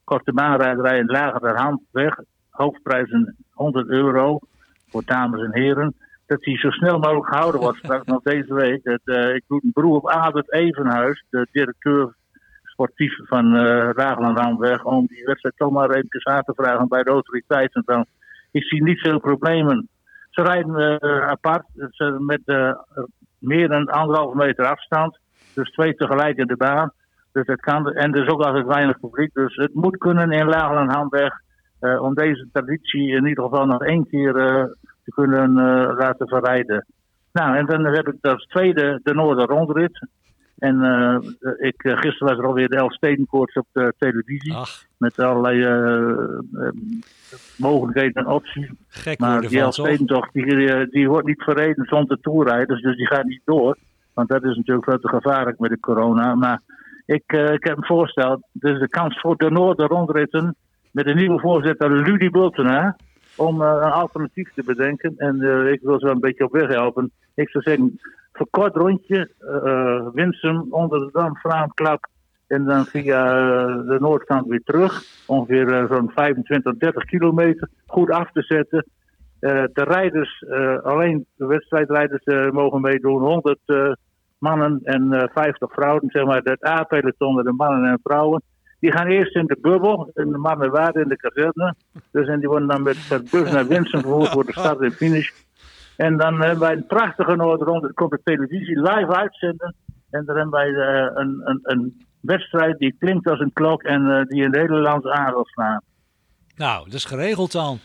korte 0.05 0.33
baanrijderij 0.33 0.99
in 0.99 1.07
Lagere 1.07 1.55
Handweg, 1.55 2.19
hoofdprijzen 2.51 3.37
100 3.51 3.89
euro 3.89 4.39
voor 4.89 5.03
dames 5.05 5.41
en 5.41 5.55
heren 5.55 5.95
dat 6.29 6.41
die 6.41 6.59
zo 6.59 6.71
snel 6.71 6.99
mogelijk 6.99 7.27
gehouden 7.27 7.61
wordt. 7.61 7.79
Straks 7.79 8.07
nog 8.13 8.23
deze 8.23 8.55
week. 8.55 8.85
Eh, 8.85 9.35
ik 9.35 9.45
doe 9.49 9.61
een 9.63 9.71
beroep 9.73 9.95
op 9.95 10.09
Adert 10.09 10.53
Evenhuis, 10.53 11.25
de 11.31 11.47
directeur 11.53 12.15
sportief 12.63 13.13
van 13.23 13.57
eh 13.57 13.91
Rageland 13.93 14.39
Handweg, 14.39 14.85
om 14.85 15.07
die 15.07 15.25
wedstrijd 15.25 15.57
toch 15.57 15.71
maar 15.71 15.91
even 15.91 16.21
aan 16.27 16.43
te 16.43 16.53
vragen 16.57 16.89
bij 16.89 17.03
de 17.03 17.11
autoriteiten. 17.11 17.83
Dan 17.87 18.07
is 18.51 18.71
hier 18.71 18.83
niet 18.83 19.01
veel 19.01 19.21
problemen. 19.21 19.89
Ze 20.31 20.43
rijden 20.43 20.99
eh, 20.99 21.29
apart, 21.29 21.65
ze, 21.91 22.17
met 22.19 22.43
eh, 22.45 22.73
meer 23.39 23.69
dan 23.69 23.87
anderhalve 23.87 24.37
meter 24.37 24.67
afstand. 24.67 25.19
Dus 25.55 25.71
twee 25.71 25.95
tegelijk 25.95 26.37
in 26.37 26.47
de 26.47 26.57
baan. 26.57 26.93
Dus 27.33 27.47
het 27.47 27.61
kan, 27.61 27.93
en 27.93 28.15
er 28.15 28.23
is 28.23 28.29
ook 28.29 28.43
altijd 28.43 28.67
weinig 28.67 29.01
publiek. 29.01 29.35
Dus 29.35 29.57
het 29.57 29.75
moet 29.75 29.97
kunnen 29.97 30.31
in 30.31 30.49
Lageland 30.49 30.93
Handweg. 30.93 31.33
eh, 31.81 32.03
om 32.03 32.15
deze 32.15 32.49
traditie 32.53 33.09
in 33.09 33.27
ieder 33.27 33.45
geval 33.45 33.67
nog 33.67 33.85
één 33.85 34.07
keer 34.09 34.37
eh, 34.37 34.65
te 35.09 35.21
kunnen 35.21 35.59
eh, 35.59 35.97
laten 35.97 36.29
verrijden. 36.29 36.87
Nou, 37.33 37.57
en 37.57 37.67
dan 37.67 37.85
heb 37.85 38.09
ik 38.09 38.27
als 38.27 38.47
tweede 38.47 39.01
de 39.03 39.15
Noorderrondrit. 39.15 40.07
En 40.59 40.83
eh, 40.83 41.17
ik, 41.59 41.85
eh, 41.85 41.99
gisteren 41.99 42.29
was 42.29 42.39
er 42.39 42.47
alweer 42.47 42.69
de 42.69 42.77
Elfstedenkoorts 42.77 43.55
op 43.55 43.67
de 43.73 43.95
televisie. 43.99 44.55
Ach, 44.55 44.85
Met 44.97 45.19
allerlei 45.19 45.57
mogelijkheden 47.57 48.25
en 48.25 48.27
opties. 48.27 48.71
gek 48.89 49.19
Maar 49.19 49.41
die? 49.41 49.61
Elfstedentocht 49.61 50.33
die, 50.33 50.89
die 50.89 51.09
wordt 51.09 51.27
niet 51.27 51.43
verreden 51.43 51.85
zonder 51.85 52.21
toerrijders. 52.21 52.83
Dus 52.83 52.97
die 52.97 53.07
gaat 53.07 53.25
niet 53.25 53.43
door. 53.45 53.77
Want 54.15 54.29
dat 54.29 54.45
is 54.45 54.57
natuurlijk 54.57 54.89
veel 54.89 54.99
te 54.99 55.09
gevaarlijk 55.09 55.59
met 55.59 55.71
de 55.71 55.81
corona. 55.81 56.35
Maar 56.35 56.61
ik, 57.07 57.33
ik 57.33 57.65
heb 57.65 57.77
een 57.77 57.85
voorstel. 57.85 58.43
Dus 58.53 58.79
de 58.79 58.89
kans 58.89 59.21
voor 59.21 59.37
de 59.37 59.51
Noorderrondritten. 59.51 60.57
Met 60.91 61.07
een 61.07 61.17
nieuwe 61.17 61.41
voorzitter 61.41 62.05
Rudy 62.05 62.31
Bultena. 62.31 62.97
Om 63.39 63.63
eh, 63.63 63.69
een 63.69 63.91
alternatief 63.91 64.53
te 64.55 64.63
bedenken. 64.65 65.15
En 65.17 65.43
eh, 65.43 65.73
ik 65.73 65.81
wil 65.83 65.99
ze 65.99 66.07
een 66.07 66.21
beetje 66.21 66.45
op 66.45 66.53
weg 66.53 66.69
helpen. 66.69 67.11
Ik 67.35 67.49
zou 67.49 67.65
zeggen, 67.65 68.01
verkort 68.33 68.77
rondje. 68.77 69.31
eh 69.39 70.09
Winsum, 70.13 70.67
onder 70.71 70.99
de 70.99 71.09
Dam, 71.13 71.37
Fraamklap. 71.37 72.07
En 72.47 72.65
dan 72.65 72.85
via 72.85 73.23
de 73.67 73.97
noordkant 74.01 74.47
weer 74.47 74.63
terug. 74.65 75.03
Ongeveer 75.27 75.87
zo'n 75.91 76.11
25, 76.15 76.77
30 76.77 77.05
kilometer. 77.05 77.69
Goed 77.87 78.11
af 78.11 78.33
te 78.33 78.43
zetten. 78.43 78.85
De 79.41 79.85
rijders, 79.85 80.45
alleen 80.83 81.27
de 81.37 81.47
wedstrijdrijders 81.47 82.53
mogen 82.53 82.81
meedoen. 82.81 83.23
100 83.23 83.59
eh, 83.67 83.93
mannen 84.39 84.81
en 84.83 85.13
eh 85.13 85.29
50 85.33 85.73
vrouwen. 85.73 86.11
Zeg 86.11 86.25
maar 86.25 86.41
het 86.43 86.67
A-peloton, 86.67 87.43
de 87.43 87.53
mannen 87.53 87.91
en 87.91 88.01
vrouwen. 88.03 88.43
Die 88.81 88.93
gaan 88.93 89.07
eerst 89.07 89.35
in 89.35 89.47
de 89.47 89.59
bubbel. 89.61 90.11
En 90.15 90.33
de 90.33 90.69
waren 90.71 91.03
in 91.03 91.09
de 91.09 91.17
kazerne. 91.17 91.75
Dus 92.11 92.29
en 92.29 92.39
die 92.39 92.49
worden 92.49 92.69
dan 92.69 92.83
met 92.83 92.97
de 93.09 93.29
bus 93.31 93.53
naar 93.53 93.67
Winsum 93.67 94.01
vervoerd 94.01 94.29
voor 94.29 94.45
de 94.45 94.53
start 94.53 94.81
en 94.81 94.93
finish. 94.93 95.31
En 95.97 96.17
dan 96.17 96.41
hebben 96.41 96.59
wij 96.59 96.73
een 96.73 96.87
prachtige 96.87 97.37
Noordrond. 97.37 97.83
Dat 97.83 97.93
komt 97.93 98.13
op 98.13 98.21
televisie 98.25 98.81
live 98.81 99.15
uitzenden. 99.15 99.75
En 100.11 100.25
dan 100.25 100.37
hebben 100.37 100.61
wij 100.61 100.69
eh, 100.69 101.11
een, 101.15 101.41
een, 101.45 101.61
een 101.63 102.07
wedstrijd 102.21 102.79
die 102.79 102.97
klinkt 102.99 103.29
als 103.29 103.41
een 103.41 103.53
klok. 103.53 103.83
En 103.83 104.11
eh, 104.11 104.25
die 104.25 104.43
in 104.43 104.51
de 104.51 104.59
hele 104.59 104.81
land 104.81 105.07
aan 105.07 105.33
wil 105.33 105.47
slaan. 105.47 105.83
Nou, 106.57 106.85
dat 106.85 106.95
is 106.95 107.05
geregeld 107.05 107.53
dan. 107.53 107.79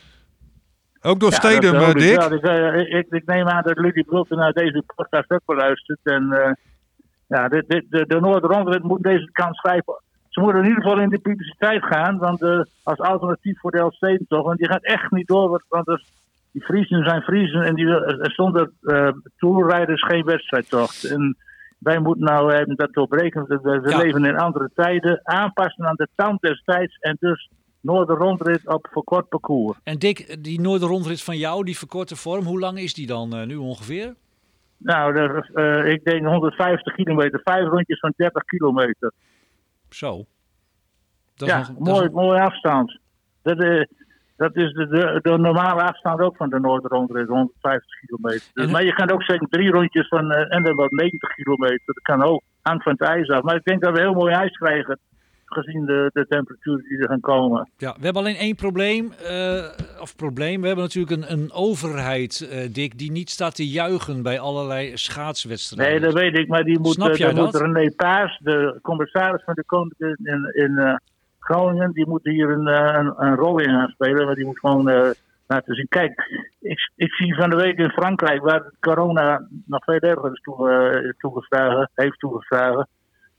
Ook 1.06 1.20
door 1.20 1.32
Ja, 1.32 1.38
eh, 1.38 1.86
hoop 1.86 1.96
ik 1.96 2.02
Dick. 2.02 2.22
Ik, 2.22 2.44
eh, 2.44 2.98
ik, 2.98 3.08
ik 3.10 3.26
neem 3.26 3.48
aan 3.48 3.64
dat 3.64 3.78
Ludy 3.78 4.04
Bulten 4.04 4.38
naar 4.38 4.54
deze 4.54 4.84
podcast 4.96 5.32
ook 5.32 5.46
beluistert. 5.46 6.00
En 6.04 6.32
eh, 6.32 6.52
ja, 7.28 7.48
dit, 7.48 7.68
dit, 7.68 7.86
de, 7.90 8.06
de 8.08 8.20
Noord-Rondrit 8.20 8.84
moet 8.84 9.04
deze 9.04 9.30
kans 9.32 9.60
grijpen. 9.60 10.02
Ze 10.34 10.40
moeten 10.42 10.62
in 10.62 10.68
ieder 10.68 10.84
geval 10.84 11.00
in 11.00 11.10
de 11.10 11.20
publiciteit 11.20 11.84
gaan, 11.84 12.18
want 12.18 12.42
eh, 12.42 12.60
als 12.84 13.00
alternatief 13.00 13.60
voor 13.60 13.72
de 13.72 13.78
Elfsteden 13.78 14.26
toch. 14.28 14.46
Want 14.46 14.58
die 14.58 14.68
gaat 14.68 14.84
echt 14.84 15.12
niet 15.12 15.28
door, 15.28 15.62
want- 15.70 15.88
er- 15.88 16.04
die 16.52 16.64
Friesen 16.64 17.04
zijn 17.04 17.22
Friesen 17.22 17.62
en 17.64 17.76
die, 17.76 17.88
er 17.88 18.32
zonder 18.32 18.72
eh 18.82 19.08
toerrijders 19.38 20.04
geen 20.06 20.24
wedstrijdtocht. 20.26 21.04
En 21.04 21.38
wij 21.80 22.00
moeten 22.00 22.24
nou 22.24 22.52
even 22.54 22.76
dat 22.76 22.94
doorbreken. 22.94 23.46
We, 23.48 23.82
Ja. 23.90 23.98
leven 23.98 24.26
in 24.26 24.38
andere 24.38 24.70
tijden, 24.76 25.20
aanpassen 25.24 25.86
aan 25.86 25.96
de 25.96 26.08
tand 26.16 26.42
des 26.42 26.62
tijds 26.66 26.98
en 27.00 27.18
dus 27.20 27.50
Noord-Rondrit 27.82 28.68
op 28.68 28.88
verkort 28.92 29.30
parcours. 29.30 29.78
En 29.84 29.98
Dick, 30.00 30.44
die 30.44 30.62
Noorderrondrit 30.62 31.22
van 31.24 31.38
jou, 31.38 31.64
die 31.64 31.78
verkorte 31.78 32.16
vorm, 32.16 32.46
hoe 32.46 32.60
lang 32.60 32.80
is 32.80 32.94
die 32.94 33.08
dan 33.08 33.34
eh, 33.36 33.46
nu 33.46 33.56
ongeveer? 33.56 34.14
Nou, 34.78 35.16
eh, 35.54 35.92
ik 35.92 36.04
denk 36.04 36.26
150 36.26 36.94
kilometer, 36.96 37.40
vijf 37.44 37.68
rondjes 37.68 38.00
van 38.00 38.14
30 38.16 38.44
kilometer. 38.44 39.12
Zo. 39.94 40.26
Dat 41.36 41.48
is 41.48 41.54
ja, 41.54 41.60
nog- 41.60 41.88
dat 41.88 42.04
is 42.04 42.10
mooi, 42.10 42.40
afstand. 42.40 43.00
Dat, 43.42 43.60
eh, 43.64 43.84
dat 44.38 44.56
is 44.56 44.74
de, 44.74 44.88
de, 44.88 45.20
de 45.22 45.38
normale 45.38 45.82
afstand 45.82 46.20
ook 46.20 46.36
van 46.36 46.50
de 46.50 46.60
Noorderrondrit, 46.60 47.28
150 47.28 48.00
kilometer. 48.00 48.50
Dus, 48.54 48.72
maar 48.72 48.84
je 48.84 48.94
kan 48.94 49.12
ook 49.12 49.24
zeggen 49.24 49.48
drie 49.50 49.72
rondjes 49.72 50.08
van 50.08 50.32
eh, 50.32 50.56
en 50.56 50.64
dan 50.64 50.76
wat 50.76 50.92
90 50.92 51.34
kilometer. 51.36 51.82
Dat 51.86 52.02
kan 52.02 52.24
ook, 52.24 52.42
hangt 52.62 52.84
van 52.84 52.92
het 52.92 53.02
ijs 53.02 53.30
af. 53.30 53.42
Maar 53.42 53.56
ik 53.56 53.64
denk 53.64 53.82
dat 53.82 53.94
we 53.96 54.02
heel 54.02 54.14
mooi 54.14 54.34
ijs 54.34 54.58
krijgen, 54.58 55.00
gezien 55.54 55.86
de, 55.86 56.10
de 56.14 56.26
temperaturen 56.28 56.86
die 56.90 56.98
er 56.98 57.08
gaan 57.08 57.20
komen. 57.20 57.70
Ja, 57.78 57.94
we 57.98 58.04
hebben 58.04 58.22
alleen 58.22 58.36
één 58.36 58.56
probleem. 58.56 59.12
eh, 59.12 59.64
of 60.02 60.16
probleem, 60.16 60.62
we 60.62 60.68
hebben 60.68 60.86
natuurlijk 60.86 61.22
een, 61.22 61.32
een 61.32 61.52
overheid, 61.52 62.50
Dick, 62.74 62.98
die 62.98 63.12
niet 63.12 63.30
staat 63.30 63.56
te 63.56 63.68
juichen 63.68 64.24
bij 64.24 64.40
allerlei 64.40 64.88
Nee, 64.88 64.98
schaatswedstrijden. 64.98 66.02
dat 66.02 66.14
weet 66.14 66.38
ik, 66.38 66.48
maar 66.48 66.64
die 66.64 66.80
moet, 66.80 66.94
Snap 66.94 67.10
eh, 67.10 67.16
jij 67.16 67.34
moet 67.34 67.56
René 67.56 67.92
Paas, 67.96 68.40
de 68.42 68.80
commissaris 68.82 69.44
van 69.44 69.54
de 69.54 69.64
Koninklijke 69.66 70.18
in, 70.24 70.64
in 70.64 71.00
Groningen, 71.40 71.92
die 71.92 72.08
moet 72.08 72.24
hier 72.24 72.50
een, 72.50 72.68
een, 72.68 73.14
een 73.18 73.36
rol 73.36 73.60
in 73.60 73.70
gaan 73.70 73.90
spelen. 73.90 74.26
Maar 74.26 74.36
die 74.36 74.46
moet 74.46 74.60
gewoon 74.60 75.14
laten 75.48 75.76
zien. 75.76 75.88
Kijk, 75.90 76.28
ik, 76.60 76.92
ik 76.96 77.14
zie 77.14 77.36
van 77.36 77.50
de 77.50 77.56
week 77.56 77.78
in 77.78 77.90
Frankrijk, 77.90 78.42
waar 78.42 78.72
corona 78.80 79.48
nog 79.66 79.84
veel 79.84 80.00
erger 80.00 80.32
is 80.32 80.42
toe, 80.42 81.16
toegeslagen, 81.18 81.90
heeft 81.96 82.20
toegeslagen. 82.20 82.88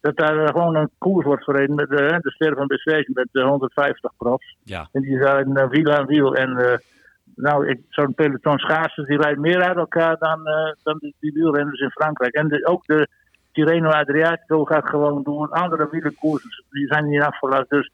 Dat 0.05 0.17
daar 0.17 0.49
gewoon 0.49 0.77
een 0.77 0.91
koers 0.99 1.25
wordt 1.25 1.45
verreden 1.45 1.75
met 1.75 1.89
de, 1.89 2.19
de 2.21 2.31
sterren 2.31 2.57
van 2.57 2.67
BC 2.67 3.09
met 3.09 3.29
de 3.33 3.43
150 3.43 4.13
profs. 4.17 4.57
Ja. 4.63 4.89
En 4.93 5.01
die 5.01 5.21
zijn 5.21 5.59
uh, 5.59 5.69
wiel 5.69 5.91
aan 5.91 6.07
wiel. 6.07 6.35
En 6.35 6.81
nou, 7.37 7.83
zo'n 7.89 8.15
peloton 8.15 8.59
schaatsers 8.59 9.07
die 9.07 9.21
rijdt 9.21 9.39
meer 9.39 9.63
uit 9.63 9.77
elkaar 9.77 10.17
dan, 10.19 10.47
eh, 10.47 10.73
dan 10.83 10.99
die, 10.99 11.15
die 11.21 11.33
wielrenners 11.33 11.81
in 11.81 11.91
Frankrijk. 11.91 12.35
En 12.35 12.49
de- 12.49 12.67
ook 12.67 12.87
de 12.87 13.09
Tirreno 13.53 13.89
Adriatico 13.89 14.65
gaat 14.65 14.89
gewoon 14.89 15.23
doen. 15.23 15.51
Andere 15.51 15.89
wielerkoersen 15.91 16.65
die 16.71 16.87
zijn 16.87 17.09
niet 17.09 17.21
afgelast. 17.21 17.71
Dus 17.71 17.91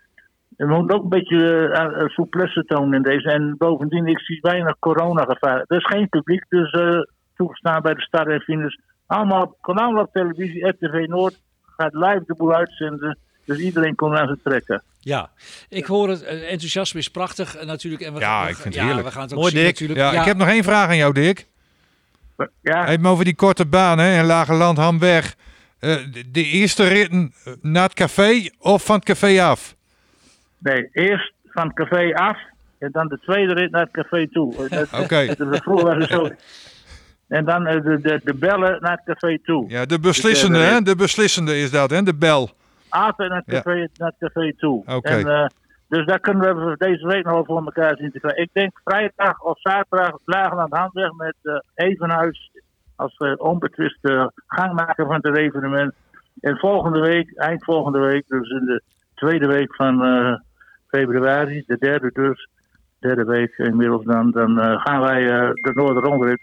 we 0.57 0.66
moeten 0.66 0.96
ook 0.96 1.03
een 1.03 1.09
beetje 1.09 1.68
uh, 1.68 2.09
souplesse 2.09 2.64
tonen 2.64 2.94
in 2.94 3.03
deze. 3.03 3.31
En 3.31 3.55
bovendien, 3.59 4.07
ik 4.07 4.20
zie 4.20 4.38
weinig 4.40 4.79
coronagevaar. 4.79 5.64
Er 5.66 5.77
is 5.77 5.87
geen 5.87 6.09
publiek, 6.09 6.44
dus 6.49 6.70
eh, 6.70 7.01
toegestaan 7.37 7.83
bij 7.83 7.94
de 7.94 8.01
start 8.01 8.29
en 8.29 8.40
finish. 8.40 8.75
Allemaal, 9.07 9.57
allemaal 9.61 10.03
op 10.03 10.12
televisie, 10.12 10.68
RTV 10.68 11.07
Noord 11.07 11.40
gaat 11.81 11.95
live 11.95 12.23
de 12.27 12.35
boel 12.35 12.55
uitzenden. 12.55 13.19
Dus 13.45 13.59
iedereen 13.59 13.95
kon 13.95 14.16
aan 14.16 14.29
ze 14.29 14.38
trekken. 14.45 14.83
Ja, 15.01 15.31
ik 15.69 15.87
hoor 15.87 16.09
het. 16.09 16.23
eh, 16.23 16.51
Enthousiasme 16.53 17.01
is 17.01 17.09
prachtig 17.11 17.57
eh, 17.57 17.66
natuurlijk. 17.66 18.03
En 18.03 18.14
we, 18.14 18.21
Ja, 18.21 18.40
ik 18.49 18.55
vind 18.55 18.64
het 18.64 18.75
ja, 18.75 18.85
heerlijk. 18.85 19.07
we 19.07 19.12
gaan 19.12 19.23
het 19.23 19.33
ook 19.33 19.38
Mooi, 19.38 19.51
zien 19.53 19.61
Dick. 19.64 19.71
natuurlijk. 19.71 19.99
Ja, 20.01 20.21
ik 20.21 20.27
heb 20.27 20.37
nog 20.37 20.49
één 20.49 20.64
vraag 20.64 20.88
aan 20.88 20.97
jou, 20.97 21.12
Dick. 21.14 21.47
Ja, 22.62 22.88
Even 22.88 23.07
over 23.07 23.25
die 23.25 23.35
korte 23.35 23.66
baan 23.66 23.99
hè, 23.99 24.19
in 24.19 24.25
Lage 24.25 24.53
Land, 24.53 24.79
Hamweg. 24.79 25.35
Eh, 25.79 25.97
de, 26.12 26.31
de 26.31 26.45
eerste 26.45 26.88
ritten 26.88 27.33
eh, 27.45 27.53
naar 27.61 27.83
het 27.83 27.95
café 27.95 28.49
of 28.59 28.85
van 28.85 28.97
het 28.97 29.05
café 29.05 29.43
af? 29.43 29.75
nee, 30.59 30.88
eerst 30.93 31.33
van 31.47 31.66
het 31.66 31.77
café 31.77 32.14
af 32.14 32.38
en 32.79 32.88
dan 32.93 33.09
de 33.09 33.19
tweede 33.19 33.53
rit 33.55 33.71
naar 33.71 33.81
het 33.83 33.90
café 33.90 34.29
toe. 34.29 34.55
Oké. 35.03 35.35
dat- 35.38 35.62
vroeger 35.62 35.85
was 35.87 35.97
het 35.97 36.11
zo. 36.11 36.29
En 37.31 37.45
dan 37.45 37.66
eh, 37.66 37.83
de, 37.83 38.01
de, 38.01 38.21
de 38.25 38.35
bellen 38.35 38.79
naar 38.81 39.01
het 39.05 39.19
café 39.19 39.38
toe. 39.45 39.69
Ja, 39.69 39.85
de 39.85 39.99
beslissende, 40.01 40.59
Dus, 40.59 40.66
eh, 40.66 40.73
hè? 40.73 40.81
De 40.81 40.97
beslissende 40.97 41.59
is 41.59 41.71
dat, 41.71 41.90
hè? 41.90 42.03
De 42.03 42.14
bel. 42.14 42.51
Altijd 42.88 43.29
naar 43.31 43.43
het 43.45 43.55
Ja. 43.55 43.62
café, 43.62 43.88
naar 43.97 44.12
het 44.19 44.33
café 44.33 44.55
toe. 44.57 44.83
Oké. 44.87 45.09
Eh, 45.11 45.47
dus 45.88 46.07
daar 46.07 46.21
kunnen 46.21 46.66
we 46.66 46.75
deze 46.77 47.07
week 47.07 47.25
nog 47.25 47.47
voor 47.47 47.64
elkaar 47.64 47.97
zien 47.97 48.11
te 48.11 48.19
krijgen. 48.21 48.43
Ik 48.43 48.51
denk 48.53 48.81
vrijdag 48.85 49.40
of 49.40 49.61
zaterdag 49.61 50.19
Lageland 50.25 50.73
Handweg 50.77 51.12
met 51.12 51.35
eh 51.43 51.87
Evenhuis 51.87 52.51
als 52.97 53.16
eh, 53.16 53.33
onbetwiste 53.37 54.33
gangmaker 54.47 55.07
van 55.07 55.19
het 55.23 55.37
evenement. 55.37 55.95
En 56.40 56.57
volgende 56.57 57.01
week, 57.01 57.33
eind 57.37 57.64
volgende 57.64 57.99
week, 57.99 58.25
dus 58.29 58.49
in 58.51 58.64
de 58.64 58.83
tweede 59.14 59.47
week 59.47 59.75
van 59.75 60.03
februari, 60.88 61.62
de 61.66 61.77
derde 61.79 62.11
dus, 62.12 62.49
derde 62.99 63.25
week 63.25 63.55
inmiddels, 63.57 64.05
dan, 64.05 64.31
dan 64.31 64.59
gaan 64.81 65.01
wij 65.01 65.25
de 65.55 65.71
Noorderrondrit 65.75 66.38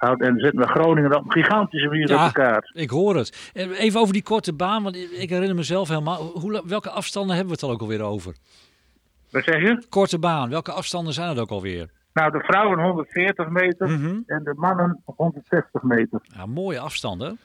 En 0.00 0.16
dan 0.18 0.38
zitten 0.38 0.60
we 0.60 0.66
Groningen 0.68 1.16
op 1.16 1.30
gigantische 1.30 1.88
manier 1.88 2.08
Ja. 2.08 2.20
op 2.26 2.26
de 2.34 2.40
kaart. 2.40 2.70
Ik 2.74 2.90
hoor 2.90 3.16
het. 3.16 3.50
Even 3.54 4.00
over 4.00 4.12
die 4.12 4.22
korte 4.22 4.52
baan, 4.52 4.82
want 4.82 4.96
ik 4.96 5.30
herinner 5.30 5.56
mezelf 5.56 5.88
helemaal. 5.88 6.22
Hoe, 6.22 6.62
welke 6.66 6.90
afstanden 6.90 7.36
hebben 7.36 7.54
we 7.54 7.60
het 7.60 7.68
al 7.68 7.74
ook 7.74 7.80
alweer 7.80 8.02
over? 8.02 8.34
Wat 9.30 9.44
zeg 9.44 9.60
je? 9.62 9.82
Korte 9.88 10.18
baan, 10.18 10.50
welke 10.50 10.72
afstanden 10.72 11.12
zijn 11.12 11.28
het 11.28 11.38
ook 11.38 11.50
alweer? 11.50 11.90
Nou, 12.12 12.30
de 12.32 12.38
vrouwen 12.40 12.78
140 12.80 13.48
meter 13.48 13.88
Mhm. 13.88 14.18
en 14.26 14.44
de 14.44 14.52
mannen 14.56 15.02
160 15.04 15.82
meter. 15.82 16.20
Ja, 16.22 16.46
mooie 16.46 16.78
afstanden. 16.80 17.38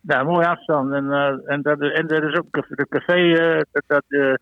Ja, 0.00 0.22
mooie 0.22 0.46
afstand. 0.48 0.92
En, 0.92 1.12
eh, 1.12 1.52
en, 1.52 1.62
dat, 1.62 1.80
en 1.80 2.08
er 2.08 2.28
is 2.32 2.38
ook 2.38 2.46
de 2.68 2.86
café, 2.88 3.32
eh, 3.32 3.60
dat, 3.72 3.82
dat 3.86 4.04
eh, 4.08 4.34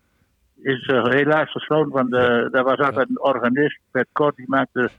is 0.73 0.87
helaas 0.87 1.51
gesloten, 1.51 1.91
want 1.91 2.11
daar 2.51 2.63
was 2.63 2.77
altijd 2.77 3.09
een 3.09 3.21
organist, 3.21 3.79
Bert 3.91 4.07
Kort, 4.11 4.35
die 4.35 4.49
maakte 4.49 4.89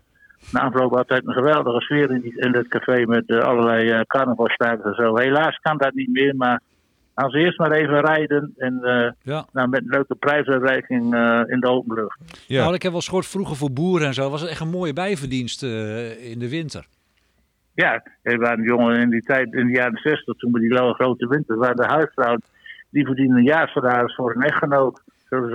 na 0.53 0.61
afloop 0.61 0.96
altijd 0.96 1.26
een 1.26 1.33
geweldige 1.33 1.81
sfeer 1.81 2.11
in, 2.11 2.20
die, 2.20 2.37
in 2.37 2.55
het 2.55 2.68
café 2.68 3.05
met 3.07 3.29
eh, 3.29 3.38
allerlei 3.38 4.05
carnavalstaarten 4.07 4.85
en 4.85 4.94
zo. 4.94 5.16
Helaas 5.16 5.57
kan 5.57 5.79
dat 5.79 5.94
niet 5.94 6.12
meer, 6.12 6.37
maar 6.37 6.61
als 7.14 7.35
eerst 7.35 7.59
maar 7.59 7.72
even 7.72 8.00
rijden 8.00 8.55
en 8.57 8.79
eh, 8.83 9.11
Ja. 9.22 9.46
nou, 9.53 9.68
met 9.68 9.81
een 9.81 9.88
leuke 9.88 10.14
prijsuitreiking 10.14 11.14
eh, 11.14 11.40
in 11.46 11.61
de 11.61 11.68
open 11.68 11.94
lucht. 11.94 12.18
Ja. 12.46 12.62
Nou, 12.62 12.74
ik 12.74 12.83
heb 12.83 12.92
wel 12.92 13.00
gehoord 13.00 13.26
vroeger 13.26 13.57
voor 13.57 13.72
boeren 13.72 14.07
en 14.07 14.14
zo. 14.14 14.31
Was 14.31 14.40
het 14.40 14.50
echt 14.50 14.61
een 14.61 14.68
mooie 14.70 14.92
bijverdienst 14.92 15.62
eh, 15.62 16.31
in 16.31 16.38
de 16.38 16.48
winter. 16.48 16.87
Ja, 17.74 18.03
er 18.22 18.38
waren 18.38 18.64
jongen 18.64 19.00
in 19.00 19.11
die 19.11 19.22
tijd, 19.22 19.53
in 19.53 19.66
de 19.66 19.72
jaren 19.72 20.00
60, 20.03 20.37
toen 20.37 20.53
we 20.53 20.61
die 20.61 20.72
lange 20.72 20.94
grote 20.94 21.29
winters 21.29 21.59
waren, 21.59 21.76
de 21.76 21.87
huisvrouwen, 21.87 22.42
die 22.90 23.07
verdienen 23.07 23.37
een 23.37 23.44
jaarsalaris 23.44 24.14
voor 24.14 24.35
een 24.35 24.42
echtgenoot. 24.42 25.03
Zoals 25.29 25.53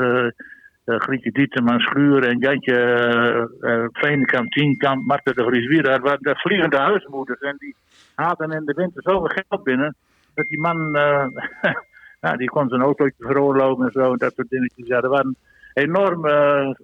Grietje 0.85 1.31
Dieterman 1.31 1.79
Schuur 1.79 2.27
en 2.27 2.37
Jantje 2.37 3.49
uh, 3.61 3.71
uh, 3.71 3.85
Veenkamp, 3.91 4.51
Tienkamp, 4.51 5.05
Marten 5.05 5.35
de 5.35 5.43
Vries 5.43 5.81
Dat 5.81 6.01
waren 6.01 6.21
de 6.21 6.35
vliegende 6.35 6.77
huismoeders. 6.77 7.39
En 7.39 7.55
die 7.59 7.75
haalden 8.15 8.51
in 8.51 8.65
de 8.65 8.73
winter 8.73 9.01
zoveel 9.01 9.43
geld 9.47 9.63
binnen, 9.63 9.95
dat 10.33 10.47
die 10.47 10.59
man, 10.59 10.95
eh 10.95 11.25
nou, 12.21 12.37
die 12.37 12.49
kon 12.49 12.69
zijn 12.69 12.81
autootje 12.81 13.25
veroorloven 13.25 13.85
en 13.85 13.91
zo, 13.91 14.11
en 14.11 14.17
dat 14.17 14.33
soort 14.35 14.49
dingetjes. 14.49 14.87
Ja, 14.87 15.01
er 15.01 15.09
waren 15.09 15.35
enorme 15.75 16.29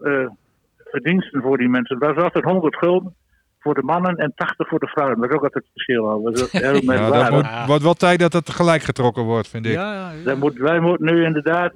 eh, 0.01 0.21
eh, 0.21 0.29
verdiensten 0.83 1.41
voor 1.41 1.57
die 1.57 1.69
mensen. 1.69 1.97
Het 1.99 2.15
was 2.15 2.23
altijd 2.23 2.43
100 2.43 2.77
gulden 2.77 3.15
voor 3.59 3.73
de 3.73 3.83
mannen 3.83 4.15
en 4.15 4.33
80 4.35 4.67
voor 4.67 4.79
de 4.79 4.87
vrouwen. 4.87 5.19
Dat 5.19 5.29
is 5.29 5.35
ook 5.35 5.43
altijd 5.43 5.63
het 5.63 5.73
verschil. 5.73 6.09
al. 6.09 6.21
Dat 6.21 6.33
is 6.33 6.51
heel 6.61 6.81
Ja, 6.81 7.09
dat 7.09 7.31
moet, 7.31 7.67
wordt 7.67 7.83
wel 7.83 7.93
tijd 7.93 8.19
dat 8.19 8.33
het 8.33 8.49
gelijk 8.49 8.81
getrokken 8.81 9.23
wordt, 9.23 9.47
vind 9.47 9.65
ik. 9.65 9.71
Ja, 9.71 9.93
ja, 9.93 10.11
ja. 10.11 10.23
Dan 10.23 10.39
moet, 10.39 10.57
wij 10.57 10.79
moeten 10.79 11.05
nu 11.05 11.23
inderdaad, 11.23 11.73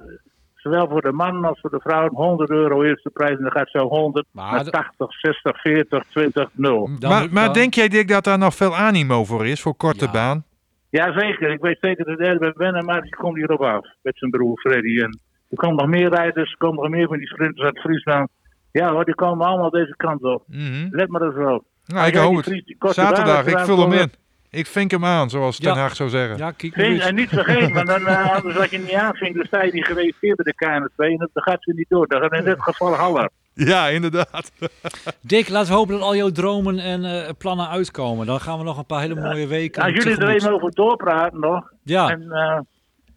zowel 0.70 0.88
voor 0.88 1.02
de 1.02 1.12
mannen 1.12 1.44
als 1.44 1.60
voor 1.60 1.70
de 1.70 1.80
vrouwen, 1.82 2.10
100 2.14 2.50
euro 2.50 2.82
eerste 2.82 3.10
prijs. 3.10 3.36
En 3.36 3.42
dan 3.42 3.50
gaat 3.52 3.70
zo 3.70 3.88
100 3.88 4.26
Maar 4.30 4.52
naar 4.52 4.64
de- 4.64 4.70
80, 4.70 5.12
60, 5.20 5.60
40, 5.60 6.04
20, 6.10 6.48
0. 6.52 6.90
Dan 6.98 7.10
maar 7.10 7.26
maar 7.30 7.44
dan- 7.44 7.52
denk 7.52 7.74
jij, 7.74 7.88
Dick, 7.88 8.08
dat 8.08 8.24
daar 8.24 8.38
nog 8.38 8.54
veel 8.54 8.76
animo 8.76 9.24
voor 9.24 9.46
is, 9.46 9.60
voor 9.60 9.74
korte 9.76 10.04
Ja. 10.04 10.10
baan? 10.10 10.44
Jazeker, 10.90 11.50
ik 11.50 11.60
weet 11.60 11.78
zeker 11.80 12.04
dat 12.04 12.18
Erwin 12.18 12.52
Wennen, 12.56 12.84
maar 12.84 13.02
die 13.02 13.16
komt 13.16 13.36
hierop 13.36 13.60
af. 13.60 13.86
Met 14.02 14.16
zijn 14.18 14.30
broer 14.30 14.58
Freddy. 14.60 15.00
En 15.00 15.18
er 15.50 15.56
komen 15.56 15.76
nog 15.76 15.86
meer 15.86 16.08
rijders, 16.14 16.50
er 16.50 16.56
komen 16.58 16.82
nog 16.82 16.90
meer 16.92 17.06
van 17.06 17.18
die 17.18 17.26
sprinters 17.26 17.64
uit 17.66 17.80
Friesland. 17.80 18.28
Ja 18.72 18.90
hoor, 18.92 19.04
die 19.04 19.14
komen 19.14 19.46
allemaal 19.46 19.70
deze 19.70 19.94
kant 19.96 20.22
op. 20.22 20.42
Mhm. 20.46 20.86
Let 20.90 21.08
maar 21.08 21.22
eens 21.22 21.34
wel. 21.34 21.64
Nou, 21.86 22.06
ik 22.06 22.14
hoop 22.16 22.36
het. 22.36 22.64
Zaterdag, 22.78 23.46
ik 23.46 23.58
vul 23.58 23.78
hem 23.80 23.92
in. 23.92 24.10
Ik 24.56 24.66
vink 24.66 24.90
hem 24.90 25.04
aan, 25.04 25.30
zoals 25.30 25.56
Ten 25.58 25.74
Ja. 25.74 25.80
Haag 25.80 25.96
zou 25.96 26.08
zeggen. 26.08 26.36
Ja, 26.38 26.50
kijk 26.50 26.74
en 26.76 27.14
niet 27.14 27.28
vergeten, 27.28 27.72
want 27.72 27.86
dan, 27.86 28.06
eh, 28.06 28.34
anders 28.34 28.56
wat 28.56 28.70
je 28.70 28.78
niet 28.78 28.92
aanvinkt, 28.94 29.36
dan 29.36 29.46
sta 29.46 29.62
je 29.62 29.70
die 29.70 29.84
geregistreerd 29.84 30.36
bij 30.36 30.54
de 30.56 30.66
KNSB 30.66 31.00
en 31.00 31.16
dan 31.16 31.28
gaat 31.32 31.62
ze 31.62 31.72
niet 31.74 31.88
door. 31.88 32.06
Dan 32.06 32.20
gaat 32.20 32.32
in 32.32 32.44
dit 32.44 32.62
geval 32.62 32.94
Haller. 32.94 33.30
Ja, 33.52 33.88
inderdaad. 33.88 34.52
Dick, 35.20 35.48
laten 35.48 35.70
we 35.70 35.76
hopen 35.76 35.92
dat 35.94 36.02
al 36.02 36.16
jouw 36.16 36.30
dromen 36.30 36.78
en 36.78 37.04
eh, 37.04 37.30
plannen 37.38 37.68
uitkomen. 37.68 38.26
Dan 38.26 38.40
gaan 38.40 38.58
we 38.58 38.64
nog 38.64 38.78
een 38.78 38.86
paar 38.86 39.00
hele 39.00 39.14
mooie 39.14 39.46
weken 39.46 39.82
Als 39.82 39.92
jullie 39.92 40.10
er 40.10 40.16
tegemoet. 40.16 40.36
even 40.42 40.52
over 40.54 40.70
doorpraten 40.74 41.40
nog, 41.40 41.72
Ja, 41.82 42.10
en 42.10 42.30
eh, 42.30 42.60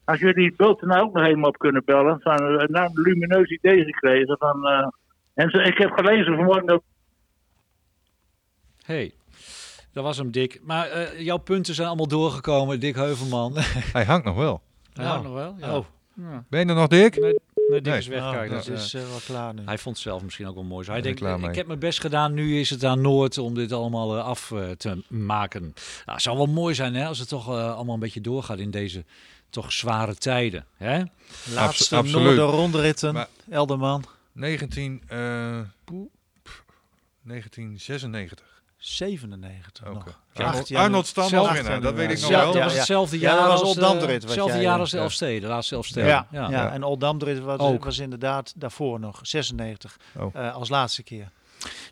als 0.03 0.19
jullie 0.19 0.53
Bulten 0.57 0.87
nou 0.87 1.01
ook 1.01 1.13
nog 1.13 1.23
helemaal 1.23 1.49
op 1.49 1.57
kunnen 1.57 1.81
bellen, 1.85 2.19
van 2.21 2.37
eh, 2.37 2.67
nou 2.67 2.85
een 2.85 3.01
lumineus 3.01 3.49
idee 3.49 3.83
gekregen 3.83 4.37
van... 4.39 4.67
eh, 4.67 4.87
en 5.33 5.49
ze, 5.49 5.61
ik 5.63 5.77
heb 5.77 5.91
gelezen 5.91 6.35
vanmorgen 6.35 6.69
ook 6.69 6.83
hey. 8.85 9.13
Dat 9.93 10.03
was 10.03 10.17
hem, 10.17 10.31
Dick. 10.31 10.59
Maar 10.63 10.87
eh, 10.89 11.19
jouw 11.21 11.37
punten 11.37 11.75
zijn 11.75 11.87
allemaal 11.87 12.07
doorgekomen, 12.07 12.79
Dick 12.79 12.95
Heuvelman. 12.95 13.53
Hij 13.93 14.05
hangt 14.05 14.25
nog 14.25 14.35
wel. 14.35 14.61
Ja, 14.93 15.21
nog 15.21 15.33
wel. 15.33 15.55
Ja. 15.59 15.77
Oh. 15.77 15.85
Ben 16.49 16.59
je 16.59 16.65
er 16.65 16.75
nog, 16.75 16.87
Dick? 16.87 17.19
Nee, 17.19 17.33
nee, 17.69 17.81
Dick 17.81 17.85
Nee. 17.85 17.97
is 17.97 18.07
weg. 18.07 18.21
Oh, 18.21 18.31
kijk, 18.31 18.51
dat 18.51 18.67
is 18.67 18.93
eh, 18.93 19.01
wel 19.01 19.19
klaar 19.25 19.53
nu. 19.53 19.61
hij 19.65 19.77
vond 19.77 19.95
het 19.95 20.03
zelf 20.05 20.23
misschien 20.23 20.47
ook 20.47 20.55
wel 20.55 20.63
mooi. 20.63 20.85
zo. 20.85 20.91
Hij 20.91 21.01
denkt, 21.01 21.21
ik 21.21 21.55
heb 21.55 21.67
mijn 21.67 21.79
best 21.79 21.99
gedaan, 22.01 22.33
nu 22.33 22.59
is 22.59 22.69
het 22.69 22.83
aan 22.83 23.01
Noord 23.01 23.37
om 23.37 23.53
dit 23.53 23.71
allemaal 23.71 24.17
eh, 24.17 24.23
af 24.23 24.53
te 24.77 25.03
maken. 25.07 25.61
Nou, 25.61 25.73
het 26.05 26.21
zou 26.21 26.37
wel 26.37 26.45
mooi 26.45 26.75
zijn 26.75 26.95
hè, 26.95 27.05
als 27.05 27.19
het 27.19 27.27
toch 27.27 27.49
allemaal 27.49 27.93
een 27.93 27.99
beetje 27.99 28.21
doorgaat 28.21 28.59
in 28.59 28.71
deze 28.71 29.03
toch 29.49 29.71
zware 29.71 30.15
tijden. 30.15 30.65
Hè? 30.77 31.03
Laatste 31.53 31.95
absoluut. 31.95 32.23
Noorder-rondritten, 32.25 33.13
Maar- 33.13 33.27
Elderman. 33.49 34.03
19, 34.31 35.01
eh, 35.07 35.59
pff, 36.43 36.63
1996. 37.21 38.58
97 38.79 39.85
Oké. 39.87 39.93
nog. 39.93 40.21
Arnold, 40.33 40.75
Arnold 40.75 41.07
Stam 41.07 41.29
winnaar, 41.53 41.81
dat 41.81 41.93
weet 41.93 42.11
ik 42.11 42.21
nog 42.21 42.29
Ja, 42.29 42.37
wel. 42.37 42.45
dat 42.45 42.55
ja, 42.55 42.63
was 42.63 42.73
hetzelfde 42.73 43.19
Ja, 43.19 43.33
jaar 43.35 43.47
was 43.47 43.59
als, 43.59 43.61
Old 43.61 43.77
eh, 43.77 43.83
Dambrit, 43.83 44.21
wat 44.21 44.23
hetzelfde 44.23 44.61
jaar 44.61 44.73
eh, 44.73 44.79
als 44.79 44.89
de 44.91 44.97
ja. 44.97 45.03
Elfsteden, 45.03 45.41
de 45.41 45.47
laatste 45.47 45.75
Elfsteden. 45.75 46.09
Ja, 46.09 46.27
ja. 46.31 46.49
ja. 46.49 46.71
en 46.71 46.83
Old 46.83 46.99
Damdrit 46.99 47.39
was, 47.39 47.59
Ook. 47.59 47.83
was 47.83 47.97
inderdaad 47.99 48.53
daarvoor 48.55 48.99
nog, 48.99 49.19
96, 49.21 49.97
Oh. 50.17 50.35
eh, 50.35 50.55
als 50.55 50.69
laatste 50.69 51.03
keer. 51.03 51.31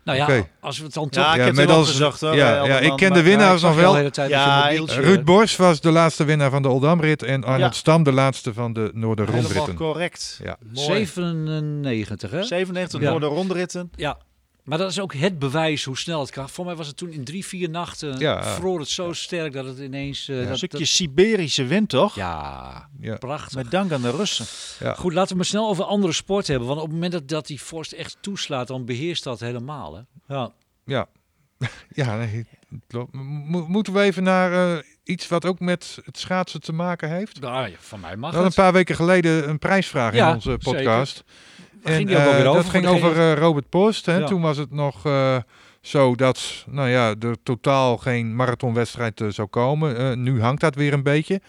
Nou 0.04 0.18
ja, 0.18 0.44
als 0.60 0.78
we 0.78 0.84
het 0.84 0.94
dan 0.94 1.08
toch... 1.08 1.24
Ja, 1.24 1.30
ik 1.32 1.38
Ja, 1.38 1.44
heb 1.44 1.54
met 1.54 1.70
als- 1.70 1.98
hoor. 2.20 2.34
ja, 2.36 2.64
eh, 2.64 2.86
ik 2.86 2.96
ken 2.96 3.12
de 3.12 3.22
winnaars 3.22 3.62
nog 3.62 3.74
wel. 3.74 3.90
de 3.92 3.98
hele 3.98 4.10
tijd 4.10 4.30
Ja. 4.30 4.68
Ruud 4.86 5.24
Bos 5.24 5.56
was 5.56 5.80
de 5.80 5.90
laatste 5.90 6.24
winnaar 6.24 6.50
van 6.50 6.62
de 6.62 6.68
Oldamrit 6.68 7.22
en 7.22 7.44
Arnold 7.44 7.60
Ja. 7.60 7.78
Stam 7.78 8.02
de 8.02 8.12
laatste 8.12 8.52
van 8.54 8.72
de 8.72 8.80
Helemaal 8.80 9.00
Noorderrondritten. 9.00 9.74
correct. 9.74 10.40
Ja. 10.42 10.56
Mooi. 10.74 10.86
97, 11.06 12.30
hè? 12.30 12.42
97 12.42 13.00
Ja. 13.00 13.10
Noorder-rondritten. 13.10 13.90
Ja. 13.96 14.18
Maar 14.68 14.78
dat 14.78 14.90
is 14.90 15.00
ook 15.00 15.14
het 15.14 15.38
bewijs 15.38 15.84
hoe 15.84 15.98
snel 15.98 16.20
het 16.20 16.30
kan. 16.30 16.48
Voor 16.48 16.64
mij 16.64 16.74
was 16.76 16.86
het 16.86 16.96
toen 16.96 17.10
in 17.10 17.24
drie, 17.24 17.46
vier 17.46 17.70
nachten. 17.70 18.18
Ja. 18.18 18.42
vroor 18.44 18.78
het 18.78 18.88
zo 18.88 19.12
sterk 19.12 19.52
dat 19.52 19.64
het 19.64 19.78
ineens. 19.78 20.28
eh, 20.28 20.38
Een 20.40 20.46
dat, 20.48 20.56
stukje 20.56 20.78
dat- 20.78 20.86
Siberische 20.86 21.64
wind 21.64 21.88
toch? 21.88 22.14
ja, 22.14 22.88
Ja. 23.00 23.16
prachtig. 23.16 23.54
Met 23.56 23.70
dank 23.70 23.92
aan 23.92 24.02
de 24.02 24.10
Russen. 24.10 24.46
Goed, 24.96 25.12
laten 25.12 25.30
we 25.30 25.36
maar 25.36 25.44
snel 25.44 25.68
over 25.68 25.84
andere 25.84 26.12
sport 26.12 26.46
hebben. 26.46 26.68
Want 26.68 26.80
op 26.80 26.84
het 26.86 26.94
moment 26.94 27.12
dat, 27.12 27.28
dat 27.28 27.46
die 27.46 27.60
vorst 27.62 27.92
echt 27.92 28.16
toeslaat, 28.20 28.66
dan 28.66 28.84
beheerst 28.84 29.24
dat 29.24 29.40
helemaal. 29.40 29.94
Hè? 29.94 30.02
Ja. 30.34 30.52
Ja, 30.84 31.06
ja 32.04 32.16
nee, 32.16 32.46
klopt. 32.86 33.12
Mo- 33.14 33.66
moeten 33.68 33.92
we 33.92 34.00
even 34.00 34.22
naar 34.22 34.76
eh, 34.76 34.82
iets 35.04 35.28
wat 35.28 35.44
ook 35.44 35.60
met 35.60 35.98
het 36.04 36.18
schaatsen 36.18 36.60
te 36.60 36.72
maken 36.72 37.10
heeft? 37.10 37.40
Nou, 37.40 37.68
ja, 37.68 37.76
van 37.78 38.00
mij 38.00 38.16
mag 38.16 38.30
We 38.30 38.36
het. 38.36 38.46
een 38.46 38.62
paar 38.62 38.72
weken 38.72 38.94
geleden 38.94 39.48
een 39.48 39.58
prijsvraag 39.58 40.14
Ja, 40.14 40.28
in 40.28 40.34
onze 40.34 40.58
podcast. 40.62 41.24
Ging 41.82 42.06
die 42.06 42.16
ook 42.16 42.22
eh, 42.22 42.28
alweer 42.28 42.46
over 42.46 42.62
Dat 42.62 42.70
ging 42.70 42.86
over 42.86 43.16
eh, 43.16 43.32
Robert 43.32 43.68
Post. 43.68 44.06
Hè? 44.06 44.16
Ja. 44.16 44.26
Toen 44.26 44.40
was 44.40 44.56
het 44.56 44.70
nog 44.70 45.06
eh, 45.06 45.36
zo 45.80 46.14
dat 46.14 46.64
nou 46.70 46.88
ja, 46.88 47.14
er 47.20 47.36
totaal 47.42 47.96
geen 47.96 48.36
marathonwedstrijd 48.36 49.22
zou 49.28 49.48
komen. 49.48 50.22
Nu 50.22 50.40
hangt 50.40 50.60
dat 50.60 50.74
weer 50.74 50.92
een 50.92 51.02
beetje. 51.02 51.40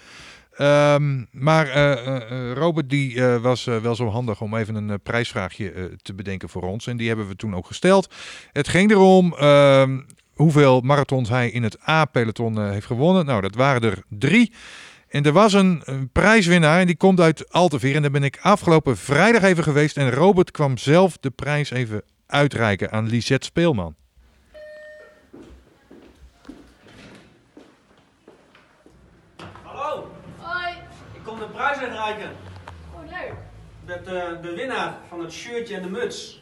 Ehm, 0.55 1.23
maar 1.32 1.93
Robert 2.53 2.89
die 2.89 3.23
was 3.23 3.63
wel 3.63 3.95
zo 3.95 4.07
handig 4.07 4.41
om 4.41 4.55
even 4.55 4.75
een 4.75 5.01
prijsvraagje 5.01 5.91
te 6.01 6.13
bedenken 6.13 6.49
voor 6.49 6.61
ons. 6.61 6.88
En 6.88 6.97
die 6.97 7.07
hebben 7.07 7.27
we 7.27 7.36
toen 7.36 7.55
ook 7.55 7.67
gesteld. 7.67 8.13
Het 8.51 8.67
ging 8.67 8.91
erom 8.91 9.34
ehm, 9.34 9.99
hoeveel 10.34 10.82
marathons 10.82 11.30
hij 11.30 11.49
in 11.49 11.63
het 11.63 11.88
A-peloton 11.88 12.71
heeft 12.71 12.86
gewonnen. 12.86 13.25
Nou, 13.25 13.41
dat 13.41 13.55
waren 13.55 13.82
er 13.82 14.03
drie. 14.09 14.51
En 15.10 15.24
er 15.24 15.32
was 15.32 15.53
een, 15.53 15.82
een 15.86 16.10
prijswinnaar 16.12 16.80
en 16.80 16.86
die 16.86 16.97
komt 16.97 17.20
uit 17.20 17.51
Alteveer. 17.51 17.95
En 17.95 18.01
daar 18.01 18.12
ben 18.12 18.24
ik 18.24 18.39
afgelopen 18.41 18.97
vrijdag 18.97 19.43
even 19.43 19.64
geweest. 19.64 19.97
En 19.97 20.12
Robert 20.12 20.51
kwam 20.51 20.78
zelf 20.78 21.18
de 21.18 21.30
prijs 21.30 21.72
even 21.72 22.03
uitreiken 22.28 22.91
aan 22.91 23.07
Lisette 23.07 23.45
Speelman. 23.45 23.95
Hallo, 29.64 30.12
Hoi. 30.38 30.74
ik 31.14 31.24
kom 31.24 31.39
de 31.39 31.45
prijs 31.45 31.78
uitreiken. 31.78 32.32
Oh, 32.93 33.10
leuk. 33.10 33.34
Met 33.86 34.07
eh, 34.07 34.41
de 34.41 34.53
winnaar 34.55 34.97
van 35.07 35.20
het 35.20 35.32
shirtje 35.32 35.76
en 35.76 35.82
de 35.82 35.89
muts. 35.89 36.41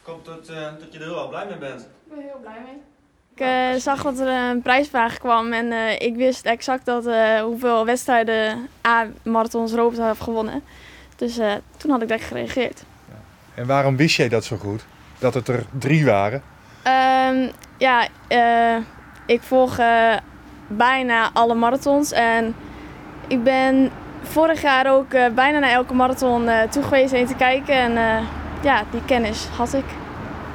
Ik 0.00 0.12
hoop 0.12 0.24
dat, 0.24 0.48
eh, 0.48 0.72
dat 0.78 0.92
je 0.92 0.98
er 0.98 1.14
wel 1.14 1.28
blij 1.28 1.46
mee 1.46 1.58
bent. 1.58 1.80
Ik 1.80 2.14
ben 2.14 2.20
heel 2.20 2.40
blij 2.40 2.60
mee. 2.64 2.95
Ik 3.36 3.42
eh, 3.42 3.80
zag 3.80 4.02
dat 4.02 4.18
er 4.18 4.28
een 4.28 4.62
prijsvraag 4.62 5.18
kwam 5.18 5.52
en 5.52 5.72
eh, 5.72 5.92
ik 5.98 6.16
wist 6.16 6.44
exact 6.44 6.84
dat, 6.84 7.06
eh, 7.06 7.40
hoeveel 7.40 7.84
wedstrijden 7.84 8.68
A-marathons 8.86 9.72
Robert 9.72 10.02
had 10.02 10.20
gewonnen. 10.20 10.62
Dus 11.16 11.34
toen 11.76 11.90
had 11.90 12.02
ik 12.02 12.08
direct 12.08 12.26
gereageerd. 12.26 12.82
En 13.54 13.66
waarom 13.66 13.96
wist 13.96 14.16
jij 14.16 14.28
dat 14.28 14.44
zo 14.44 14.56
goed? 14.56 14.84
Dat 15.18 15.34
het 15.34 15.48
er 15.48 15.64
drie 15.78 16.04
waren? 16.04 16.42
Ehm, 16.82 17.48
ja, 17.76 18.08
ik 19.26 19.42
volg 19.42 19.76
bijna 20.66 21.30
alle 21.32 21.54
marathons 21.54 22.12
en 22.12 22.54
ik 23.26 23.42
ben 23.42 23.90
vorig 24.22 24.62
jaar 24.62 24.92
ook 24.92 25.10
bijna 25.34 25.58
naar 25.58 25.70
elke 25.70 25.94
marathon 25.94 26.48
toe 26.70 26.82
geweest 26.82 27.12
heen 27.12 27.26
te 27.26 27.34
kijken. 27.34 27.74
En 27.74 28.24
ja, 28.62 28.84
die 28.90 29.04
kennis 29.04 29.46
had 29.56 29.74
ik. 29.74 29.84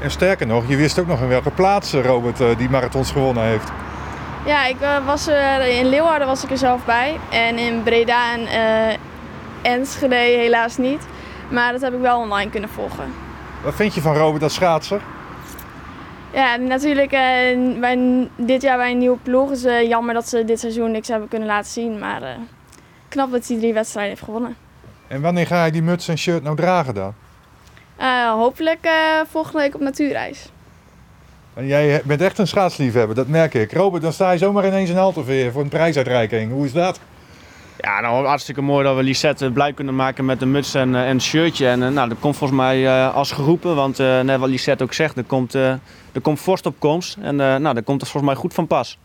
En 0.02 0.12
sterker 0.12 0.47
nog, 0.47 0.68
je 0.68 0.76
wist 0.76 0.99
ook 0.99 1.08
nog 1.08 1.22
in 1.22 1.28
welke 1.28 1.52
plaats 1.52 1.93
eh, 1.93 2.06
Robert 2.06 2.39
eh, 2.39 2.58
die 2.58 2.70
marathons 2.70 3.12
gewonnen 3.12 3.43
heeft. 3.43 3.72
Ja, 4.45 4.66
ik 4.66 4.82
eh, 4.82 5.06
was 5.06 5.28
er, 5.28 5.68
in 5.68 5.89
Leeuwarden 5.89 6.28
was 6.28 6.43
ik 6.43 6.52
er 6.52 6.58
zelf 6.58 6.86
bij. 6.86 7.20
En 7.32 7.58
in 7.58 7.84
Breda 7.84 8.34
en 8.34 8.45
eh 8.45 8.97
Enschede 9.62 10.16
helaas 10.16 10.78
niet. 10.78 11.06
Maar 11.49 11.72
dat 11.72 11.82
heb 11.82 11.93
ik 11.93 11.99
wel 11.99 12.20
online 12.20 12.49
kunnen 12.49 12.70
volgen. 12.70 13.14
Wat 13.64 13.76
vind 13.76 13.93
je 13.93 14.02
van 14.02 14.16
Robert 14.16 14.43
als 14.43 14.54
schaatser? 14.54 15.02
Ja, 16.34 16.56
natuurlijk 16.56 17.10
bij, 17.80 18.28
dit 18.36 18.62
jaar 18.62 18.78
bij 18.78 18.91
een 18.91 18.97
nieuwe 18.97 19.18
ploeg. 19.18 19.52
is 19.52 19.62
jammer 19.88 20.14
dat 20.14 20.30
ze 20.30 20.45
dit 20.45 20.60
seizoen 20.60 20.91
niks 20.91 21.08
hebben 21.08 21.28
kunnen 21.28 21.47
laten 21.47 21.72
zien. 21.72 21.99
Maar 21.99 22.22
knap 23.08 23.32
dat 23.32 23.47
hij 23.47 23.58
drie 23.58 23.74
wedstrijden 23.74 24.12
heeft 24.14 24.26
gewonnen. 24.26 24.56
En 25.08 25.22
wanneer 25.22 25.47
ga 25.47 25.66
je 25.66 25.72
die 25.72 25.84
muts 25.84 26.08
en 26.08 26.18
shirt 26.18 26.43
nou 26.43 26.56
dragen 26.56 26.93
dan? 26.93 27.14
Eh, 28.02 28.32
hopelijk 28.32 28.86
eh, 28.86 28.91
volgende 29.30 29.58
week 29.58 29.76
op 29.76 29.82
natuurreis. 29.82 30.49
En 31.54 31.68
jij 31.68 32.02
bent 32.06 32.22
echt 32.22 32.38
een 32.38 32.47
schaatsliefhebber, 32.47 33.16
dat 33.16 33.28
merk 33.28 33.54
ik. 33.54 33.74
Robert, 33.74 34.04
dan 34.04 34.14
sta 34.14 34.32
je 34.32 34.38
zomaar 34.38 34.68
ineens 34.68 34.89
in 34.89 34.97
Alteveer 34.97 35.52
voor 35.52 35.62
een 35.62 35.70
prijsuitreiking. 35.70 36.52
Hoe 36.52 36.66
is 36.66 36.74
dat? 36.74 36.99
Ja, 37.78 37.99
nou 38.02 38.26
hartstikke 38.26 38.62
mooi 38.62 38.84
dat 38.86 38.95
we 38.95 39.04
Lisette 39.04 39.52
blij 39.52 39.74
kunnen 39.74 39.95
maken 39.95 40.26
met 40.26 40.39
de 40.39 40.45
muts 40.45 40.74
en, 40.74 40.95
eh, 40.95 41.10
en 41.10 41.22
shirtje. 41.22 41.68
En 41.68 41.80
nou, 41.80 42.10
dat 42.10 42.20
komt 42.20 42.38
volgens 42.38 42.60
mij 42.60 42.86
eh, 42.86 43.16
als 43.16 43.32
geroepen, 43.32 43.76
want 43.76 43.99
eh, 43.99 44.20
net 44.20 44.39
wat 44.39 44.49
Lisette 44.49 44.84
ook 44.84 44.93
zegt, 44.93 45.18
er 45.18 45.24
komt, 45.24 45.56
eh 45.56 45.74
er 46.12 46.22
komt 46.22 46.39
vorst 46.39 46.66
op 46.66 46.76
komst. 46.80 47.18
En 47.22 47.39
eh, 47.39 47.56
nou, 47.56 47.74
daar 47.74 47.84
komt 47.84 48.02
het 48.02 48.10
volgens 48.10 48.34
mij 48.34 48.41
goed 48.41 48.54
van 48.54 48.68
pas. 48.68 48.97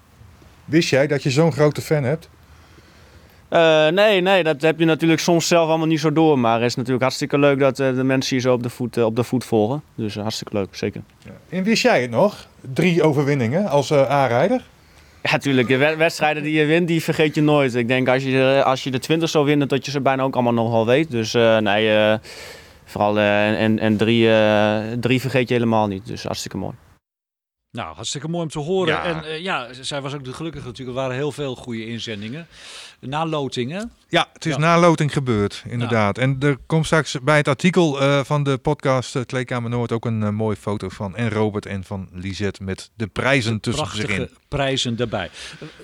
Wist 0.64 0.88
jij 0.88 1.06
dat 1.06 1.22
je 1.22 1.30
zo'n 1.30 1.52
grote 1.52 1.80
fan 1.80 2.02
hebt? 2.02 2.28
Eh, 3.48 3.88
nee, 3.88 4.20
nee, 4.20 4.42
dat 4.44 4.62
heb 4.62 4.78
je 4.78 4.84
natuurlijk 4.84 5.20
soms 5.20 5.46
zelf 5.48 5.68
allemaal 5.68 5.86
niet 5.86 6.00
zo 6.00 6.12
door. 6.12 6.38
Maar 6.38 6.54
het 6.54 6.64
is 6.70 6.74
natuurlijk 6.74 7.02
hartstikke 7.02 7.38
leuk 7.38 7.58
dat 7.58 7.78
eh, 7.80 7.94
de 7.94 8.04
mensen 8.04 8.36
je 8.36 8.42
zo 8.42 8.52
op 8.52 8.62
de 8.62 8.70
voet, 8.70 8.96
eh, 8.96 9.04
op 9.04 9.16
de 9.16 9.24
voet 9.24 9.44
volgen. 9.44 9.82
Dus 9.94 10.14
hartstikke 10.14 10.52
leuk, 10.56 10.68
zeker. 10.76 11.02
En 11.48 11.62
wist 11.62 11.82
jij 11.82 12.00
het 12.02 12.10
nog? 12.10 12.46
Drie 12.74 13.02
overwinningen 13.02 13.68
als 13.68 13.90
eh 13.90 14.08
aanrijder? 14.08 14.62
Ja, 15.22 15.32
natuurlijk. 15.32 15.68
De 15.68 15.76
wed- 15.76 15.96
wedstrijden 15.96 16.42
die 16.42 16.52
je 16.52 16.64
wint, 16.64 16.88
die 16.88 17.02
vergeet 17.02 17.34
je 17.34 17.40
nooit. 17.42 17.74
Ik 17.74 17.88
denk 17.88 18.08
als 18.08 18.22
je, 18.22 18.62
als 18.64 18.84
je 18.84 18.90
de 18.90 18.98
20 18.98 19.28
zou 19.28 19.44
winnen, 19.44 19.68
dat 19.68 19.84
je 19.84 19.90
ze 19.90 20.00
bijna 20.00 20.22
ook 20.22 20.34
allemaal 20.34 20.52
nog 20.52 20.70
wel 20.70 20.86
weet. 20.86 21.10
Dus 21.10 21.34
eh, 21.34 21.58
nee, 21.58 21.94
eh, 21.96 22.14
vooral 22.84 23.18
eh, 23.18 23.62
en, 23.62 23.78
en 23.78 23.96
drie, 23.96 24.30
eh, 24.30 24.78
drie 25.00 25.20
vergeet 25.20 25.48
je 25.48 25.54
helemaal 25.54 25.86
niet. 25.86 26.06
Dus 26.06 26.22
hartstikke 26.22 26.56
mooi. 26.56 26.74
Nou, 27.70 27.94
hartstikke 27.94 28.28
mooi 28.28 28.42
om 28.42 28.50
te 28.50 28.58
horen. 28.58 28.92
Ja. 28.94 29.04
En 29.04 29.24
eh, 29.24 29.42
ja, 29.42 29.66
zij 29.80 30.00
was 30.00 30.14
ook 30.14 30.24
de 30.24 30.32
gelukkige 30.32 30.66
natuurlijk. 30.66 30.96
Er 30.96 31.02
waren 31.02 31.16
heel 31.16 31.32
veel 31.32 31.54
goede 31.56 31.86
inzendingen. 31.86 32.46
Na 33.00 33.26
lotingen. 33.26 33.90
Ja, 34.08 34.28
het 34.32 34.46
is 34.46 34.52
Ja. 34.52 34.58
na 34.58 34.78
loting 34.78 35.12
gebeurd, 35.12 35.64
inderdaad. 35.68 36.18
En 36.18 36.36
er 36.40 36.56
komt 36.66 36.86
straks 36.86 37.16
bij 37.22 37.36
het 37.36 37.48
artikel 37.48 38.00
eh, 38.00 38.20
van 38.24 38.42
de 38.42 38.56
podcast 38.56 39.16
uh, 39.16 39.22
Kleedkamer 39.26 39.70
Noord 39.70 39.92
ook 39.92 40.04
een 40.04 40.20
uh, 40.20 40.28
mooie 40.28 40.56
foto 40.56 40.88
van 40.88 41.16
en 41.16 41.30
Robert 41.30 41.66
en 41.66 41.84
van 41.84 42.08
Lisette 42.12 42.62
met 42.62 42.90
de 42.94 43.06
prijzen 43.06 43.60
tussen 43.60 43.86
zich 43.86 44.08
in. 44.08 44.28
prijzen 44.48 44.98
erbij. 44.98 45.30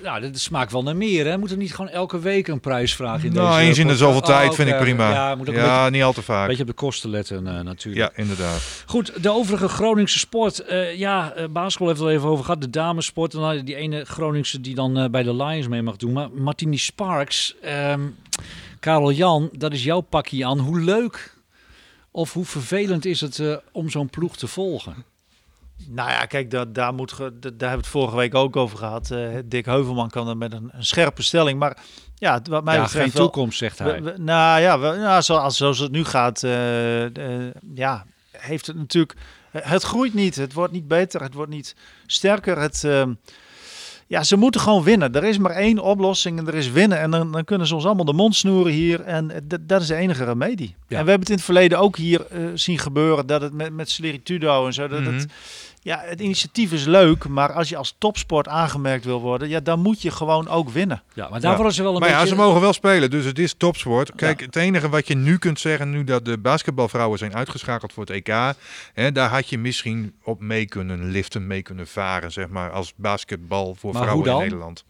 Nou, 0.03 0.21
dit 0.21 0.39
smaakt 0.39 0.71
wel 0.71 0.83
naar 0.83 0.95
meer, 0.95 1.25
hè? 1.25 1.37
Moet 1.37 1.51
er 1.51 1.57
niet 1.57 1.75
gewoon 1.75 1.91
elke 1.91 2.19
week 2.19 2.47
een 2.47 2.59
prijsvraag 2.59 3.23
in 3.23 3.33
nou, 3.33 3.55
deze 3.55 3.67
eens 3.67 3.77
in 3.77 3.87
de 3.87 3.97
zoveel 3.97 4.21
tijd 4.21 4.49
oh, 4.49 4.55
vind 4.55 4.69
ik 4.69 4.77
prima. 4.77 5.11
Ja, 5.11 5.35
moet 5.35 5.49
ook 5.49 5.55
ja 5.55 5.75
beetje, 5.75 5.91
niet 5.91 6.03
al 6.03 6.13
te 6.13 6.21
vaak. 6.21 6.41
Een 6.41 6.47
beetje 6.47 6.61
op 6.63 6.69
de 6.69 6.75
kosten 6.75 7.09
letten 7.09 7.43
natuurlijk. 7.43 7.95
Ja, 7.95 8.21
inderdaad. 8.21 8.83
Goed, 8.85 9.23
de 9.23 9.31
overige 9.31 9.67
Groningse 9.67 10.19
sport. 10.19 10.63
Ja, 10.95 11.33
basketbal 11.49 11.87
heeft 11.87 11.99
het 11.99 12.09
al 12.09 12.15
even 12.15 12.29
over 12.29 12.45
gehad. 12.45 12.61
De 12.61 12.69
damesport. 12.69 13.33
En 13.33 13.39
dan 13.39 13.65
die 13.65 13.75
ene 13.75 14.05
Groningse 14.05 14.61
die 14.61 14.75
dan 14.75 15.11
bij 15.11 15.23
de 15.23 15.35
Lions 15.35 15.67
mee 15.67 15.81
mag 15.81 15.95
doen. 15.95 16.13
Maar 16.13 16.31
Martini 16.31 16.77
Sparks, 17.03 17.55
um, 17.65 18.15
Karel 18.79 19.11
Jan, 19.11 19.49
dat 19.51 19.73
is 19.73 19.83
jouw 19.83 20.01
pakje 20.01 20.45
aan. 20.45 20.59
Hoe 20.59 20.79
leuk 20.79 21.35
of 22.11 22.33
hoe 22.33 22.45
vervelend 22.45 23.05
is 23.05 23.21
het 23.21 23.37
uh, 23.37 23.57
om 23.71 23.89
zo'n 23.89 24.09
ploeg 24.09 24.37
te 24.37 24.47
volgen? 24.47 25.05
Nou 25.87 26.09
ja, 26.09 26.25
kijk, 26.25 26.51
daar, 26.51 26.73
daar, 26.73 26.93
moet, 26.93 27.17
daar 27.17 27.29
hebben 27.41 27.59
we 27.59 27.65
het 27.65 27.87
vorige 27.87 28.15
week 28.15 28.35
ook 28.35 28.55
over 28.55 28.77
gehad. 28.77 29.09
Uh, 29.11 29.37
Dick 29.45 29.65
Heuvelman 29.65 30.09
kan 30.09 30.27
er 30.27 30.37
met 30.37 30.53
een, 30.53 30.69
een 30.71 30.85
scherpe 30.85 31.21
stelling. 31.21 31.59
Maar 31.59 31.77
ja, 32.15 32.41
wat 32.49 32.63
mij 32.63 32.75
ja, 32.75 32.83
betreft 32.83 33.11
geen 33.11 33.23
toekomst, 33.23 33.57
zegt 33.57 33.79
hij. 33.79 34.01
We, 34.01 34.11
we, 34.11 34.19
nou 34.19 34.61
ja, 34.61 34.79
we, 34.79 34.97
nou, 34.97 35.21
zoals, 35.21 35.57
zoals 35.57 35.79
het 35.79 35.91
nu 35.91 36.03
gaat, 36.03 36.43
uh, 36.43 37.53
ja, 37.73 38.05
heeft 38.31 38.67
het 38.67 38.75
natuurlijk... 38.75 39.15
Het 39.51 39.83
groeit 39.83 40.13
niet, 40.13 40.35
het 40.35 40.53
wordt 40.53 40.73
niet 40.73 40.87
beter, 40.87 41.21
het 41.21 41.33
wordt 41.33 41.51
niet 41.51 41.75
sterker. 42.05 42.59
Het, 42.59 42.83
uh, 42.83 43.03
ja, 44.07 44.23
ze 44.23 44.37
moeten 44.37 44.61
gewoon 44.61 44.83
winnen. 44.83 45.13
Er 45.13 45.23
is 45.23 45.37
maar 45.37 45.51
één 45.51 45.79
oplossing 45.79 46.39
en 46.39 46.47
er 46.47 46.55
is 46.55 46.71
winnen. 46.71 46.99
En 46.99 47.11
dan, 47.11 47.31
dan 47.31 47.43
kunnen 47.43 47.67
ze 47.67 47.75
ons 47.75 47.85
allemaal 47.85 48.05
de 48.05 48.13
mond 48.13 48.35
snoeren 48.35 48.73
hier. 48.73 49.01
En 49.01 49.31
dat 49.61 49.81
is 49.81 49.87
de 49.87 49.95
enige 49.95 50.23
remedie. 50.23 50.75
Ja. 50.87 50.97
En 50.97 51.03
we 51.03 51.09
hebben 51.09 51.19
het 51.19 51.29
in 51.29 51.35
het 51.35 51.43
verleden 51.43 51.79
ook 51.79 51.97
hier 51.97 52.25
uh, 52.31 52.49
zien 52.53 52.79
gebeuren. 52.79 53.27
Dat 53.27 53.41
het 53.41 53.53
met, 53.53 53.73
met 53.73 53.89
Celeritudo 53.89 54.65
en 54.65 54.73
zo. 54.73 54.87
Dat 54.87 55.05
het, 55.05 55.25
ja, 55.83 56.01
het 56.05 56.19
initiatief 56.19 56.71
is 56.71 56.85
leuk. 56.85 57.27
Maar 57.27 57.53
als 57.53 57.69
je 57.69 57.77
als 57.77 57.95
topsport 57.97 58.47
aangemerkt 58.47 59.05
wil 59.05 59.21
worden. 59.21 59.49
Ja, 59.49 59.59
dan 59.59 59.79
moet 59.79 60.01
je 60.01 60.11
gewoon 60.11 60.47
ook 60.47 60.69
winnen. 60.69 61.03
Ja, 61.13 61.29
maar 61.29 61.41
daarvoor 61.41 61.63
ja. 61.63 61.71
is 61.71 61.77
er 61.77 61.83
wel 61.83 61.93
een 61.93 61.99
maar 61.99 62.09
beetje... 62.09 62.23
ja, 62.23 62.29
ze 62.29 62.35
mogen 62.35 62.61
wel 62.61 62.73
spelen. 62.73 63.09
Dus 63.09 63.25
het 63.25 63.39
is 63.39 63.53
topsport. 63.53 64.15
Kijk, 64.15 64.39
ja. 64.39 64.45
het 64.45 64.55
enige 64.55 64.89
wat 64.89 65.07
je 65.07 65.15
nu 65.15 65.37
kunt 65.37 65.59
zeggen. 65.59 65.89
Nu 65.89 66.03
dat 66.03 66.25
de 66.25 66.37
basketbalvrouwen 66.37 67.17
zijn 67.17 67.35
uitgeschakeld 67.35 67.93
voor 67.93 68.05
het 68.05 68.27
EK. 68.27 68.55
Hè, 68.93 69.11
daar 69.11 69.29
had 69.29 69.49
je 69.49 69.57
misschien 69.57 70.15
op 70.23 70.41
mee 70.41 70.65
kunnen 70.65 71.11
liften. 71.11 71.47
Mee 71.47 71.61
kunnen 71.61 71.87
varen, 71.87 72.31
zeg 72.31 72.47
maar. 72.47 72.71
Als 72.71 72.93
basketbal 72.95 73.75
voor 73.75 73.93
maar 73.93 74.03
vrouwen 74.03 74.31
in 74.31 74.37
Nederland. 74.37 74.85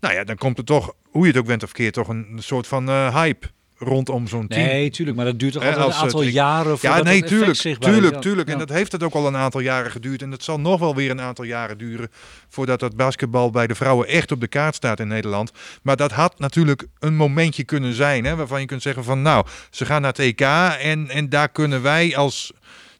Nou 0.00 0.14
ja, 0.14 0.24
dan 0.24 0.36
komt 0.36 0.58
er 0.58 0.64
toch, 0.64 0.92
hoe 1.10 1.22
je 1.22 1.28
het 1.32 1.40
ook 1.40 1.46
bent 1.46 1.62
of 1.62 1.72
keer, 1.72 1.92
toch 1.92 2.08
een 2.08 2.36
soort 2.38 2.66
van 2.66 2.88
uh, 2.88 3.14
hype 3.14 3.48
rondom 3.80 4.26
zo'n 4.26 4.46
team. 4.46 4.66
Nee, 4.66 4.90
tuurlijk, 4.90 5.16
maar 5.16 5.26
dat 5.26 5.38
duurt 5.38 5.52
toch 5.52 5.64
altijd 5.64 5.86
een 5.86 5.92
aantal 5.92 6.20
het, 6.20 6.32
jaren 6.32 6.76
Ja, 6.80 7.02
nee, 7.02 7.22
tuurlijk, 7.22 7.58
tuurlijk, 7.58 8.14
is. 8.14 8.20
tuurlijk. 8.20 8.48
En 8.48 8.58
dat 8.58 8.68
heeft 8.68 8.92
het 8.92 9.02
ook 9.02 9.14
al 9.14 9.26
een 9.26 9.36
aantal 9.36 9.60
jaren 9.60 9.90
geduurd. 9.90 10.22
En 10.22 10.30
dat 10.30 10.42
zal 10.42 10.60
nog 10.60 10.80
wel 10.80 10.94
weer 10.94 11.10
een 11.10 11.20
aantal 11.20 11.44
jaren 11.44 11.78
duren 11.78 12.10
voordat 12.48 12.80
dat 12.80 12.96
basketbal 12.96 13.50
bij 13.50 13.66
de 13.66 13.74
vrouwen 13.74 14.08
echt 14.08 14.32
op 14.32 14.40
de 14.40 14.46
kaart 14.46 14.74
staat 14.74 15.00
in 15.00 15.08
Nederland. 15.08 15.52
Maar 15.82 15.96
dat 15.96 16.12
had 16.12 16.38
natuurlijk 16.38 16.86
een 16.98 17.16
momentje 17.16 17.64
kunnen 17.64 17.94
zijn, 17.94 18.24
hè, 18.24 18.36
waarvan 18.36 18.60
je 18.60 18.66
kunt 18.66 18.82
zeggen 18.82 19.04
van 19.04 19.22
nou, 19.22 19.46
ze 19.70 19.84
gaan 19.84 20.00
naar 20.00 20.10
het 20.10 20.20
EK 20.20 20.40
en, 20.40 21.08
en 21.08 21.28
daar 21.28 21.48
kunnen 21.48 21.82
wij 21.82 22.16
als 22.16 22.52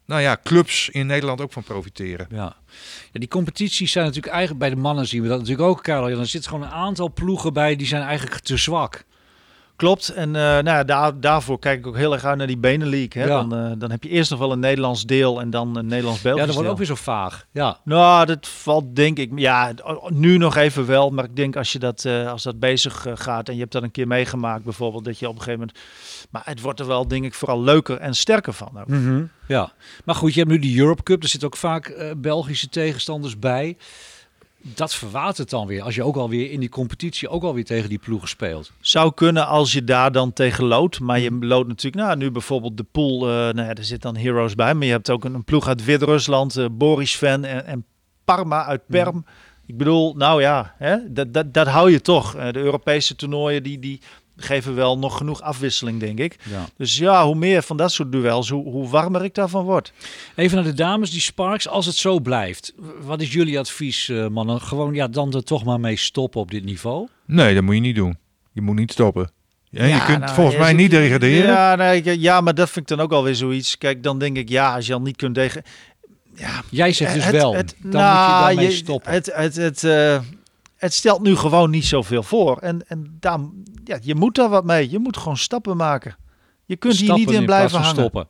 nou 0.05 0.21
ja, 0.21 0.37
clubs 0.43 0.89
in 0.89 1.05
Nederland 1.05 1.41
ook 1.41 1.53
van 1.53 1.63
profiteren. 1.63 2.27
Ja. 2.29 2.55
ja, 3.11 3.19
die 3.19 3.27
competities 3.27 3.91
zijn 3.91 4.05
natuurlijk 4.05 4.33
eigenlijk 4.33 4.63
bij 4.63 4.69
de 4.69 4.81
mannen 4.81 5.07
zien 5.07 5.21
we 5.21 5.27
dat 5.27 5.39
natuurlijk 5.39 5.67
ook, 5.67 5.83
Karel. 5.83 6.19
Er 6.19 6.27
zit 6.27 6.47
gewoon 6.47 6.63
een 6.63 6.71
aantal 6.71 7.13
ploegen 7.13 7.53
bij 7.53 7.75
die 7.75 7.87
zijn 7.87 8.01
eigenlijk 8.01 8.41
te 8.41 8.57
zwak. 8.57 9.03
Klopt. 9.81 10.09
En 10.09 10.27
uh, 10.27 10.33
nou 10.33 10.63
ja, 10.63 10.83
daar, 10.83 11.19
daarvoor 11.19 11.59
kijk 11.59 11.79
ik 11.79 11.87
ook 11.87 11.95
heel 11.95 12.13
erg 12.13 12.25
uit 12.25 12.37
naar 12.37 12.47
die 12.47 12.57
Benelink. 12.57 13.13
Hè? 13.13 13.25
Ja. 13.25 13.43
Dan, 13.43 13.65
uh, 13.65 13.71
dan 13.77 13.91
heb 13.91 14.03
je 14.03 14.09
eerst 14.09 14.29
nog 14.29 14.39
wel 14.39 14.51
een 14.51 14.59
Nederlands 14.59 15.05
deel 15.05 15.41
en 15.41 15.49
dan 15.49 15.77
een 15.77 15.87
Nederlands-Belgisch 15.87 16.41
Ja, 16.41 16.45
dat 16.45 16.55
wordt 16.55 16.61
deel. 16.61 16.71
ook 16.71 16.77
weer 16.77 16.97
zo 16.97 17.03
vaag. 17.03 17.45
Ja. 17.51 17.79
Nou, 17.83 18.25
dat 18.25 18.47
valt 18.47 18.95
denk 18.95 19.17
ik, 19.17 19.31
ja, 19.35 19.73
nu 20.07 20.37
nog 20.37 20.55
even 20.55 20.85
wel. 20.85 21.09
Maar 21.09 21.23
ik 21.23 21.35
denk 21.35 21.55
als 21.55 21.71
je 21.71 21.79
dat, 21.79 22.03
uh, 22.03 22.31
als 22.31 22.43
dat 22.43 22.59
bezig 22.59 23.07
gaat 23.13 23.47
en 23.47 23.53
je 23.53 23.59
hebt 23.59 23.71
dat 23.71 23.83
een 23.83 23.91
keer 23.91 24.07
meegemaakt 24.07 24.63
bijvoorbeeld, 24.63 25.05
dat 25.05 25.19
je 25.19 25.27
op 25.27 25.35
een 25.35 25.41
gegeven 25.41 25.59
moment... 25.59 25.79
Maar 26.29 26.41
het 26.45 26.61
wordt 26.61 26.79
er 26.79 26.87
wel, 26.87 27.07
denk 27.07 27.25
ik, 27.25 27.33
vooral 27.33 27.61
leuker 27.61 27.97
en 27.97 28.15
sterker 28.15 28.53
van. 28.53 28.79
Ook. 28.79 28.87
Mm 28.87 29.05
-hmm. 29.05 29.29
Ja, 29.47 29.71
maar 30.05 30.15
goed, 30.15 30.33
je 30.33 30.39
hebt 30.39 30.51
nu 30.51 30.59
de 30.59 30.77
Europe 30.77 31.03
Cup. 31.03 31.23
Er 31.23 31.29
zitten 31.29 31.47
ook 31.49 31.57
vaak 31.57 32.13
Belgische 32.17 32.69
tegenstanders 32.69 33.39
bij 33.39 33.77
dat 34.61 34.95
verwatert 34.95 35.49
dan 35.49 35.67
weer. 35.67 35.81
Als 35.81 35.95
je 35.95 36.03
ook 36.03 36.15
alweer 36.15 36.51
in 36.51 36.59
die 36.59 36.69
competitie 36.69 37.29
ook 37.29 37.43
alweer 37.43 37.65
tegen 37.65 37.89
die 37.89 37.99
ploegen 37.99 38.27
speelt. 38.27 38.71
Zou 38.79 39.13
kunnen 39.13 39.47
als 39.47 39.71
je 39.71 39.83
daar 39.83 40.11
dan 40.11 40.33
tegen 40.33 40.63
loodt. 40.63 40.99
Maar 40.99 41.19
je 41.19 41.31
loodt 41.31 41.67
natuurlijk, 41.67 42.03
nou 42.03 42.17
nu 42.17 42.31
bijvoorbeeld 42.31 42.77
de 42.77 42.85
pool. 42.91 43.27
Uh, 43.27 43.33
nou 43.33 43.61
ja, 43.61 43.73
er 43.73 43.83
zit 43.83 44.01
dan 44.01 44.17
Heroes 44.17 44.55
bij. 44.55 44.73
Maar 44.73 44.85
je 44.85 44.91
hebt 44.91 45.09
ook 45.09 45.23
een, 45.23 45.33
een 45.33 45.43
ploeg 45.43 45.67
uit 45.67 45.85
Wit-Rusland. 45.85 46.57
Uh, 46.57 46.65
Boris 46.71 47.17
Van 47.17 47.43
en, 47.43 47.65
en, 47.65 47.85
Parma 48.25 48.65
uit 48.65 48.81
Perm. 48.87 49.25
Ik 49.65 49.77
bedoel, 49.77 50.13
nou 50.15 50.41
ja, 50.41 50.75
hè, 50.77 51.13
dat, 51.13 51.33
dat, 51.33 51.53
dat 51.53 51.67
hou 51.67 51.91
je 51.91 52.01
toch. 52.01 52.35
Uh, 52.35 52.51
de 52.51 52.59
Europese 52.59 53.15
toernooien 53.15 53.63
die, 53.63 53.79
die 53.79 54.01
geven 54.41 54.75
wel 54.75 54.97
nog 54.97 55.17
genoeg 55.17 55.41
afwisseling, 55.41 55.99
denk 55.99 56.19
ik. 56.19 56.35
Ja. 56.49 56.65
Dus 56.77 56.97
ja, 56.97 57.25
hoe 57.25 57.35
meer 57.35 57.61
van 57.63 57.77
dat 57.77 57.91
soort 57.91 58.11
duels, 58.11 58.49
hoe, 58.49 58.63
hoe 58.63 58.87
warmer 58.89 59.23
ik 59.23 59.35
daarvan 59.35 59.63
word. 59.65 59.91
Even 60.35 60.55
naar 60.55 60.65
de 60.65 60.73
dames, 60.73 61.11
die 61.11 61.21
Sparks, 61.21 61.67
als 61.67 61.85
het 61.85 61.95
zo 61.95 62.19
blijft. 62.19 62.73
Wat 63.01 63.21
is 63.21 63.33
jullie 63.33 63.59
advies, 63.59 64.07
uh, 64.07 64.27
mannen? 64.27 64.61
Gewoon 64.61 64.93
ja, 64.93 65.07
dan 65.07 65.33
er 65.33 65.43
toch 65.43 65.63
maar 65.63 65.79
mee 65.79 65.97
stoppen 65.97 66.41
op 66.41 66.51
dit 66.51 66.63
niveau? 66.63 67.07
Nee, 67.25 67.53
dat 67.53 67.63
moet 67.63 67.75
je 67.75 67.81
niet 67.81 67.95
doen. 67.95 68.17
Je 68.53 68.61
moet 68.61 68.75
niet 68.75 68.91
stoppen. 68.91 69.31
Ja, 69.69 69.85
Ja, 69.85 69.95
je 69.95 70.05
kunt 70.05 70.19
nou, 70.19 70.33
volgens 70.33 70.55
ja, 70.55 70.61
mij 70.61 70.73
niet 70.73 70.91
degraderen. 70.91 71.49
Ja, 71.51 71.75
nee, 71.75 72.19
ja, 72.19 72.41
maar 72.41 72.55
dat 72.55 72.69
vind 72.69 72.89
ik 72.91 72.97
dan 72.97 73.05
ook 73.05 73.11
alweer 73.11 73.35
zoiets. 73.35 73.77
Kijk, 73.77 74.03
dan 74.03 74.19
denk 74.19 74.37
ik, 74.37 74.49
ja, 74.49 74.75
als 74.75 74.87
je 74.87 74.93
al 74.93 75.01
niet 75.01 75.15
kunt 75.15 75.35
tegen... 75.35 75.63
Jij 76.69 76.93
zegt 76.93 77.13
dus 77.13 77.23
Het- 77.23 77.33
wel, 77.33 77.55
het- 77.55 77.75
dan 77.81 77.91
nou, 78.01 78.29
moet 78.29 78.39
je 78.39 78.45
daarmee 78.45 78.65
je- 78.65 78.71
stoppen. 78.75 79.11
Het, 79.11 79.31
het, 79.33 79.55
het, 79.55 79.83
eh, 79.83 80.19
het 80.77 80.93
stelt 80.93 81.21
nu 81.21 81.35
gewoon 81.35 81.69
niet 81.69 81.85
zoveel 81.85 82.23
voor. 82.23 82.57
En, 82.57 82.87
en 82.87 83.17
daar, 83.19 83.39
ja, 83.83 83.97
je 84.01 84.15
moet 84.15 84.35
daar 84.35 84.49
wat 84.49 84.63
mee. 84.63 84.89
Je 84.89 84.99
moet 84.99 85.17
gewoon 85.17 85.37
stappen 85.37 85.77
maken. 85.77 86.15
Je 86.65 86.75
kunt 86.75 86.95
hier 86.95 87.13
niet 87.13 87.31
in 87.31 87.45
blijven 87.45 87.79
hangen. 87.79 87.95
stoppen. 87.95 88.27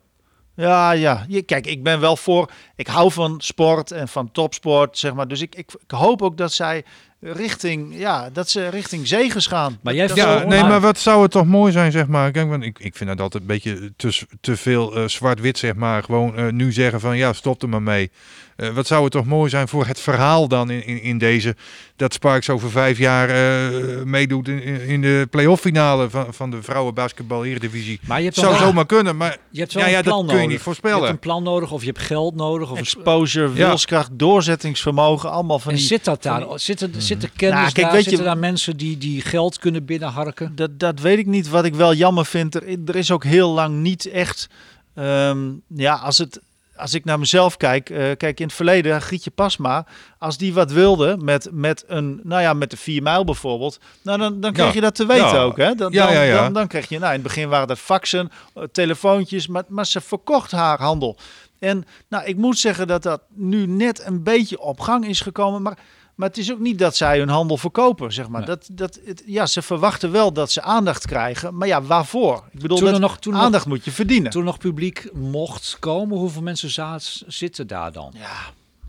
Ja, 0.54 0.90
ja. 0.90 1.24
Je, 1.28 1.42
kijk, 1.42 1.66
ik 1.66 1.82
ben 1.82 2.00
wel 2.00 2.16
voor. 2.16 2.50
Ik 2.76 2.86
hou 2.86 3.12
van 3.12 3.34
sport 3.40 3.90
en 3.90 4.08
van 4.08 4.32
topsport, 4.32 4.98
zeg 4.98 5.14
maar. 5.14 5.28
Dus 5.28 5.40
ik, 5.40 5.54
ik, 5.54 5.70
ik 5.86 5.90
hoop 5.90 6.22
ook 6.22 6.36
dat 6.36 6.52
zij 6.52 6.84
richting, 7.20 7.98
ja, 7.98 8.30
dat 8.30 8.50
ze 8.50 8.68
richting 8.68 9.08
zegens 9.08 9.46
gaan. 9.46 9.78
Maar 9.82 9.94
jij 9.94 10.10
Ja, 10.14 10.44
nee, 10.44 10.62
maar 10.62 10.80
wat 10.80 10.98
zou 10.98 11.22
het 11.22 11.30
toch 11.30 11.46
mooi 11.46 11.72
zijn, 11.72 11.92
zeg 11.92 12.06
maar. 12.06 12.30
Kijk, 12.30 12.48
want 12.48 12.62
ik, 12.62 12.78
ik 12.78 12.96
vind 12.96 13.10
dat 13.10 13.20
altijd 13.20 13.42
een 13.42 13.48
beetje 13.48 13.92
te, 13.96 14.26
te 14.40 14.56
veel 14.56 14.96
eh, 14.96 15.08
zwart-wit, 15.08 15.58
zeg 15.58 15.74
maar. 15.74 16.02
Gewoon 16.02 16.36
eh, 16.36 16.48
nu 16.48 16.72
zeggen 16.72 17.00
van 17.00 17.16
ja, 17.16 17.32
stop 17.32 17.62
er 17.62 17.68
maar 17.68 17.82
mee. 17.82 18.10
Eh, 18.56 18.68
wat 18.68 18.86
zou 18.86 19.02
het 19.02 19.12
toch 19.12 19.24
mooi 19.24 19.50
zijn 19.50 19.68
voor 19.68 19.86
het 19.86 20.00
verhaal 20.00 20.48
dan 20.48 20.70
in, 20.70 20.86
in, 20.86 21.02
in 21.02 21.18
deze. 21.18 21.56
Dat 21.96 22.12
Sparks 22.12 22.50
over 22.50 22.70
vijf 22.70 22.98
jaar 22.98 23.28
eh, 23.28 24.02
meedoet 24.02 24.48
in, 24.48 24.62
in 24.80 25.00
de 25.00 25.26
playoff 25.30 25.60
finale 25.62 26.10
van, 26.10 26.34
van 26.34 26.50
de 26.50 26.62
vrouwenbasketbal 26.62 27.44
Eredivisie. 27.44 28.00
Maar 28.06 28.18
je 28.18 28.24
hebt 28.24 28.36
Zou 28.36 28.56
zomaar 28.56 28.86
kunnen, 28.86 29.16
maar 29.16 29.36
Je 29.50 29.60
hebt 29.60 29.72
wel 29.72 29.82
ja, 29.84 29.88
ja, 29.88 29.96
een 29.96 30.02
plan 30.04 30.16
dat 30.18 30.26
kun 30.26 30.34
je 30.34 30.40
nodig. 30.40 30.56
niet 30.56 30.64
voorspellen. 30.64 30.96
Je 30.96 31.02
hebt 31.02 31.14
een 31.14 31.20
plan 31.30 31.42
nodig 31.42 31.70
of 31.72 31.80
je 31.80 31.86
hebt 31.86 31.98
geld 31.98 32.34
nodig. 32.34 32.70
Of 32.70 32.78
Exposure, 32.78 33.48
Ja. 33.54 33.66
wilskracht, 33.66 34.10
doorzettingsvermogen, 34.12 35.30
allemaal 35.30 35.58
van 35.58 35.70
en 35.72 35.76
die... 35.78 35.86
zit 35.86 36.04
dat 36.04 36.22
daar? 36.22 36.40
die- 36.48 36.58
Zit 36.58 36.80
er, 36.80 36.88
zit 36.98 37.22
er 37.22 37.30
kennis 37.36 37.58
Nou, 37.60 37.72
kijk, 37.72 37.86
daar? 37.86 37.94
weet 37.94 38.04
je- 38.04 38.08
Zitten 38.08 38.26
daar 38.26 38.38
mensen 38.38 38.76
die, 38.76 38.98
die 38.98 39.20
geld 39.20 39.58
kunnen 39.58 39.84
binnenharken? 39.84 40.52
Dat, 40.54 40.78
dat 40.78 41.00
weet 41.00 41.18
ik 41.18 41.26
niet. 41.26 41.48
Wat 41.48 41.64
ik 41.64 41.74
wel 41.74 41.94
jammer 41.94 42.26
vind, 42.26 42.54
er, 42.54 42.62
er 42.86 42.96
is 42.96 43.10
ook 43.10 43.24
heel 43.24 43.50
lang 43.50 43.74
niet 43.76 44.06
echt. 44.06 44.48
ehm, 44.94 45.38
ja, 45.68 45.94
als, 45.94 46.18
het, 46.18 46.40
als 46.76 46.94
ik 46.94 47.04
naar 47.04 47.18
mezelf 47.18 47.56
kijk, 47.56 47.90
eh, 47.90 48.16
kijk 48.16 48.40
in 48.40 48.46
het 48.46 48.54
verleden, 48.54 49.02
Grietje 49.02 49.30
Pasma, 49.30 49.86
als 50.18 50.38
die 50.38 50.54
wat 50.54 50.70
wilde 50.72 51.16
met, 51.20 51.48
met 51.52 51.84
een, 51.86 52.20
nou 52.22 52.42
ja, 52.42 52.52
met 52.52 52.70
de 52.70 52.76
4 52.76 53.02
mijl 53.02 53.24
bijvoorbeeld, 53.24 53.80
nou 54.02 54.18
dan, 54.18 54.40
dan 54.40 54.52
kreeg 54.52 54.66
Ja. 54.66 54.72
je 54.72 54.80
dat 54.80 54.94
te 54.94 55.06
weten 55.06 55.26
Ja. 55.26 55.42
ook. 55.42 55.56
Hè? 55.56 55.74
Dan, 55.74 55.92
Ja, 55.92 56.26
dan. 56.26 56.36
Dan, 56.42 56.52
dan 56.52 56.66
kreeg 56.66 56.88
je, 56.88 56.94
nou 56.98 57.08
in 57.14 57.18
het 57.18 57.22
begin 57.22 57.48
waren 57.48 57.68
dat 57.68 57.78
faxen, 57.78 58.30
eh, 58.54 58.62
telefoontjes, 58.72 59.46
maar, 59.46 59.64
maar 59.68 59.86
ze 59.86 60.00
verkocht 60.00 60.50
haar 60.50 60.78
handel. 60.80 61.16
En 61.58 61.84
nou, 62.08 62.24
ik 62.24 62.36
moet 62.36 62.58
zeggen 62.58 62.86
dat 62.86 63.02
dat 63.02 63.22
nu 63.34 63.66
net 63.66 64.06
een 64.06 64.22
beetje 64.22 64.60
op 64.60 64.80
gang 64.80 65.06
is 65.06 65.20
gekomen, 65.20 65.62
maar. 65.62 65.78
Maar 66.14 66.28
het 66.28 66.38
is 66.38 66.52
ook 66.52 66.58
niet 66.58 66.78
dat 66.78 66.96
zij 66.96 67.18
hun 67.18 67.28
handel 67.28 67.56
verkopen, 67.56 68.12
zeg 68.12 68.28
maar. 68.28 68.40
Nee. 68.40 68.48
Dat, 68.48 68.68
dat, 68.72 69.00
het, 69.04 69.22
ja, 69.26 69.46
ze 69.46 69.62
verwachten 69.62 70.10
wel 70.10 70.32
dat 70.32 70.50
ze 70.50 70.62
aandacht 70.62 71.06
krijgen. 71.06 71.56
Maar 71.56 71.68
ja, 71.68 71.82
waarvoor? 71.82 72.44
Ik 72.52 72.60
bedoel, 72.60 72.76
Toen 72.78 72.90
dat 72.90 73.00
nog- 73.00 73.18
toen 73.18 73.34
aandacht 73.36 73.66
moet 73.66 73.84
je 73.84 73.90
verdienen. 73.90 74.30
Toen 74.30 74.40
er 74.40 74.46
nog 74.46 74.58
publiek 74.58 75.08
mocht 75.14 75.76
komen, 75.78 76.18
hoeveel 76.18 76.42
mensen 76.42 76.70
zaad, 76.70 77.22
zitten 77.26 77.66
daar 77.66 77.92
dan? 77.92 78.10
ja, 78.14 78.36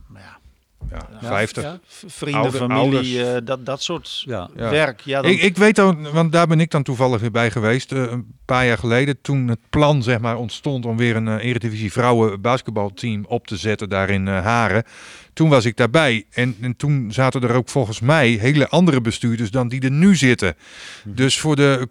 maar 0.08 0.22
ja, 0.22 0.38
ja, 0.94 1.08
Ja, 1.22 1.28
50. 1.28 1.64
ja. 1.64 1.80
v- 1.88 2.04
vrienden, 2.08 2.42
Ouder- 2.42 2.60
familie, 2.60 3.26
eh, 3.26 3.38
dat, 3.44 3.66
dat 3.66 3.82
soort 3.82 4.24
Ja. 4.26 4.50
Ja. 4.56 4.70
werk. 4.70 5.02
Ja, 5.02 5.22
dan, 5.22 5.32
Ik, 5.32 5.42
ik 5.42 5.58
weet 5.58 5.80
ook, 5.80 6.08
want 6.08 6.32
daar 6.32 6.48
ben 6.48 6.60
ik 6.60 6.72
dan 6.72 6.84
toevallig 6.84 7.22
weer 7.22 7.32
bij 7.32 7.52
geweest. 7.52 7.92
eh, 7.92 8.00
een 8.12 8.26
paar 8.46 8.66
jaar 8.66 8.78
geleden, 8.78 9.22
toen 9.22 9.48
het 9.48 9.60
plan 9.70 10.04
zeg 10.04 10.20
maar, 10.20 10.38
ontstond 10.38 10.86
om 10.86 10.98
weer 10.98 11.16
een 11.16 11.28
eh, 11.28 11.46
Eredivisie 11.48 11.92
vrouwen 11.92 12.42
basketbalteam 12.42 13.26
op 13.28 13.48
te 13.48 13.58
zetten 13.58 13.90
daar 13.90 14.10
in 14.10 14.28
eh, 14.28 14.44
Haren. 14.44 14.84
Toen 15.34 15.50
was 15.50 15.66
ik 15.66 15.78
daarbij. 15.78 16.26
En, 16.32 16.56
en 16.62 16.76
toen 16.76 17.12
zaten 17.12 17.42
er 17.44 17.54
ook 17.54 17.70
volgens 17.70 18.00
mij 18.00 18.28
hele 18.30 18.68
andere 18.70 19.02
bestuurders 19.02 19.52
dan 19.52 19.68
die 19.68 19.82
er 19.82 19.92
nu 19.92 20.16
zitten. 20.16 20.56
Dus 21.04 21.40
voor 21.40 21.56
de 21.56 21.90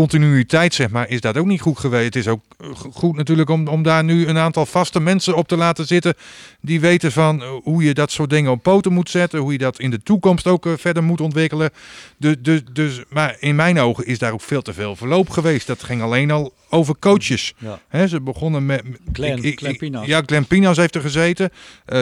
continuïteit, 0.00 0.74
zeg 0.74 0.90
maar, 0.90 1.08
is 1.08 1.20
dat 1.20 1.36
ook 1.36 1.46
niet 1.46 1.60
goed 1.60 1.78
geweest. 1.78 2.04
Het 2.04 2.16
is 2.16 2.28
ook 2.28 2.42
eh, 2.58 2.68
go- 2.74 2.90
goed 2.90 3.16
natuurlijk 3.16 3.50
om, 3.50 3.68
om 3.68 3.82
daar 3.82 4.04
nu 4.04 4.26
een 4.26 4.38
aantal 4.38 4.66
vaste 4.66 5.00
mensen 5.00 5.34
op 5.36 5.48
te 5.48 5.56
laten 5.56 5.86
zitten. 5.86 6.14
Die 6.60 6.80
weten 6.80 7.12
van 7.12 7.42
eh, 7.42 7.48
hoe 7.62 7.82
je 7.84 7.94
dat 7.94 8.10
soort 8.10 8.30
dingen 8.30 8.50
op 8.50 8.62
poten 8.62 8.92
moet 8.92 9.10
zetten. 9.10 9.38
Hoe 9.40 9.52
je 9.52 9.58
dat 9.58 9.78
in 9.80 9.90
de 9.90 10.02
toekomst 10.02 10.46
ook 10.46 10.66
eh, 10.66 10.72
verder 10.76 11.02
moet 11.02 11.20
ontwikkelen. 11.20 11.70
Dus, 12.16 12.34
dus, 12.38 12.60
dus, 12.72 13.02
maar 13.08 13.36
in 13.40 13.54
mijn 13.56 13.78
ogen 13.78 14.06
is 14.06 14.18
daar 14.18 14.32
ook 14.32 14.40
veel 14.40 14.62
te 14.62 14.72
veel 14.72 14.96
verloop 14.96 15.30
geweest. 15.30 15.66
Dat 15.66 15.82
ging 15.82 16.02
alleen 16.02 16.30
al 16.30 16.52
over 16.70 16.98
coaches. 16.98 17.54
Ja. 17.58 17.80
Hè, 17.88 18.08
ze 18.08 18.20
begonnen 18.20 18.66
met... 18.66 18.82
Glenn- 19.12 19.38
ik- 19.38 19.44
ik- 19.44 19.58
Glenn 19.58 19.76
Pinas. 19.76 20.06
Ja, 20.06 20.22
Glenn 20.26 20.46
Pinas 20.46 20.76
heeft 20.76 20.94
er 20.94 21.00
gezeten. 21.00 21.50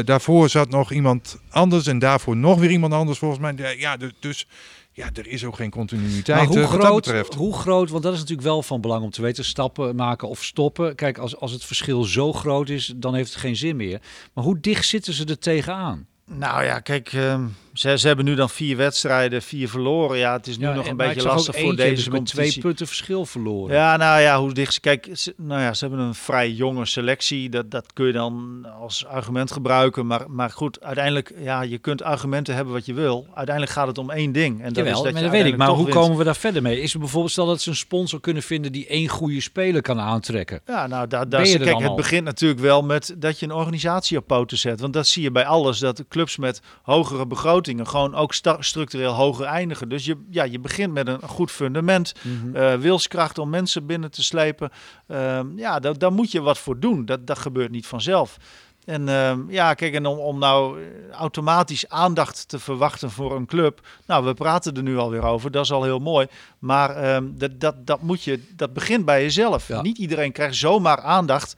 Daarvoor 0.05 0.49
zat 0.49 0.70
nog 0.70 0.92
iemand 0.92 1.38
anders. 1.51 1.86
En 1.86 1.99
daarvoor 1.99 2.36
nog 2.36 2.59
weer 2.59 2.70
iemand 2.70 2.92
anders 2.92 3.18
volgens 3.18 3.40
mij. 3.40 3.76
Ja, 3.78 3.97
dus, 3.97 4.11
dus 4.20 4.47
ja, 4.97 5.11
er 5.14 5.26
is 5.26 5.45
ook 5.45 5.57
geen 5.57 5.70
continuïteit 5.70 6.38
Maar 6.38 6.47
hoe 6.47 6.57
eh, 6.57 6.62
wat 6.62 6.72
dat 6.72 6.80
groot, 6.80 7.05
betreft. 7.05 7.34
hoe 7.34 7.55
groot, 7.55 7.90
want 7.90 8.03
dat 8.03 8.12
is 8.12 8.18
natuurlijk 8.18 8.47
wel 8.49 8.62
van 8.62 8.80
belang 8.80 9.05
om 9.05 9.11
te 9.11 9.22
weten, 9.22 9.45
stappen 9.45 9.97
maken 9.97 10.28
of 10.28 10.45
stoppen. 10.45 10.95
Kijk, 10.95 11.18
als, 11.18 11.36
als 11.36 11.53
het 11.53 11.64
verschil 11.64 12.05
zo 12.05 12.32
groot 12.32 12.68
is, 12.68 12.92
dan 12.97 13.14
heeft 13.14 13.30
het 13.30 13.40
geen 13.40 13.57
zin 13.57 13.76
meer. 13.76 14.01
Maar 14.32 14.45
hoe 14.45 14.61
dicht 14.61 14.86
zitten 14.86 15.12
ze 15.12 15.24
er 15.24 15.38
tegenaan? 15.38 16.07
nou 16.26 16.64
ja, 16.64 16.80
kijk, 16.80 17.12
ehm, 17.12 17.47
ze, 17.74 17.98
ze 17.98 18.06
hebben 18.06 18.24
nu 18.24 18.34
dan 18.34 18.50
vier 18.50 18.76
wedstrijden, 18.76 19.42
vier 19.42 19.68
verloren. 19.68 20.18
Ja, 20.18 20.32
het 20.32 20.46
is 20.46 20.58
nu 20.58 20.66
Ja, 20.66 20.74
nog 20.74 20.84
en- 20.84 20.90
een 20.90 20.96
beetje 20.96 21.22
lastig 21.22 21.56
voor 21.60 21.76
deze 21.76 22.02
ze 22.02 22.10
met 22.10 22.26
twee 22.26 22.34
competitie. 22.34 22.62
punten 22.62 22.86
verschil 22.86 23.26
verloren. 23.26 23.74
Ja, 23.74 23.96
nou 23.96 24.20
ja, 24.20 24.38
hoe 24.38 24.52
dicht 24.52 24.72
ze... 24.74 24.80
Kijk, 24.80 25.08
ze, 25.12 25.34
nou 25.36 25.60
ja, 25.60 25.74
ze 25.74 25.86
hebben 25.86 26.04
een 26.04 26.14
vrij 26.14 26.50
jonge 26.50 26.86
selectie. 26.86 27.48
Dat, 27.48 27.70
dat 27.70 27.92
kun 27.92 28.06
je 28.06 28.12
dan 28.12 28.66
als 28.80 29.06
argument 29.06 29.52
gebruiken. 29.52 30.06
Maar, 30.06 30.24
maar 30.30 30.50
goed, 30.50 30.80
uiteindelijk, 30.82 31.32
ja, 31.38 31.62
je 31.62 31.78
kunt 31.78 32.02
argumenten 32.02 32.54
hebben 32.54 32.72
wat 32.74 32.86
je 32.86 32.94
wil. 32.94 33.26
Uiteindelijk 33.34 33.74
gaat 33.76 33.86
het 33.86 33.98
om 33.98 34.10
één 34.10 34.32
ding. 34.32 34.58
En 34.62 34.66
dat 34.68 34.76
Jawel, 34.76 34.92
is 34.92 35.02
dat 35.02 35.12
maar 35.12 35.22
dat 35.22 35.30
weet 35.30 35.44
ik. 35.44 35.56
Maar 35.56 35.68
hoe 35.68 35.88
komen 35.88 36.18
we 36.18 36.24
daar 36.24 36.36
verder 36.36 36.62
mee? 36.62 36.80
Is 36.80 36.92
er 36.92 36.98
bijvoorbeeld, 36.98 37.32
stel 37.32 37.46
dat 37.46 37.60
ze 37.60 37.68
een 37.70 37.76
sponsor 37.76 38.20
kunnen 38.20 38.42
vinden 38.42 38.72
die 38.72 38.86
één 38.86 39.08
goede 39.08 39.40
speler 39.40 39.82
kan 39.82 40.00
aantrekken. 40.00 40.60
Ja, 40.66 40.86
nou, 40.86 41.06
daar, 41.06 41.28
daar, 41.28 41.42
kijk, 41.42 41.64
dan 41.64 41.80
het 41.82 41.88
al? 41.88 41.96
begint 41.96 42.24
natuurlijk 42.24 42.60
wel 42.60 42.82
met 42.82 43.14
dat 43.18 43.38
je 43.38 43.46
een 43.46 43.52
organisatie 43.52 44.18
op 44.18 44.26
poten 44.26 44.58
zet. 44.58 44.80
Want 44.80 44.92
dat 44.92 45.06
zie 45.06 45.22
je 45.22 45.30
bij 45.30 45.46
alles, 45.46 45.78
dat 45.78 46.04
clubs 46.08 46.36
met 46.36 46.60
hogere 46.82 47.26
begrotingen 47.26 47.62
gewoon 47.86 48.14
ook 48.14 48.34
structureel 48.58 49.12
hoger 49.12 49.46
eindigen. 49.46 49.88
Dus 49.88 50.04
je, 50.04 50.24
ja, 50.30 50.44
je 50.44 50.58
begint 50.58 50.92
met 50.92 51.08
een 51.08 51.22
goed 51.22 51.50
fundament. 51.50 52.12
Mhm. 52.22 52.56
eh, 52.56 52.74
wilskracht 52.74 53.38
om 53.38 53.50
mensen 53.50 53.86
binnen 53.86 54.10
te 54.10 54.22
slepen. 54.22 54.70
Ehm, 55.06 55.58
ja, 55.58 55.80
daar, 55.80 55.98
daar 55.98 56.12
moet 56.12 56.32
je 56.32 56.40
wat 56.40 56.58
voor 56.58 56.78
doen. 56.78 57.04
Dat, 57.04 57.26
dat 57.26 57.38
gebeurt 57.38 57.70
niet 57.70 57.86
vanzelf. 57.86 58.36
En 58.84 59.08
ehm, 59.08 59.50
ja, 59.50 59.74
kijk, 59.74 59.94
en 59.94 60.06
om, 60.06 60.18
om 60.18 60.38
nou 60.38 60.82
eh, 60.82 61.10
automatisch 61.10 61.88
aandacht 61.88 62.48
te 62.48 62.58
verwachten 62.58 63.10
voor 63.10 63.36
een 63.36 63.46
club. 63.46 63.80
Nou, 64.06 64.24
we 64.24 64.34
praten 64.34 64.76
er 64.76 64.82
nu 64.82 64.96
alweer 64.96 65.22
over, 65.22 65.50
dat 65.50 65.64
is 65.64 65.72
al 65.72 65.82
heel 65.82 65.98
mooi. 65.98 66.26
Maar 66.58 66.90
ehm, 66.90 67.24
dat, 67.34 67.60
dat, 67.60 67.86
dat, 67.86 68.02
moet 68.02 68.22
je, 68.22 68.42
dat 68.56 68.72
begint 68.72 69.04
bij 69.04 69.22
jezelf. 69.22 69.68
Ja. 69.68 69.82
Niet 69.82 69.98
iedereen 69.98 70.32
krijgt 70.32 70.56
zomaar 70.56 71.00
aandacht. 71.00 71.56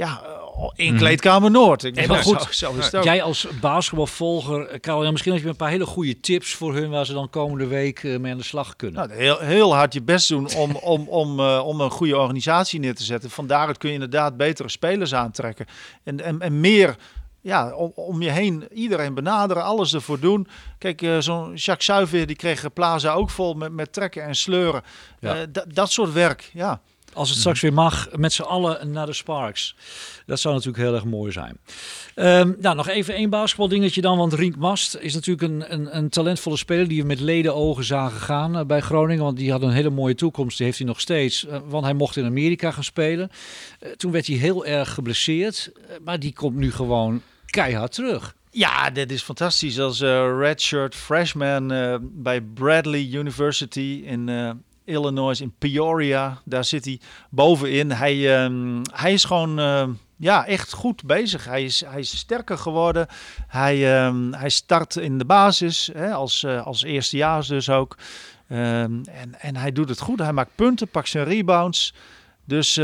Ja, 0.00 0.22
eh, 0.24 0.40
in 0.74 0.96
kleedkamer 0.96 1.50
Noord. 1.50 1.84
Ik 1.84 2.06
maar 2.06 2.22
goed, 2.22 2.42
zo, 2.42 2.72
zo 2.72 2.78
is 2.78 2.84
het 2.84 2.96
ook. 2.96 3.04
Jij 3.04 3.22
als 3.22 3.46
basketbalvolger, 3.60 4.66
eh, 4.66 4.80
Karel, 4.80 5.04
ja, 5.04 5.10
misschien 5.10 5.32
heb 5.32 5.42
je 5.42 5.48
een 5.48 5.56
paar 5.56 5.70
hele 5.70 5.86
goede 5.86 6.20
tips 6.20 6.54
voor 6.54 6.74
hun 6.74 6.90
waar 6.90 7.06
ze 7.06 7.12
dan 7.12 7.30
komende 7.30 7.66
week 7.66 8.04
eh, 8.04 8.18
mee 8.18 8.32
aan 8.32 8.38
de 8.38 8.44
slag 8.44 8.76
kunnen. 8.76 9.08
Nou, 9.08 9.20
heel, 9.20 9.38
heel 9.38 9.74
hard 9.74 9.92
je 9.92 10.02
best 10.02 10.28
doen 10.28 10.54
om, 10.54 10.76
om, 10.94 11.08
om, 11.08 11.40
eh, 11.40 11.66
om 11.66 11.80
een 11.80 11.90
goede 11.90 12.18
organisatie 12.18 12.80
neer 12.80 12.94
te 12.94 13.02
zetten. 13.02 13.30
Van 13.30 13.46
daaruit 13.46 13.78
kun 13.78 13.88
je 13.88 13.94
inderdaad 13.94 14.36
betere 14.36 14.68
spelers 14.68 15.14
aantrekken. 15.14 15.66
En, 16.04 16.20
en, 16.24 16.40
en 16.40 16.60
meer 16.60 16.96
ja, 17.40 17.74
om, 17.74 17.92
om 17.94 18.22
je 18.22 18.30
heen 18.30 18.68
iedereen 18.72 19.14
benaderen, 19.14 19.64
alles 19.64 19.94
ervoor 19.94 20.20
doen. 20.20 20.46
Kijk, 20.78 21.02
uh, 21.02 21.18
zo'n 21.18 21.54
Jacques 21.54 21.84
Suiver, 21.84 22.26
die 22.26 22.36
kreeg 22.36 22.72
Plaza 22.72 23.12
ook 23.12 23.30
vol 23.30 23.54
met, 23.54 23.72
met 23.72 23.92
trekken 23.92 24.22
en 24.22 24.34
sleuren. 24.34 24.82
Ja. 25.20 25.36
Uh, 25.36 25.42
dat 25.68 25.90
soort 25.90 26.12
werk, 26.12 26.50
ja. 26.52 26.80
Als 27.12 27.30
het 27.30 27.38
straks 27.38 27.60
weer 27.60 27.72
mag, 27.72 28.08
met 28.16 28.32
z'n 28.32 28.42
allen 28.42 28.90
naar 28.90 29.06
de 29.06 29.12
Sparks. 29.12 29.74
Dat 30.26 30.40
zou 30.40 30.54
natuurlijk 30.54 30.82
heel 30.82 30.94
erg 30.94 31.04
mooi 31.04 31.32
zijn. 31.32 31.58
Um, 32.14 32.56
nou, 32.60 32.76
nog 32.76 32.88
even 32.88 33.14
één 33.14 33.30
basketbaldingetje 33.30 34.00
dan. 34.00 34.18
Want 34.18 34.32
Rink 34.32 34.56
Mast 34.56 34.96
is 34.96 35.14
natuurlijk 35.14 35.52
een, 35.52 35.72
een, 35.72 35.96
een 35.96 36.08
talentvolle 36.08 36.56
speler 36.56 36.88
die 36.88 37.00
we 37.00 37.06
met 37.06 37.20
leden 37.20 37.54
ogen 37.54 37.84
zagen 37.84 38.20
gaan 38.20 38.56
uh, 38.56 38.64
bij 38.64 38.80
Groningen. 38.80 39.24
Want 39.24 39.36
die 39.36 39.50
had 39.50 39.62
een 39.62 39.70
hele 39.70 39.90
mooie 39.90 40.14
toekomst. 40.14 40.56
Die 40.56 40.66
heeft 40.66 40.78
hij 40.78 40.86
nog 40.86 41.00
steeds. 41.00 41.46
Uh, 41.46 41.56
want 41.64 41.84
hij 41.84 41.94
mocht 41.94 42.16
in 42.16 42.24
Amerika 42.24 42.70
gaan 42.70 42.84
spelen. 42.84 43.30
Uh, 43.80 43.90
toen 43.90 44.12
werd 44.12 44.26
hij 44.26 44.36
heel 44.36 44.66
erg 44.66 44.94
geblesseerd. 44.94 45.72
maar 46.04 46.20
die 46.20 46.32
komt 46.32 46.56
nu 46.56 46.72
gewoon 46.72 47.22
keihard 47.46 47.92
terug. 47.92 48.34
Ja, 48.50 48.90
dit 48.90 49.12
is 49.12 49.22
fantastisch. 49.22 49.80
Als 49.80 50.00
redshirt 50.38 50.94
freshman 50.94 51.68
bij 52.02 52.40
Bradley 52.40 53.08
University 53.12 54.02
in 54.04 54.28
Illinois, 54.90 55.40
in 55.40 55.54
Peoria. 55.58 56.40
Daar 56.44 56.64
zit 56.64 56.84
hij 56.84 57.00
bovenin. 57.30 57.90
Hij, 57.92 58.44
um, 58.44 58.82
hij 58.92 59.12
is 59.12 59.24
gewoon 59.24 59.60
uh, 59.60 59.88
ja, 60.16 60.46
echt 60.46 60.72
goed 60.72 61.04
bezig. 61.04 61.44
Hij 61.44 61.64
is, 61.64 61.84
hij 61.86 62.00
is 62.00 62.18
sterker 62.18 62.58
geworden. 62.58 63.06
Hij, 63.46 64.04
um, 64.06 64.34
hij 64.34 64.48
start 64.48 64.96
in 64.96 65.18
de 65.18 65.24
basis, 65.24 65.90
hè, 65.92 66.12
als, 66.12 66.42
uh, 66.42 66.66
als 66.66 66.82
eerstejaars 66.82 67.48
dus 67.48 67.70
ook. 67.70 67.96
En, 68.46 69.04
en 69.38 69.56
hij 69.56 69.72
doet 69.72 69.88
het 69.88 70.00
goed. 70.00 70.18
Hij 70.18 70.32
maakt 70.32 70.54
punten, 70.54 70.88
pakt 70.88 71.08
zijn 71.08 71.24
rebounds. 71.24 71.94
Dus 72.44 72.80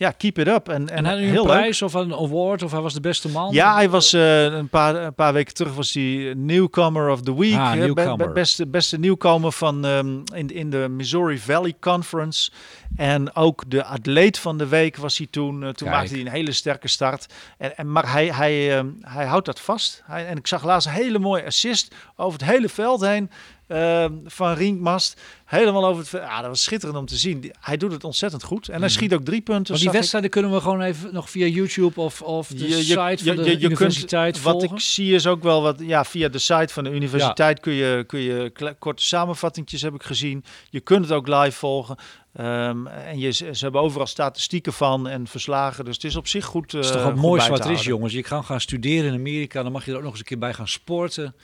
ja, 0.00 0.10
keep 0.10 0.38
it 0.38 0.48
up. 0.48 0.68
En, 0.68 0.88
en, 0.88 1.06
en 1.06 1.18
heel 1.18 1.40
een 1.40 1.46
prijs 1.46 1.80
leuk. 1.80 1.88
of 1.94 2.00
een 2.00 2.12
award 2.12 2.62
of 2.62 2.70
hij 2.70 2.80
was 2.80 2.94
de 2.94 3.00
beste 3.00 3.28
man? 3.28 3.52
Ja, 3.52 3.74
hij 3.74 3.90
was 3.90 4.14
uh, 4.14 4.44
een, 4.44 4.68
paar, 4.68 4.94
een 4.94 5.14
paar 5.14 5.32
weken 5.32 5.54
terug 5.54 5.74
was 5.74 5.92
hij 5.92 6.34
Newcomer 6.36 7.10
of 7.10 7.22
the 7.22 7.38
Week. 7.38 7.54
Ah, 7.54 7.94
be, 7.94 8.14
be, 8.16 8.30
beste, 8.32 8.66
beste 8.66 8.98
nieuwkomer 8.98 9.52
van 9.52 9.84
um, 9.84 10.22
in, 10.34 10.48
in 10.48 10.70
de 10.70 10.88
Missouri 10.88 11.38
Valley 11.38 11.74
Conference. 11.80 12.50
En 12.96 13.34
ook 13.36 13.64
de 13.66 13.84
atleet 13.84 14.38
van 14.38 14.58
de 14.58 14.66
week 14.66 14.96
was 14.96 15.18
hij 15.18 15.26
toen. 15.30 15.54
Uh, 15.54 15.60
toen 15.60 15.72
Kijk. 15.74 15.90
maakte 15.90 16.12
hij 16.12 16.20
een 16.20 16.32
hele 16.32 16.52
sterke 16.52 16.88
start. 16.88 17.26
En, 17.58 17.76
en, 17.76 17.92
maar 17.92 18.12
hij, 18.12 18.26
hij, 18.26 18.82
uh, 18.82 18.90
hij 19.00 19.26
houdt 19.26 19.46
dat 19.46 19.60
vast. 19.60 20.02
Hij, 20.06 20.26
en 20.26 20.36
ik 20.36 20.46
zag 20.46 20.64
laatst 20.64 20.88
een 20.88 20.94
hele 20.94 21.18
mooie 21.18 21.44
assist 21.44 21.94
over 22.16 22.40
het 22.40 22.48
hele 22.48 22.68
veld 22.68 23.00
heen. 23.00 23.30
Uh, 23.72 24.04
van 24.24 24.52
Rinkmast. 24.52 25.20
Helemaal 25.44 25.86
over 25.86 26.02
het. 26.02 26.10
Ja, 26.10 26.40
dat 26.40 26.48
was 26.48 26.62
schitterend 26.62 26.98
om 26.98 27.06
te 27.06 27.16
zien. 27.16 27.52
Hij 27.60 27.76
doet 27.76 27.92
het 27.92 28.04
ontzettend 28.04 28.42
goed. 28.42 28.68
En 28.68 28.80
hij 28.80 28.88
schiet 28.88 29.14
ook 29.14 29.24
drie 29.24 29.40
punten. 29.40 29.72
Maar 29.72 29.82
die 29.82 29.90
wedstrijden 29.90 30.30
ik. 30.30 30.36
kunnen 30.36 30.52
we 30.52 30.60
gewoon 30.60 30.82
even 30.82 31.14
nog 31.14 31.30
via 31.30 31.46
YouTube 31.46 32.00
of, 32.00 32.22
of 32.22 32.48
de 32.48 32.68
je, 32.68 32.82
site 32.82 33.24
je, 33.24 33.34
van 33.34 33.44
de 33.44 33.58
je, 33.58 33.66
universiteit 33.66 34.32
kunt, 34.32 34.44
volgen. 34.44 34.68
Wat 34.68 34.78
ik 34.78 34.84
zie 34.84 35.14
is 35.14 35.26
ook 35.26 35.42
wel 35.42 35.62
wat. 35.62 35.76
Ja, 35.78 36.04
via 36.04 36.28
de 36.28 36.38
site 36.38 36.72
van 36.72 36.84
de 36.84 36.90
universiteit 36.90 37.56
ja. 37.56 37.62
kun 37.62 37.72
je, 37.72 38.04
kun 38.06 38.20
je 38.20 38.52
korte 38.78 39.02
samenvattingjes 39.02 39.82
heb 39.82 39.94
ik 39.94 40.02
gezien. 40.02 40.44
Je 40.70 40.80
kunt 40.80 41.04
het 41.04 41.12
ook 41.12 41.28
live 41.28 41.58
volgen. 41.58 41.96
Um, 42.40 42.86
en 42.86 43.18
je, 43.18 43.32
ze 43.32 43.56
hebben 43.58 43.80
overal 43.80 44.06
statistieken 44.06 44.72
van 44.72 45.08
en 45.08 45.26
verslagen. 45.26 45.84
Dus 45.84 45.94
het 45.94 46.04
is 46.04 46.16
op 46.16 46.26
zich 46.26 46.44
goed. 46.44 46.72
Uh, 46.72 46.80
het 46.80 46.90
is 46.90 46.96
toch 46.96 47.04
het 47.04 47.14
mooiste 47.14 47.50
wat 47.50 47.64
er 47.64 47.70
is, 47.70 47.84
jongens. 47.84 48.12
Je 48.12 48.22
kan 48.22 48.44
gaan 48.44 48.60
studeren 48.60 49.12
in 49.12 49.18
Amerika. 49.18 49.62
Dan 49.62 49.72
mag 49.72 49.84
je 49.84 49.90
er 49.90 49.96
ook 49.96 50.02
nog 50.02 50.10
eens 50.10 50.20
een 50.20 50.26
keer 50.26 50.38
bij 50.38 50.54
gaan 50.54 50.68
sporten. 50.68 51.34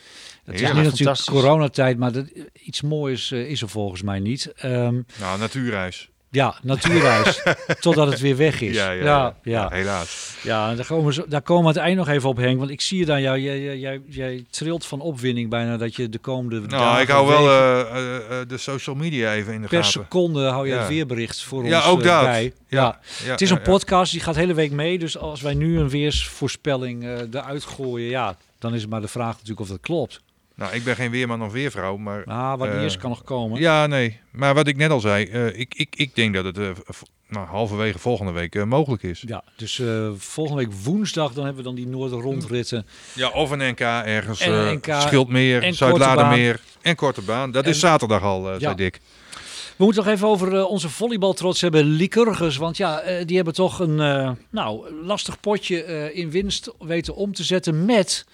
Het 0.47 0.61
is 0.61 0.73
nu 0.73 0.83
natuurlijk 0.83 1.25
coronatijd, 1.25 1.99
maar 1.99 2.13
dat, 2.13 2.27
iets 2.53 2.83
moois 2.83 3.31
uh, 3.31 3.51
is 3.51 3.63
er 3.63 3.69
volgens 3.69 4.03
mij 4.03 4.19
niet. 4.19 4.53
Um, 4.65 5.07
nou, 5.21 5.39
natuurreis. 5.39 6.09
Ja, 6.31 6.55
natuurreis. 6.63 7.43
totdat 7.81 8.11
het 8.11 8.21
weer 8.21 8.37
weg 8.37 8.61
is. 8.61 8.75
Ja, 8.75 8.91
ja, 8.91 9.05
ja, 9.05 9.37
ja. 9.43 9.69
helaas. 9.71 10.37
Ja, 10.43 10.75
daar 10.75 10.87
komen, 10.87 11.15
we, 11.15 11.25
daar 11.29 11.43
komen 11.43 11.63
we 11.63 11.69
het 11.69 11.79
eind 11.79 11.97
nog 11.97 12.09
even 12.09 12.29
op, 12.29 12.37
Henk. 12.37 12.59
Want 12.59 12.71
ik 12.71 12.81
zie 12.81 13.01
het 13.01 13.11
aan 13.11 13.21
jou. 13.21 13.39
Jij, 13.39 13.63
jij, 13.63 13.79
jij, 13.79 14.01
jij 14.09 14.45
trilt 14.51 14.87
van 14.87 15.01
opwinding 15.01 15.51
bijna 15.51 15.77
dat 15.77 15.97
je 15.97 16.09
de 16.09 16.19
komende 16.19 16.61
nou, 16.61 16.71
dagen... 16.83 17.03
ik 17.03 17.09
hou 17.09 17.27
wel 17.27 17.47
uh, 17.47 17.79
uh, 17.79 18.39
de 18.49 18.59
social 18.59 18.97
media 18.97 19.35
even 19.35 19.55
in 19.55 19.63
de 19.63 19.69
per 19.69 19.85
gaten. 19.85 20.01
Per 20.01 20.09
seconde 20.09 20.49
hou 20.49 20.67
je 20.67 20.73
ja. 20.73 20.79
het 20.79 20.89
weerbericht 20.89 21.43
voor 21.43 21.67
ja, 21.67 21.77
ons 21.77 21.87
ook 21.87 22.03
dat. 22.03 22.23
bij. 22.23 22.53
Ja. 22.69 23.01
ja. 23.25 23.31
Het 23.31 23.41
is 23.41 23.51
een 23.51 23.63
podcast, 23.63 24.13
die 24.13 24.21
gaat 24.21 24.35
de 24.35 24.41
hele 24.41 24.55
week 24.55 24.73
mee. 24.73 24.99
Dus 24.99 25.19
als 25.19 25.41
wij 25.41 25.55
nu 25.55 25.79
een 25.79 25.89
weersvoorspelling 25.89 27.05
eruit 27.05 27.65
gooien... 27.65 28.09
Ja, 28.09 28.37
dan 28.59 28.75
is 28.75 28.81
het 28.81 28.91
maar 28.91 29.01
de 29.01 29.09
vraag 29.09 29.33
natuurlijk 29.33 29.61
of 29.61 29.69
dat 29.69 29.81
klopt. 29.81 30.21
Nou, 30.57 30.75
ik 30.75 30.85
ben 30.85 30.97
geen 30.97 31.11
weerman 31.11 31.43
of 31.43 31.53
weervrouw, 31.53 31.97
maar... 31.97 32.25
Ah, 32.25 32.59
wat 32.59 32.69
uh, 32.69 32.83
eerst 32.83 32.97
kan 32.97 33.11
nog 33.11 33.25
komen. 33.25 33.61
Ja, 33.61 33.87
nee. 33.87 34.21
Maar 34.31 34.55
wat 34.55 34.67
ik 34.67 34.77
net 34.77 34.91
al 34.91 35.01
zei, 35.01 35.27
uh, 35.27 35.59
ik, 35.59 35.75
ik, 35.75 35.97
ik 35.97 36.15
denk 36.15 36.35
dat 36.35 36.45
het 36.45 36.59
uh, 36.59 36.71
nou, 37.29 37.47
halverwege 37.47 37.99
volgende 37.99 38.33
week 38.33 38.65
mogelijk 38.65 39.03
is. 39.03 39.25
Ja, 39.27 39.45
dus 39.57 39.83
volgende 40.17 40.65
week 40.65 40.75
woensdag, 40.83 41.33
dan 41.33 41.45
hebben 41.45 41.63
we 41.63 41.69
dan 41.69 41.79
die 41.79 41.87
Noorder-rondritten. 41.87 42.87
Ja, 43.15 43.29
of 43.29 43.51
een 43.51 43.71
NK 43.71 43.81
ergens. 43.81 44.41
En 44.41 44.53
een 44.53 44.75
NK, 44.75 44.95
Schildmeer, 45.01 45.75
Zuid-Ladermeer 45.75 46.61
en 46.83 46.97
Korte 46.97 47.23
Baan. 47.23 47.51
Dat 47.51 47.65
en, 47.65 47.71
is 47.71 47.79
zaterdag 47.79 48.23
al, 48.23 48.51
zei. 48.59 48.75
Dick. 48.75 49.01
We 49.77 49.85
moeten 49.85 50.05
nog 50.05 50.13
even 50.13 50.29
over 50.29 50.67
onze 50.67 50.89
volleybaltrots 50.89 51.61
hebben, 51.61 51.85
Lycurgus. 51.85 52.57
Want 52.57 52.77
ja, 52.77 53.03
die 53.25 53.37
hebben 53.37 53.55
toch 53.55 53.79
een 53.79 53.97
nou, 54.51 54.95
lastig 55.05 55.41
potje 55.41 56.13
in 56.13 56.31
winst 56.31 56.73
weten 56.79 57.15
om 57.15 57.35
te 57.35 57.45
zetten 57.45 57.85
met 57.85 58.25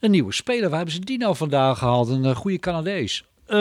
een 0.00 0.10
nieuwe 0.10 0.32
speler. 0.32 0.68
Waar 0.68 0.76
hebben 0.76 0.94
ze 0.94 1.00
die 1.00 1.18
nou 1.18 1.36
vandaan 1.36 1.76
gehaald? 1.76 2.08
Een 2.08 2.24
uh, 2.24 2.36
goede 2.36 2.58
Canadees. 2.58 3.24
Uh, 3.48 3.58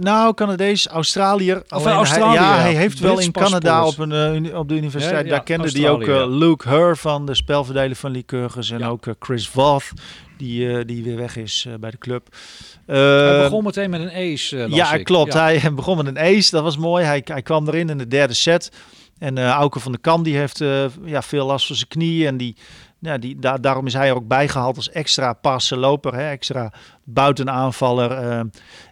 nou, 0.00 0.34
Canadees, 0.34 0.86
Australiër. 0.86 1.62
Of 1.68 1.86
Australië. 1.86 2.38
Hij, 2.38 2.46
ja, 2.46 2.60
hij 2.60 2.74
heeft 2.74 3.00
Brits 3.00 3.00
wel 3.00 3.20
in 3.20 3.32
Canada 3.32 3.86
op, 3.86 3.98
een, 3.98 4.44
uh, 4.44 4.58
op 4.58 4.68
de 4.68 4.74
universiteit. 4.74 5.20
Ja, 5.20 5.24
ja, 5.24 5.30
Daar 5.30 5.42
kende 5.42 5.70
hij 5.70 5.90
ook 5.90 6.06
uh, 6.06 6.24
Luke 6.28 6.68
Hur 6.68 6.96
van 6.96 7.26
de 7.26 7.34
spelverdeler 7.34 7.96
van 7.96 8.10
Lycurgus. 8.10 8.70
En 8.70 8.84
ook 8.84 9.04
Chris 9.18 9.48
Voth, 9.48 9.92
die, 10.36 10.84
die 10.84 11.04
weer 11.04 11.16
weg 11.16 11.36
is 11.36 11.66
bij 11.80 11.90
de 11.90 11.98
club. 11.98 12.28
hij 12.86 13.42
begon 13.42 13.64
meteen 13.64 13.90
met 13.90 14.00
een 14.00 14.32
ace. 14.32 14.66
ja, 14.68 14.92
ik. 14.92 15.04
klopt. 15.04 15.32
Hij 15.32 15.62
begon 15.74 15.96
met 15.96 16.06
een 16.06 16.18
ace. 16.18 16.50
Dat 16.50 16.62
was 16.62 16.76
mooi. 16.76 17.04
Hij, 17.04 17.22
hij 17.24 17.42
kwam 17.42 17.68
erin 17.68 17.88
in 17.88 17.98
de 17.98 18.08
derde 18.08 18.34
set. 18.34 18.72
En 19.18 19.36
uh, 19.38 19.48
Auke 19.48 19.80
van 19.80 19.92
der 19.92 20.00
Kam 20.00 20.22
die 20.22 20.36
heeft 20.36 20.58
ja, 21.04 21.22
veel 21.22 21.46
last 21.46 21.66
van 21.66 21.76
zijn 21.76 21.88
knieën. 21.88 22.26
En 22.26 22.36
die, 22.36 22.56
ja, 23.00 23.18
die, 23.18 23.38
da 23.38 23.56
daarom 23.56 23.86
is 23.86 23.92
hij 23.92 24.08
er 24.08 24.14
ook 24.14 24.28
bijgehaald 24.28 24.76
als 24.76 24.90
extra 24.90 25.32
passen 25.32 25.78
loper, 25.78 26.14
hè, 26.14 26.30
extra 26.30 26.72
buitenaanvaller. 27.04 28.10
Uh, 28.10 28.40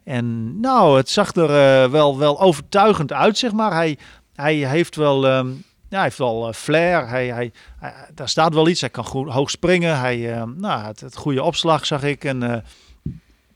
en 0.04 0.60
nou, 0.60 0.96
het 0.96 1.10
zag 1.10 1.34
er 1.34 1.50
uh, 1.84 1.90
wel, 1.90 2.18
wel 2.18 2.40
overtuigend 2.40 3.12
uit, 3.12 3.38
zeg 3.38 3.52
maar. 3.52 3.72
Hij, 3.72 3.98
hij 4.34 4.54
heeft 4.54 4.96
wel, 4.96 5.36
um, 5.36 5.64
ja, 5.88 5.96
hij 5.96 6.02
heeft 6.02 6.18
wel 6.18 6.48
uh, 6.48 6.54
flair. 6.54 7.08
Hij, 7.08 7.26
hij, 7.26 7.52
hij, 7.78 7.94
daar 8.14 8.28
staat 8.28 8.54
wel 8.54 8.68
iets. 8.68 8.80
Hij 8.80 8.90
kan 8.90 9.04
goed, 9.04 9.28
hoog 9.28 9.50
springen. 9.50 9.98
Hij, 9.98 10.44
nou, 10.56 10.84
het, 10.86 11.00
het 11.00 11.16
goede 11.16 11.42
opslag 11.42 11.86
zag 11.86 12.02
ik. 12.02 12.24
En 12.24 12.64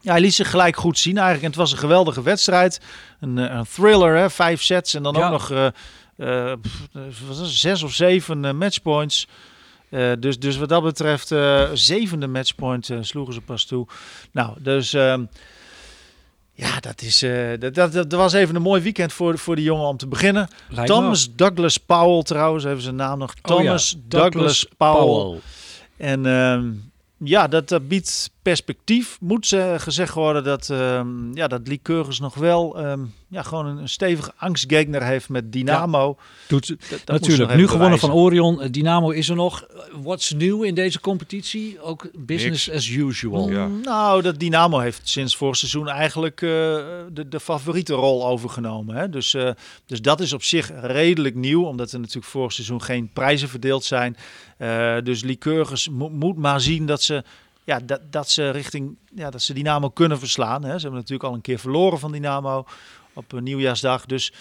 ja, 0.01 0.13
hij 0.13 0.21
liet 0.21 0.35
zich 0.35 0.51
gelijk 0.51 0.77
goed 0.77 0.99
zien 0.99 1.17
eigenlijk. 1.17 1.45
En 1.45 1.51
het 1.51 1.61
was 1.61 1.73
een 1.73 1.79
geweldige 1.79 2.23
wedstrijd. 2.23 2.81
Een, 3.21 3.37
een 3.37 3.67
thriller, 3.75 4.17
hè, 4.17 4.31
vijf 4.31 4.63
sets 4.63 4.95
en 4.95 5.03
dan 5.03 5.15
ja. 5.15 5.25
ook 5.25 5.31
nog 5.31 5.73
zes 7.43 7.83
of 7.83 7.93
zeven 7.93 8.57
matchpoints. 8.57 9.29
Uh, 9.93 10.13
dus, 10.19 10.39
dus 10.39 10.57
wat 10.57 10.69
dat 10.69 10.83
betreft, 10.83 11.31
uh, 11.31 11.69
zevende 11.73 12.27
matchpoint 12.27 12.89
uh, 12.89 12.99
sloegen 13.01 13.35
ze 13.35 13.41
pas 13.41 13.65
toe. 13.65 13.87
Nou, 14.31 14.57
dus 14.61 14.95
uh, 14.95 15.15
ja, 16.53 16.81
dat, 16.81 17.03
is, 17.03 17.25
dat, 17.59 17.75
dat, 17.75 17.93
dat, 17.93 18.13
was 18.13 18.33
even 18.33 18.55
een 18.55 18.63
mooi 18.63 18.83
weekend 18.83 19.13
voor, 19.13 19.39
voor 19.39 19.57
die 19.57 19.65
jongen 19.65 19.87
om 19.87 19.97
te 19.97 20.07
beginnen. 20.07 20.49
Lijkt 20.69 20.91
Thomas 20.91 21.29
me. 21.29 21.35
Douglas 21.35 21.77
Powell 21.77 22.23
trouwens, 22.23 22.65
even 22.65 22.83
zijn 22.83 22.97
naam 22.97 23.19
nog. 23.19 23.35
Thomas 23.35 23.95
oh 23.95 24.01
ja, 24.01 24.09
Douglas, 24.09 24.33
Douglas 24.33 24.67
Powell. 24.77 25.05
Powell. 25.05 25.41
En 25.97 26.27
ehm, 26.27 26.71
ja, 27.17 27.49
dat, 27.49 27.69
dat 27.69 27.89
biedt 27.89 28.31
perspectief. 28.43 29.17
Moet 29.21 29.47
ze 29.47 29.75
gezegd 29.79 30.15
worden 30.15 30.45
dat, 30.45 30.69
um, 30.69 31.31
ja, 31.35 31.49
dat 31.49 31.69
Lycurgus 31.69 32.19
nog 32.19 32.35
wel 32.35 32.87
um, 32.87 33.13
ja, 33.29 33.43
gewoon 33.43 33.67
een, 33.67 33.77
een 33.77 33.89
stevige 33.89 34.33
angstgegner 34.37 35.03
heeft 35.03 35.29
met 35.29 35.53
Dynamo. 35.53 36.17
Ja, 36.19 36.25
doet, 36.49 36.69
dat, 36.69 36.79
dat 37.05 37.21
natuurlijk. 37.21 37.55
Nu 37.55 37.69
gewonnen 37.69 37.99
van 37.99 38.13
Orion. 38.13 38.69
Dynamo 38.71 39.11
is 39.11 39.29
er 39.29 39.37
nog. 39.37 39.67
What's 40.03 40.33
new 40.33 40.65
in 40.65 40.75
deze 40.75 41.01
competitie? 41.01 41.81
Ook 41.81 42.09
business 42.19 42.67
Niks. 42.67 42.79
as 42.79 42.89
usual. 42.89 43.51
Ja. 43.51 43.67
Nou, 43.67 44.23
dat 44.23 44.39
Dynamo 44.39 44.79
heeft 44.79 45.09
sinds 45.09 45.37
vorig 45.37 45.57
seizoen 45.57 45.89
eigenlijk 45.89 46.41
uh, 46.41 46.51
de, 47.13 47.29
de 47.29 47.41
favoriete 47.41 47.95
rol 47.95 48.27
overgenomen. 48.27 48.97
Hè? 48.97 49.09
Dus, 49.09 49.35
uh, 49.35 49.51
dus 49.87 50.03
dat 50.03 50.21
is 50.21 50.33
op 50.33 50.43
zich 50.43 50.71
redelijk 50.81 51.35
nieuw, 51.35 51.65
omdat 51.65 51.93
er 51.93 51.99
natuurlijk 51.99 52.27
vorig 52.27 52.53
seizoen 52.53 52.83
geen 52.83 53.11
prijzen 53.13 53.49
verdeeld 53.49 53.85
zijn. 53.85 54.17
Uh, 54.59 54.97
dus 55.03 55.23
Lycurgus 55.23 55.89
mo 55.89 56.09
moet 56.09 56.37
maar 56.37 56.61
zien 56.61 56.87
dat 56.87 57.03
ze 57.03 57.25
ja, 57.65 57.81
dat, 57.81 58.01
dat 58.11 58.31
ze 58.31 58.51
richting 58.51 58.97
ja, 59.15 59.31
dat 59.31 59.43
ze 59.43 59.55
Dynamo 59.55 59.91
kunnen 59.91 60.19
verslaan. 60.19 60.63
Hè. 60.65 60.75
Ze 60.75 60.83
hebben 60.83 61.01
natuurlijk 61.01 61.29
al 61.29 61.35
een 61.35 61.41
keer 61.41 61.59
verloren 61.59 61.99
van 61.99 62.13
Dynamo 62.13 62.65
op 63.13 63.33
een 63.33 63.45
nieuwjaarsdag. 63.45 64.07
Dus 64.07 64.33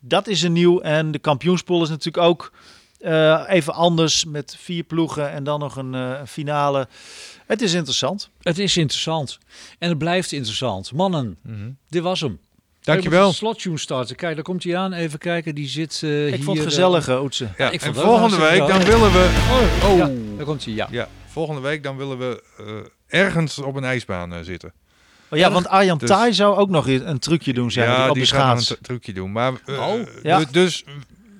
dat 0.00 0.26
is 0.26 0.42
een 0.42 0.52
nieuw. 0.52 0.80
En 0.80 1.10
de 1.10 1.18
kampioenspool 1.18 1.82
is 1.82 1.88
natuurlijk 1.88 2.24
ook 2.26 2.52
uh, 3.00 3.42
even 3.48 3.74
anders 3.74 4.24
met 4.24 4.56
vier 4.58 4.82
ploegen 4.82 5.30
en 5.30 5.44
dan 5.44 5.60
nog 5.60 5.76
een 5.76 5.94
uh, 5.94 6.20
finale. 6.26 6.88
Het 7.46 7.62
is 7.62 7.72
interessant. 7.74 8.30
Het 8.42 8.58
is 8.58 8.76
interessant. 8.76 9.38
En 9.78 9.88
het 9.88 9.98
blijft 9.98 10.32
interessant. 10.32 10.92
Mannen, 10.92 11.36
mm 11.42 11.54
-hmm. 11.54 11.76
dit 11.88 12.02
was 12.02 12.20
hem. 12.20 12.38
Dankjewel. 12.80 13.32
Slottune 13.32 13.78
starten. 13.78 14.16
Kijk, 14.16 14.34
daar 14.34 14.44
komt 14.44 14.64
hij 14.64 14.76
aan. 14.76 14.92
Even 14.92 15.18
kijken. 15.18 15.54
Die 15.54 15.68
zit 15.68 16.00
uh, 16.04 16.26
Ik 16.26 16.34
hier, 16.34 16.44
vond 16.44 16.58
het 16.58 16.66
gezellig, 16.66 17.08
uh, 17.08 17.22
Oetse. 17.22 17.48
Ja, 17.58 17.70
ik 17.70 17.82
en 17.82 17.94
vond 17.94 18.06
volgende 18.06 18.36
week 18.36 18.66
dan 18.66 18.84
willen 18.84 19.12
we... 19.12 19.46
Oh, 19.82 19.90
oh. 19.90 19.96
Ja, 19.96 20.10
daar 20.36 20.44
komt 20.44 20.64
hij, 20.64 20.74
ja. 20.74 20.88
ja. 20.90 21.08
Volgende 21.38 21.60
week 21.68 21.82
dan 21.82 21.96
willen 21.96 22.18
we 22.18 22.42
eh, 22.58 23.20
ergens 23.20 23.58
op 23.58 23.74
een 23.76 23.84
ijsbaan 23.84 24.32
eh, 24.32 24.38
zitten. 24.42 24.72
Oh 25.30 25.38
ja, 25.38 25.50
want 25.50 25.68
Arjan 25.68 25.98
Dus- 25.98 26.08
Thai 26.08 26.32
zou 26.32 26.56
ook 26.56 26.68
nog 26.68 26.86
een 26.88 27.08
een 27.08 27.18
trucje 27.18 27.52
doen, 27.52 27.70
zeg 27.70 27.84
ja, 27.86 28.08
op 28.08 28.14
die 28.14 28.26
de 28.26 28.36
een 28.38 28.76
trucje 28.82 29.12
doen. 29.12 29.32
Maar, 29.32 29.52
eh, 29.66 29.88
Oh, 29.88 30.00
ja. 30.22 30.38
du- 30.38 30.46
Dus 30.50 30.84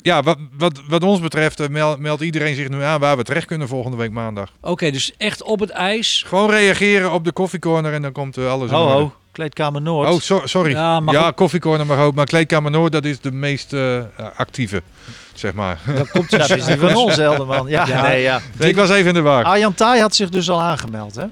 ja, 0.02 0.22
wat, 0.22 0.38
wat, 0.52 0.80
wat 0.88 1.02
ons 1.02 1.20
betreft 1.20 1.68
meld, 1.68 1.98
meldt 1.98 2.22
iedereen 2.22 2.54
zich 2.54 2.68
nu 2.68 2.82
aan 2.82 3.00
waar 3.00 3.16
we 3.16 3.22
terecht 3.22 3.46
kunnen 3.46 3.68
volgende 3.68 3.96
week 3.96 4.10
maandag. 4.10 4.52
Oké, 4.60 4.90
dus 4.90 5.12
echt 5.16 5.42
op 5.42 5.60
het 5.60 5.70
ijs. 5.70 6.22
Gewoon 6.26 6.50
reageren 6.50 7.12
op 7.12 7.24
de 7.24 7.32
koffiecorner 7.32 7.92
en 7.92 8.02
dan 8.02 8.12
komt 8.12 8.38
alles 8.38 8.70
in 8.70 8.76
Ho, 8.76 8.82
orde. 8.82 8.92
ho, 8.94 9.12
Kleedkamer 9.38 9.82
Noord. 9.82 10.08
Oh, 10.08 10.20
so- 10.20 10.46
sorry. 10.46 10.70
Ja, 10.70 11.02
Ja, 11.10 11.30
koffiecorner 11.30 11.86
mag 11.86 11.98
ook. 11.98 12.14
Maar 12.14 12.26
Kleedkamer 12.26 12.70
Noord, 12.70 12.92
dat 12.92 13.04
is 13.04 13.20
de 13.20 13.32
meest 13.32 13.72
eh, 13.72 14.00
actieve, 14.36 14.82
zeg 15.34 15.52
maar. 15.52 15.80
Dan 15.96 16.08
komt 16.08 16.30
Ja, 16.30 16.38
dat 16.38 16.50
is 16.56 16.64
die 16.64 16.76
van 16.76 16.94
ons, 16.96 17.16
Helderman. 17.16 17.68
Ja, 17.68 17.86
Ja. 17.86 18.02
nee, 18.02 18.22
ja. 18.22 18.40
ik 18.58 18.76
was 18.76 18.90
even 18.90 19.06
in 19.08 19.14
de 19.14 19.20
war. 19.20 19.44
Arjan 19.44 19.74
had 19.76 20.14
zich 20.14 20.28
dus 20.28 20.50
al 20.50 20.60
aangemeld, 20.62 21.14
hè? 21.14 21.24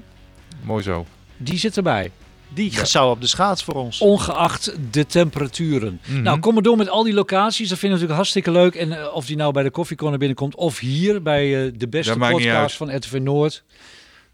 Mooi 0.63 0.83
zo. 0.83 1.05
Die 1.37 1.57
zit 1.57 1.77
erbij. 1.77 2.11
Die 2.49 2.85
zou 2.85 3.09
op 3.11 3.21
de 3.21 3.27
schaats 3.27 3.63
voor 3.63 3.73
ons. 3.73 3.99
Ongeacht 4.01 4.73
de 4.91 5.05
temperaturen. 5.05 6.01
Mhm. 6.05 6.21
Nou, 6.21 6.39
kom 6.39 6.53
maar 6.53 6.63
door 6.63 6.77
met 6.77 6.89
al 6.89 7.03
die 7.03 7.13
locaties. 7.13 7.69
Dat 7.69 7.79
vinden 7.79 7.99
we 7.99 8.05
natuurlijk 8.05 8.15
hartstikke 8.15 8.51
leuk. 8.51 8.75
En 8.75 9.01
eh, 9.01 9.13
of 9.15 9.25
die 9.25 9.35
nou 9.35 9.51
bij 9.53 9.63
de 9.63 9.71
koffiecorner 9.71 10.17
binnenkomt 10.19 10.55
of 10.55 10.79
hier 10.79 11.21
bij 11.21 11.65
eh, 11.65 11.71
de 11.75 11.87
beste 11.87 12.17
Dat 12.17 12.31
podcast 12.31 12.75
van 12.77 12.95
RTV 12.95 13.17
Noord. 13.21 13.63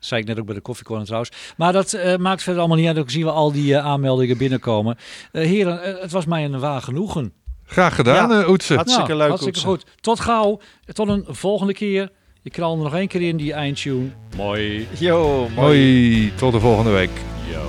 Dat 0.03 0.11
zei 0.11 0.21
ik 0.21 0.27
net 0.27 0.39
ook 0.39 0.45
bij 0.45 0.55
de 0.55 0.61
koffiecorner 0.61 1.05
trouwens. 1.05 1.31
Maar 1.57 1.73
dat 1.73 1.93
eh, 1.93 2.15
maakt 2.17 2.43
verder 2.43 2.59
allemaal 2.61 2.77
niet 2.77 2.87
uit. 2.87 2.97
Ook 2.97 3.09
zien 3.09 3.23
we 3.23 3.31
al 3.31 3.51
die 3.51 3.75
eh, 3.75 3.85
aanmeldingen 3.85 4.37
binnenkomen. 4.37 4.97
Eh, 5.31 5.45
heren, 5.45 5.79
het 6.01 6.11
was 6.11 6.25
mij 6.25 6.43
een 6.45 6.59
waar 6.59 6.81
genoegen. 6.81 7.33
Graag 7.65 7.95
gedaan, 7.95 8.29
Ja. 8.29 8.41
eh, 8.41 8.49
Oetsen. 8.49 8.75
Hartstikke 8.75 9.07
Nou, 9.09 9.19
leuk, 9.19 9.27
Hartstikke 9.29 9.59
Oetsen. 9.67 9.87
goed. 9.89 10.01
Tot 10.01 10.19
gauw. 10.19 10.59
Tot 10.93 11.07
een 11.07 11.25
volgende 11.27 11.73
keer. 11.73 12.09
Je 12.41 12.49
knalt 12.49 12.77
er 12.77 12.83
nog 12.83 12.95
één 12.95 13.07
keer 13.07 13.21
in 13.21 13.37
die 13.37 13.53
eindtune. 13.53 14.09
Mooi. 14.37 14.87
Yo, 14.99 15.47
mooi. 15.55 15.77
Hoi, 16.19 16.33
tot 16.35 16.51
de 16.51 16.59
volgende 16.59 16.91
week. 16.91 17.11
Yo. 17.51 17.61